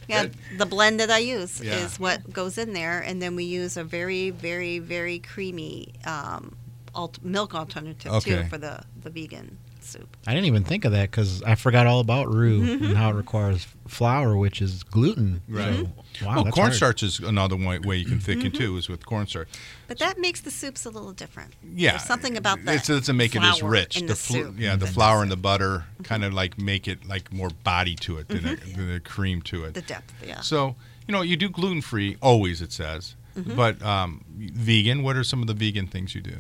Yeah, 0.09 0.27
the 0.59 0.67
blend 0.67 1.01
that 1.01 1.11
I 1.11 1.19
use 1.19 1.61
Yeah. 1.63 1.77
is 1.79 1.99
what 1.99 2.31
goes 2.33 2.59
in 2.59 2.73
there, 2.75 3.01
and 3.01 3.23
then 3.23 3.37
we 3.37 3.45
use 3.45 3.77
a 3.79 3.85
very, 3.85 4.29
very, 4.31 4.79
very 4.79 5.19
creamy 5.19 5.95
um, 6.05 6.57
alt- 6.95 7.23
milk 7.23 7.55
alternative 7.55 8.13
Okay. 8.13 8.43
too 8.43 8.49
for 8.49 8.59
the 8.59 8.81
the 9.03 9.09
vegan 9.11 9.57
soup. 9.85 10.17
I 10.27 10.33
didn't 10.35 10.47
even 10.47 10.65
think 10.65 10.85
of 10.85 10.93
that 10.93 11.11
because 11.11 11.43
I 11.43 11.55
forgot 11.55 11.87
all 11.87 12.01
about 12.01 12.33
roux 12.33 12.61
Mm-hmm. 12.61 12.85
and 12.85 12.97
how 12.97 13.11
it 13.11 13.15
requires 13.15 13.67
flour, 13.87 14.37
which 14.37 14.61
is 14.63 14.83
gluten. 14.83 15.43
Right. 15.49 15.75
So, 16.19 16.27
wow, 16.27 16.35
well, 16.37 16.45
that's 16.45 16.57
Oh, 16.59 16.61
cornstarch 16.63 17.01
hard. 17.01 17.09
is 17.09 17.19
another 17.21 17.57
way, 17.57 17.79
way 17.79 17.97
you 17.99 18.07
can 18.07 18.21
thicken 18.21 18.51
Mm-hmm. 18.51 18.59
too, 18.59 18.77
is 18.77 18.89
with 18.89 19.05
cornstarch. 19.07 19.49
But 19.89 19.99
that 19.99 20.19
makes 20.19 20.41
the 20.41 20.51
soups 20.51 20.85
a 20.85 20.91
little 20.91 21.13
different. 21.13 21.55
Yeah, 21.75 21.91
There's 21.93 22.05
something 22.05 22.37
about 22.37 22.59
it 22.61 22.65
that. 22.67 22.85
doesn't 22.87 23.17
make 23.17 23.35
it 23.37 23.43
as 23.43 23.63
rich. 23.63 23.97
the 24.01 24.07
the 24.07 24.15
fl- 24.15 24.33
soup 24.33 24.55
yeah, 24.59 24.77
the 24.77 24.87
flour 24.87 25.17
does 25.17 25.23
and 25.25 25.33
the 25.33 25.37
butter 25.37 25.85
kind 26.03 26.25
of 26.25 26.33
like 26.33 26.59
make 26.59 26.89
it 26.89 27.07
like 27.07 27.33
more 27.33 27.51
body 27.63 27.95
to 27.97 28.19
it 28.19 28.29
than, 28.29 28.47
a, 28.47 28.57
than 28.57 28.93
the 28.93 29.01
cream 29.01 29.43
to 29.43 29.65
it. 29.65 29.75
The 29.75 29.83
depth, 29.83 30.13
yeah. 30.27 30.41
So 30.41 30.77
you 31.07 31.13
know, 31.13 31.21
you 31.23 31.37
do 31.37 31.49
gluten 31.51 31.83
free 31.83 32.17
always. 32.23 32.63
It 32.63 32.73
says, 32.73 33.17
Mm-hmm. 33.37 33.57
but 33.57 33.83
um, 33.83 34.25
vegan. 34.39 35.03
What 35.03 35.17
are 35.17 35.25
some 35.25 35.41
of 35.41 35.49
the 35.49 35.55
vegan 35.55 35.89
things 35.89 36.15
you 36.15 36.21
do? 36.21 36.37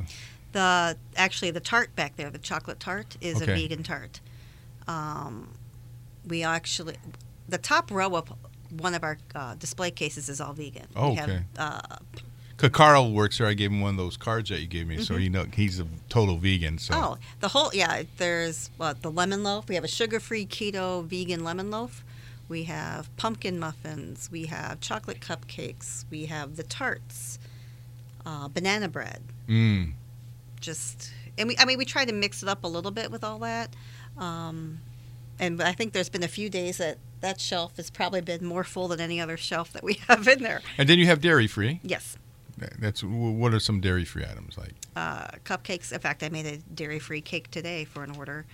The 0.55 0.97
actually 1.17 1.51
the 1.51 1.61
tart 1.61 1.95
back 1.97 2.17
there, 2.17 2.31
the 2.31 2.39
chocolate 2.39 2.79
tart, 2.81 3.17
is 3.21 3.43
Okay. 3.43 3.53
a 3.53 3.57
vegan 3.57 3.83
tart. 3.83 4.21
Um, 4.87 5.49
we 6.27 6.43
actually 6.45 6.95
the 7.49 7.59
top 7.59 7.91
row 7.91 8.15
of 8.17 8.33
one 8.79 8.95
of 8.95 9.03
our 9.03 9.19
uh, 9.35 9.55
display 9.57 9.91
cases 9.91 10.29
is 10.29 10.41
all 10.41 10.53
vegan. 10.53 10.87
Oh, 10.97 11.11
we 11.11 11.17
have, 11.17 11.29
okay. 11.29 11.43
uh, 11.59 11.81
'Cause 12.57 12.71
Carl 12.71 13.13
works 13.13 13.39
there. 13.39 13.49
I 13.49 13.55
gave 13.55 13.73
him 13.73 13.81
one 13.81 13.91
of 13.91 13.97
those 13.97 14.17
cards 14.17 14.49
that 14.51 14.61
you 14.61 14.69
gave 14.69 14.87
me, 14.87 15.03
so 15.03 15.17
you 15.17 15.29
know 15.29 15.45
he's 15.53 15.81
a 15.81 15.87
total 16.09 16.39
vegan. 16.39 16.79
So 16.79 16.95
Mm-hmm. 16.95 17.05
Oh, 17.05 17.19
the 17.41 17.49
whole 17.49 17.71
yeah. 17.75 18.05
There's 18.17 18.71
what 18.77 19.03
the 19.03 19.11
lemon 19.11 19.43
loaf. 19.43 19.69
We 19.69 19.75
have 19.75 19.83
a 19.85 19.89
sugar-free 19.89 20.47
keto 20.47 21.05
vegan 21.05 21.43
lemon 21.43 21.71
loaf. 21.73 22.05
We 22.49 22.63
have 22.65 23.15
pumpkin 23.17 23.59
muffins. 23.59 24.29
We 24.31 24.47
have 24.47 24.79
chocolate 24.81 25.19
cupcakes. 25.21 26.05
We 26.13 26.27
have 26.27 26.55
the 26.55 26.63
tarts, 26.63 27.39
uh, 28.25 28.47
banana 28.49 28.89
bread. 28.89 29.21
mm, 29.49 29.93
Just 30.65 31.13
and 31.39 31.49
we 31.49 31.57
I 31.59 31.65
mean 31.65 31.79
we 31.79 31.85
try 31.85 32.05
to 32.05 32.13
mix 32.13 32.43
it 32.43 32.49
up 32.49 32.65
a 32.65 32.69
little 32.69 32.91
bit 32.91 33.11
with 33.11 33.23
all 33.25 33.39
that. 33.41 33.75
Um, 34.19 34.81
and 35.39 35.61
I 35.63 35.73
think 35.73 35.93
there's 35.93 36.09
been 36.09 36.23
a 36.23 36.29
few 36.29 36.49
days 36.49 36.79
that 36.79 36.99
that 37.21 37.41
shelf 37.41 37.77
has 37.77 37.91
probably 37.91 38.21
been 38.21 38.45
more 38.45 38.65
full 38.65 38.89
than 38.89 39.01
any 39.01 39.21
other 39.21 39.37
shelf 39.37 39.73
that 39.73 39.83
we 39.83 39.95
have 40.09 40.27
in 40.29 40.43
there. 40.43 40.61
and 40.79 40.89
then 40.89 40.99
you 40.99 41.07
have 41.07 41.21
dairy 41.21 41.47
free. 41.47 41.81
Yes, 41.83 42.17
That's 42.79 43.03
what 43.03 43.53
are 43.55 43.59
some 43.61 43.81
dairy 43.81 44.05
free 44.05 44.25
items 44.25 44.57
like? 44.59 44.73
uh, 44.95 45.29
cupcakes. 45.45 45.91
In 45.93 45.99
fact, 46.01 46.23
I 46.23 46.29
made 46.29 46.47
a 46.47 46.59
dairy-free 46.59 47.23
cake 47.23 47.51
today 47.51 47.85
for 47.85 48.05
an 48.05 48.13
order. 48.17 48.47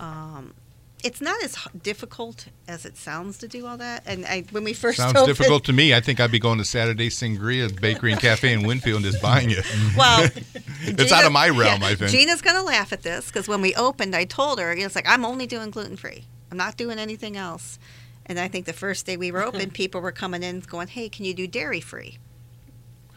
Um, 0.00 0.54
it's 1.02 1.20
not 1.20 1.42
as 1.42 1.56
difficult 1.82 2.46
as 2.68 2.84
it 2.84 2.96
sounds 2.96 3.38
to 3.38 3.48
do 3.48 3.66
all 3.66 3.76
that. 3.78 4.02
And 4.06 4.24
I, 4.24 4.44
when 4.50 4.64
we 4.64 4.72
first 4.72 4.98
Sounds 4.98 5.16
opened, 5.16 5.36
difficult 5.36 5.64
to 5.64 5.72
me. 5.72 5.94
I 5.94 6.00
think 6.00 6.20
I'd 6.20 6.30
be 6.30 6.38
going 6.38 6.58
to 6.58 6.64
Saturday 6.64 7.08
Sangria 7.08 7.68
Bakery 7.80 8.12
and 8.12 8.20
Cafe 8.20 8.52
in 8.52 8.66
Winfield 8.66 9.02
and 9.02 9.10
just 9.12 9.22
buying 9.22 9.50
it. 9.50 9.64
Well, 9.96 10.28
It's 10.84 11.12
out 11.12 11.24
of 11.24 11.32
my 11.32 11.48
realm, 11.48 11.82
I 11.82 11.94
think. 11.94 12.10
Gina's 12.10 12.40
gonna 12.40 12.62
laugh 12.62 12.92
at 12.92 13.02
this 13.02 13.26
because 13.26 13.46
when 13.46 13.60
we 13.60 13.74
opened, 13.74 14.16
I 14.16 14.24
told 14.24 14.58
her 14.58 14.72
it's 14.72 14.94
like 14.94 15.08
I'm 15.08 15.24
only 15.24 15.46
doing 15.46 15.70
gluten 15.70 15.96
free. 15.96 16.24
I'm 16.50 16.56
not 16.56 16.76
doing 16.76 16.98
anything 16.98 17.36
else. 17.36 17.78
And 18.26 18.38
I 18.38 18.48
think 18.48 18.66
the 18.66 18.72
first 18.72 19.06
day 19.06 19.16
we 19.16 19.30
were 19.30 19.42
open, 19.42 19.70
people 19.82 20.00
were 20.00 20.12
coming 20.12 20.42
in 20.42 20.60
going, 20.60 20.88
"Hey, 20.88 21.08
can 21.08 21.24
you 21.24 21.34
do 21.34 21.46
dairy 21.46 21.80
free?" 21.80 22.18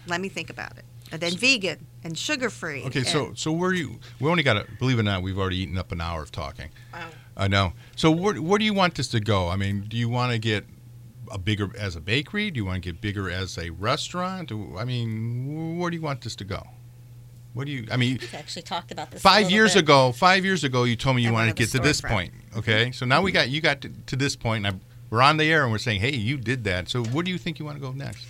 Let 0.08 0.22
me 0.22 0.30
think 0.30 0.50
about 0.50 0.78
it. 0.78 0.86
And 1.12 1.22
then 1.22 1.36
vegan 1.38 1.86
and 2.06 2.18
sugar 2.18 2.50
free. 2.50 2.84
Okay, 2.86 3.04
so 3.04 3.34
so 3.36 3.52
where 3.52 3.74
you? 3.74 4.00
We 4.22 4.30
only 4.30 4.44
got 4.44 4.54
to 4.54 4.66
believe 4.80 4.98
it 4.98 5.02
or 5.02 5.04
not. 5.04 5.24
We've 5.24 5.38
already 5.38 5.58
eaten 5.58 5.78
up 5.78 5.92
an 5.92 6.00
hour 6.00 6.22
of 6.22 6.32
talking. 6.32 6.70
Wow. 6.94 7.08
I 7.36 7.48
know. 7.50 7.74
So 7.98 8.12
where 8.12 8.36
where 8.36 8.60
do 8.60 8.64
you 8.64 8.74
want 8.74 8.96
this 8.96 9.10
to 9.10 9.20
go? 9.20 9.50
I 9.50 9.58
mean, 9.58 9.86
do 9.90 9.98
you 9.98 10.08
want 10.08 10.32
to 10.32 10.38
get 10.40 10.66
a 11.32 11.38
bigger 11.40 11.72
as 11.78 11.96
a 11.96 12.00
bakery? 12.02 12.52
Do 12.52 12.58
you 12.60 12.66
want 12.66 12.82
to 12.82 12.92
get 12.92 13.02
bigger 13.02 13.30
as 13.30 13.58
a 13.58 13.72
restaurant? 13.72 14.52
I 14.78 14.86
mean, 14.86 15.78
where 15.80 15.90
do 15.90 15.98
you 15.98 16.02
want 16.04 16.22
this 16.22 16.36
to 16.38 16.46
go? 16.46 16.64
What 17.54 17.66
do 17.66 17.72
you? 17.72 17.88
I 17.92 17.98
mean, 17.98 18.18
We've 18.22 18.36
actually 18.36 18.62
talked 18.62 18.92
about 18.92 19.12
this. 19.12 19.22
five 19.22 19.44
little 19.44 19.52
years 19.52 19.74
bit. 19.74 19.84
ago, 19.84 20.12
five 20.12 20.46
years 20.46 20.64
ago, 20.64 20.84
you 20.84 20.96
told 20.96 21.16
me 21.16 21.24
you 21.24 21.30
At 21.30 21.34
wanted 21.34 21.56
to 21.58 21.64
get 21.64 21.70
to 21.72 21.80
this 21.80 22.02
storefront. 22.02 22.10
point. 22.10 22.34
Okay, 22.58 22.92
so 22.92 23.06
now 23.06 23.22
we 23.22 23.32
got 23.32 23.50
you 23.50 23.62
got 23.62 23.82
to, 23.82 23.90
to 24.08 24.16
this 24.16 24.36
point, 24.36 24.66
and 24.66 24.76
I, 24.76 24.80
we're 25.10 25.22
on 25.22 25.38
the 25.38 25.46
air, 25.46 25.64
and 25.64 25.72
we're 25.72 25.78
saying, 25.80 26.02
hey, 26.02 26.16
you 26.16 26.38
did 26.38 26.64
that. 26.66 26.88
So 26.90 27.04
where 27.06 27.24
do 27.24 27.32
you 27.32 27.38
think 27.38 27.58
you 27.60 27.66
want 27.66 27.78
to 27.78 27.82
go 27.82 27.92
next? 27.92 28.26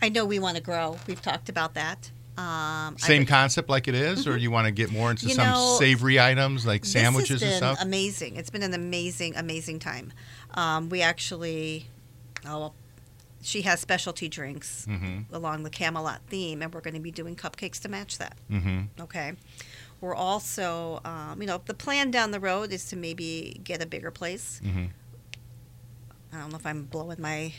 I 0.00 0.08
know 0.08 0.24
we 0.24 0.38
want 0.38 0.56
to 0.56 0.62
grow. 0.62 0.98
We've 1.06 1.20
talked 1.22 1.48
about 1.48 1.74
that. 1.74 2.10
Um, 2.38 2.98
Same 2.98 3.22
would- 3.22 3.28
concept 3.28 3.68
like 3.70 3.88
it 3.88 3.94
is, 3.94 4.26
or 4.26 4.36
you 4.36 4.50
want 4.50 4.66
to 4.66 4.70
get 4.72 4.90
more 4.92 5.10
into 5.10 5.26
You 5.28 5.34
some 5.34 5.46
know, 5.46 5.76
savory 5.78 6.20
items 6.20 6.66
like 6.66 6.84
sandwiches 6.84 7.42
and 7.42 7.52
stuff? 7.54 7.78
Amazing. 7.80 8.36
It's 8.36 8.50
been 8.50 8.62
an 8.62 8.74
amazing, 8.74 9.36
amazing 9.36 9.78
time. 9.78 10.12
Um, 10.54 10.88
we 10.90 11.00
actually, 11.02 11.88
oh, 12.46 12.58
well, 12.58 12.74
she 13.42 13.62
has 13.62 13.80
specialty 13.80 14.28
drinks 14.28 14.86
Mm-hmm. 14.88 15.34
along 15.34 15.62
the 15.62 15.70
Camelot 15.70 16.20
theme, 16.28 16.60
and 16.62 16.74
we're 16.74 16.80
going 16.82 16.94
to 16.94 17.00
be 17.00 17.10
doing 17.10 17.36
cupcakes 17.36 17.80
to 17.82 17.88
match 17.88 18.18
that. 18.18 18.36
Mm-hmm. 18.50 19.00
Okay. 19.00 19.32
We're 20.02 20.14
also, 20.14 21.00
um, 21.06 21.40
you 21.40 21.46
know, 21.46 21.62
the 21.64 21.72
plan 21.74 22.10
down 22.10 22.32
the 22.32 22.40
road 22.40 22.70
is 22.70 22.84
to 22.90 22.96
maybe 22.96 23.60
get 23.64 23.82
a 23.82 23.86
bigger 23.86 24.10
place. 24.10 24.60
Mm-hmm. 24.62 24.86
I 26.34 26.40
don't 26.40 26.50
know 26.50 26.58
if 26.58 26.66
I'm 26.66 26.82
blowing 26.84 27.20
my 27.20 27.52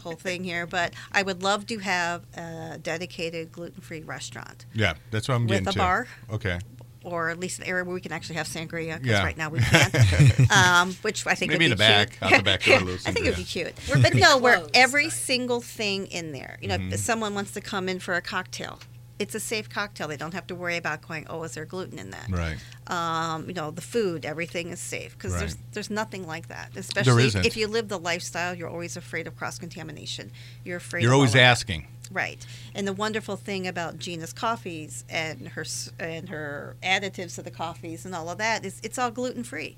whole 0.00 0.14
thing 0.16 0.44
here, 0.44 0.66
but 0.66 0.94
I 1.12 1.22
would 1.22 1.42
love 1.42 1.66
to 1.66 1.78
have 1.78 2.22
a 2.36 2.78
dedicated 2.82 3.52
gluten-free 3.52 4.02
restaurant 4.02 4.64
Yeah, 4.74 4.94
that's 5.10 5.28
what 5.28 5.34
I'm 5.34 5.46
getting 5.46 5.64
with 5.64 5.70
a 5.70 5.72
to. 5.74 5.78
bar, 5.78 6.08
Okay. 6.30 6.58
or 7.04 7.30
at 7.30 7.38
least 7.40 7.58
an 7.58 7.64
area 7.66 7.84
where 7.84 7.94
we 7.94 8.00
can 8.00 8.12
actually 8.12 8.36
have 8.36 8.46
sangria. 8.46 8.94
Because 8.94 9.06
Yeah. 9.18 9.22
right 9.24 9.36
now 9.36 9.48
we 9.48 9.58
can't. 9.60 10.50
um, 10.52 10.94
which 11.02 11.26
I 11.26 11.34
think 11.34 11.50
Maybe 11.52 11.64
would 11.64 11.72
in 11.72 11.78
be 11.78 11.84
the 11.84 11.88
back, 11.88 12.10
cute. 12.18 12.22
out 12.32 12.36
the 12.38 12.42
back 12.42 12.62
door, 12.62 12.76
I 13.06 13.12
think 13.12 13.18
it 13.18 13.22
would 13.30 13.36
be 13.36 13.42
sangria. 13.44 13.74
cute. 13.86 14.02
But 14.02 14.14
no, 14.14 14.38
where 14.38 14.56
close, 14.58 14.70
every 14.74 15.10
single 15.10 15.60
thing 15.60 16.06
in 16.06 16.32
there. 16.32 16.58
You 16.62 16.68
know, 16.68 16.78
Mhm. 16.78 16.92
if 16.92 17.00
someone 17.00 17.34
wants 17.34 17.52
to 17.52 17.60
come 17.60 17.88
in 17.88 17.98
for 17.98 18.14
a 18.14 18.22
cocktail, 18.22 18.78
it's 19.18 19.34
a 19.34 19.40
safe 19.40 19.68
cocktail. 19.68 20.08
They 20.08 20.16
don't 20.16 20.34
have 20.34 20.46
to 20.48 20.54
worry 20.54 20.76
about 20.76 21.06
going, 21.06 21.26
oh, 21.28 21.42
is 21.44 21.52
there 21.54 21.64
gluten 21.64 21.98
in 21.98 22.10
that? 22.10 22.28
Right. 22.30 22.56
Um, 22.88 23.46
you 23.46 23.54
know, 23.54 23.70
the 23.70 23.80
food, 23.82 24.24
everything 24.24 24.68
is 24.70 24.80
safe 24.80 25.16
because 25.16 25.38
there's 25.38 25.54
Right. 25.54 25.64
there's 25.72 25.90
nothing 25.90 26.26
like 26.26 26.48
that. 26.48 26.76
Especially 26.76 27.26
if, 27.26 27.36
if 27.36 27.56
you 27.56 27.66
live 27.68 27.88
the 27.88 27.98
lifestyle, 27.98 28.54
you're 28.54 28.68
always 28.68 28.96
afraid 28.96 29.26
of 29.26 29.36
cross 29.36 29.58
contamination. 29.58 30.32
You're 30.64 30.78
afraid. 30.78 31.02
You're 31.02 31.14
always 31.14 31.30
of 31.30 31.34
that. 31.34 31.42
asking. 31.42 31.86
Right. 32.10 32.44
And 32.74 32.86
the 32.86 32.92
wonderful 32.92 33.36
thing 33.36 33.66
about 33.66 33.98
Gina's 33.98 34.32
coffees 34.32 35.04
and 35.08 35.48
her 35.48 35.64
and 36.00 36.28
her 36.28 36.76
additives 36.82 37.36
to 37.36 37.42
the 37.42 37.50
coffees 37.50 38.04
and 38.04 38.14
all 38.14 38.28
of 38.28 38.38
that 38.38 38.64
is 38.64 38.80
it's 38.82 38.98
all 38.98 39.10
gluten 39.10 39.44
free. 39.44 39.76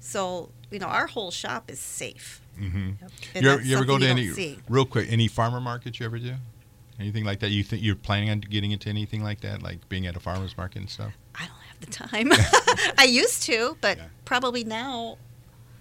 So 0.00 0.50
you 0.70 0.78
know 0.78 0.86
our 0.86 1.06
whole 1.08 1.30
shop 1.30 1.70
is 1.70 1.78
safe. 1.78 2.40
Mm-hmm. 2.60 2.76
And 3.34 3.44
You, 3.44 3.50
that's 3.50 3.64
you 3.64 3.76
ever 3.76 3.84
go 3.84 3.98
to 3.98 4.06
any 4.06 4.22
you 4.22 4.26
don't 4.28 4.36
see. 4.36 4.58
real 4.68 4.84
quick 4.84 5.06
any 5.10 5.28
farmer 5.28 5.60
markets 5.60 6.00
you 6.00 6.06
ever 6.06 6.18
do? 6.18 6.34
Anything 7.00 7.24
like 7.24 7.40
that? 7.40 7.50
You 7.50 7.62
think 7.62 7.82
you're 7.82 7.96
planning 7.96 8.30
on 8.30 8.40
getting 8.40 8.70
into 8.72 8.88
anything 8.88 9.22
like 9.22 9.40
that, 9.40 9.62
like 9.62 9.88
being 9.88 10.06
at 10.06 10.16
a 10.16 10.20
farmer's 10.20 10.56
market 10.56 10.78
and 10.80 10.90
stuff? 10.90 11.12
I 11.34 11.46
don't 11.46 11.56
have 11.68 11.80
the 11.80 11.86
time. 11.86 12.28
I 12.98 13.04
used 13.04 13.42
to, 13.44 13.76
but 13.80 13.98
Yeah. 13.98 14.04
probably 14.24 14.64
now. 14.64 15.18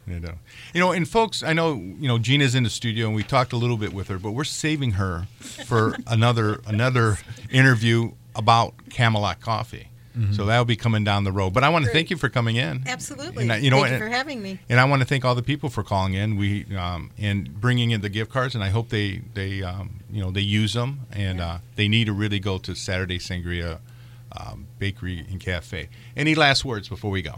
You 0.08 0.20
know, 0.20 0.34
you 0.74 0.80
know, 0.80 0.92
and 0.92 1.08
folks, 1.08 1.44
I 1.44 1.54
know 1.54 1.76
you 1.76 2.08
know 2.08 2.18
Gina's 2.18 2.56
in 2.56 2.64
the 2.64 2.70
studio, 2.72 3.06
and 3.06 3.16
we 3.16 3.22
talked 3.24 3.54
a 3.54 3.56
little 3.58 3.78
bit 3.78 3.94
with 3.94 4.08
her, 4.08 4.18
but 4.18 4.32
we're 4.32 4.44
saving 4.44 4.92
her 4.94 5.28
for 5.40 5.96
another 6.08 6.60
another 6.66 7.20
interview 7.52 8.12
about 8.36 8.74
Camelot 8.90 9.40
Coffee. 9.42 9.88
So 10.34 10.46
that'll 10.46 10.66
be 10.66 10.76
coming 10.76 11.06
down 11.06 11.24
the 11.24 11.32
road. 11.32 11.54
But 11.54 11.64
I 11.64 11.70
want 11.70 11.86
to 11.86 11.88
Great. 11.90 12.00
thank 12.00 12.10
you 12.10 12.18
for 12.18 12.28
coming 12.28 12.58
in. 12.58 12.84
Absolutely. 12.86 13.44
And, 13.44 13.52
uh, 13.54 13.56
you 13.56 13.70
know, 13.72 13.80
Thank 13.82 13.94
you 13.94 13.98
for 14.00 14.10
having 14.10 14.44
me. 14.44 14.60
And 14.68 14.78
I 14.78 14.84
want 14.84 15.02
to 15.02 15.08
thank 15.08 15.24
all 15.24 15.36
the 15.36 15.42
people 15.42 15.70
for 15.70 15.84
calling 15.84 16.16
in. 16.16 16.36
We 16.36 16.66
um, 16.76 17.12
and 17.18 17.62
bringing 17.62 17.92
in 17.92 18.02
the 18.02 18.10
gift 18.10 18.30
cards, 18.30 18.54
and 18.54 18.62
I 18.62 18.70
hope 18.72 18.90
they 18.90 19.22
they 19.36 19.64
um, 19.64 20.01
you 20.12 20.22
know 20.22 20.32
they 20.32 20.42
use 20.42 20.74
them, 20.74 21.02
and 21.12 21.42
uh, 21.42 21.58
they 21.76 21.88
need 21.88 22.06
to 22.06 22.14
really 22.14 22.40
go 22.40 22.58
to 22.60 22.76
Saturday 22.76 23.20
Sangria 23.20 23.80
um, 24.36 24.68
Bakery 24.80 25.20
and 25.30 25.40
Cafe. 25.40 25.90
Any 26.16 26.36
last 26.36 26.66
words 26.66 26.90
before 26.90 27.12
we 27.12 27.22
go? 27.22 27.36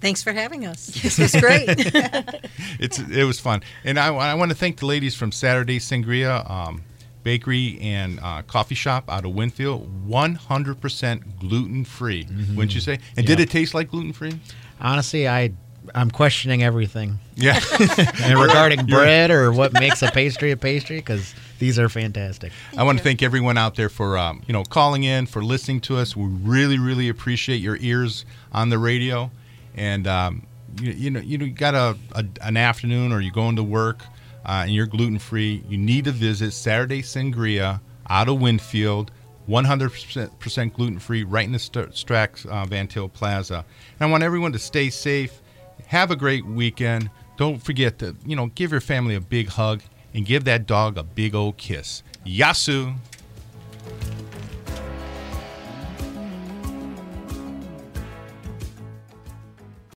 Thanks 0.00 0.22
for 0.22 0.32
having 0.32 0.64
us. 0.64 0.88
This 1.02 1.18
was 1.18 1.34
great. 1.34 1.68
It's 2.80 2.98
it 2.98 3.24
was 3.24 3.40
fun, 3.40 3.62
and 3.84 3.98
I, 3.98 4.14
I 4.14 4.34
want 4.34 4.50
to 4.50 4.56
thank 4.56 4.78
the 4.78 4.86
ladies 4.86 5.14
from 5.14 5.32
Saturday 5.32 5.80
Sangria 5.80 6.48
um, 6.48 6.82
Bakery 7.24 7.78
and 7.80 8.20
uh, 8.22 8.42
Coffee 8.42 8.76
Shop 8.76 9.10
out 9.10 9.24
of 9.24 9.34
Winfield. 9.34 10.06
One 10.06 10.36
hundred 10.36 10.80
percent 10.80 11.40
gluten 11.40 11.84
free. 11.84 12.28
Wouldn't 12.54 12.74
you 12.74 12.80
say? 12.80 13.00
And 13.16 13.26
did 13.26 13.40
it 13.40 13.50
taste 13.50 13.74
like 13.74 13.90
gluten 13.90 14.12
free? 14.12 14.38
Honestly, 14.80 15.26
I 15.26 15.52
I'm 15.94 16.10
questioning 16.10 16.62
everything 16.62 17.18
Yeah. 17.36 17.60
and 18.22 18.38
regarding 18.38 18.86
bread 18.86 19.30
or 19.30 19.52
what 19.52 19.72
makes 19.72 20.02
a 20.02 20.10
pastry 20.10 20.50
a 20.50 20.56
pastry 20.56 20.96
because 20.96 21.34
these 21.58 21.78
are 21.78 21.88
fantastic. 21.88 22.52
I 22.76 22.84
want 22.84 22.98
to 22.98 23.04
thank 23.04 23.22
everyone 23.22 23.58
out 23.58 23.74
there 23.74 23.88
for 23.88 24.16
um, 24.18 24.42
you 24.46 24.52
know 24.52 24.62
calling 24.64 25.04
in, 25.04 25.26
for 25.26 25.42
listening 25.42 25.80
to 25.82 25.96
us. 25.96 26.16
We 26.16 26.26
really, 26.26 26.78
really 26.78 27.08
appreciate 27.08 27.56
your 27.58 27.76
ears 27.80 28.24
on 28.52 28.68
the 28.68 28.78
radio. 28.78 29.30
And 29.74 30.06
um, 30.06 30.46
you, 30.80 30.92
you 30.92 31.10
know, 31.10 31.20
you 31.20 31.50
got 31.50 31.74
a, 31.74 31.96
a 32.12 32.24
an 32.42 32.56
afternoon, 32.56 33.12
or 33.12 33.20
you're 33.20 33.32
going 33.32 33.56
to 33.56 33.62
work, 33.62 34.02
uh, 34.44 34.62
and 34.64 34.70
you're 34.72 34.86
gluten 34.86 35.18
free. 35.18 35.62
You 35.68 35.78
need 35.78 36.04
to 36.04 36.12
visit 36.12 36.52
Saturday 36.52 37.02
Sangria 37.02 37.80
out 38.08 38.28
of 38.28 38.40
Winfield. 38.40 39.10
100% 39.48 40.74
gluten 40.74 40.98
free, 40.98 41.24
right 41.24 41.46
in 41.46 41.52
the 41.52 41.58
St- 41.58 41.92
Strax 41.92 42.44
uh, 42.46 42.66
Van 42.66 42.86
Til 42.86 43.08
Plaza. 43.08 43.64
And 43.98 44.06
I 44.08 44.10
want 44.10 44.22
everyone 44.22 44.52
to 44.52 44.58
stay 44.58 44.90
safe. 44.90 45.40
Have 45.88 46.10
a 46.10 46.16
great 46.16 46.44
weekend. 46.44 47.10
Don't 47.38 47.62
forget 47.62 47.98
to, 48.00 48.14
you 48.26 48.36
know, 48.36 48.48
give 48.48 48.72
your 48.72 48.80
family 48.82 49.14
a 49.14 49.22
big 49.22 49.48
hug 49.48 49.80
and 50.12 50.26
give 50.26 50.44
that 50.44 50.66
dog 50.66 50.98
a 50.98 51.02
big 51.02 51.34
old 51.34 51.56
kiss. 51.56 52.02
Yasu. 52.26 52.94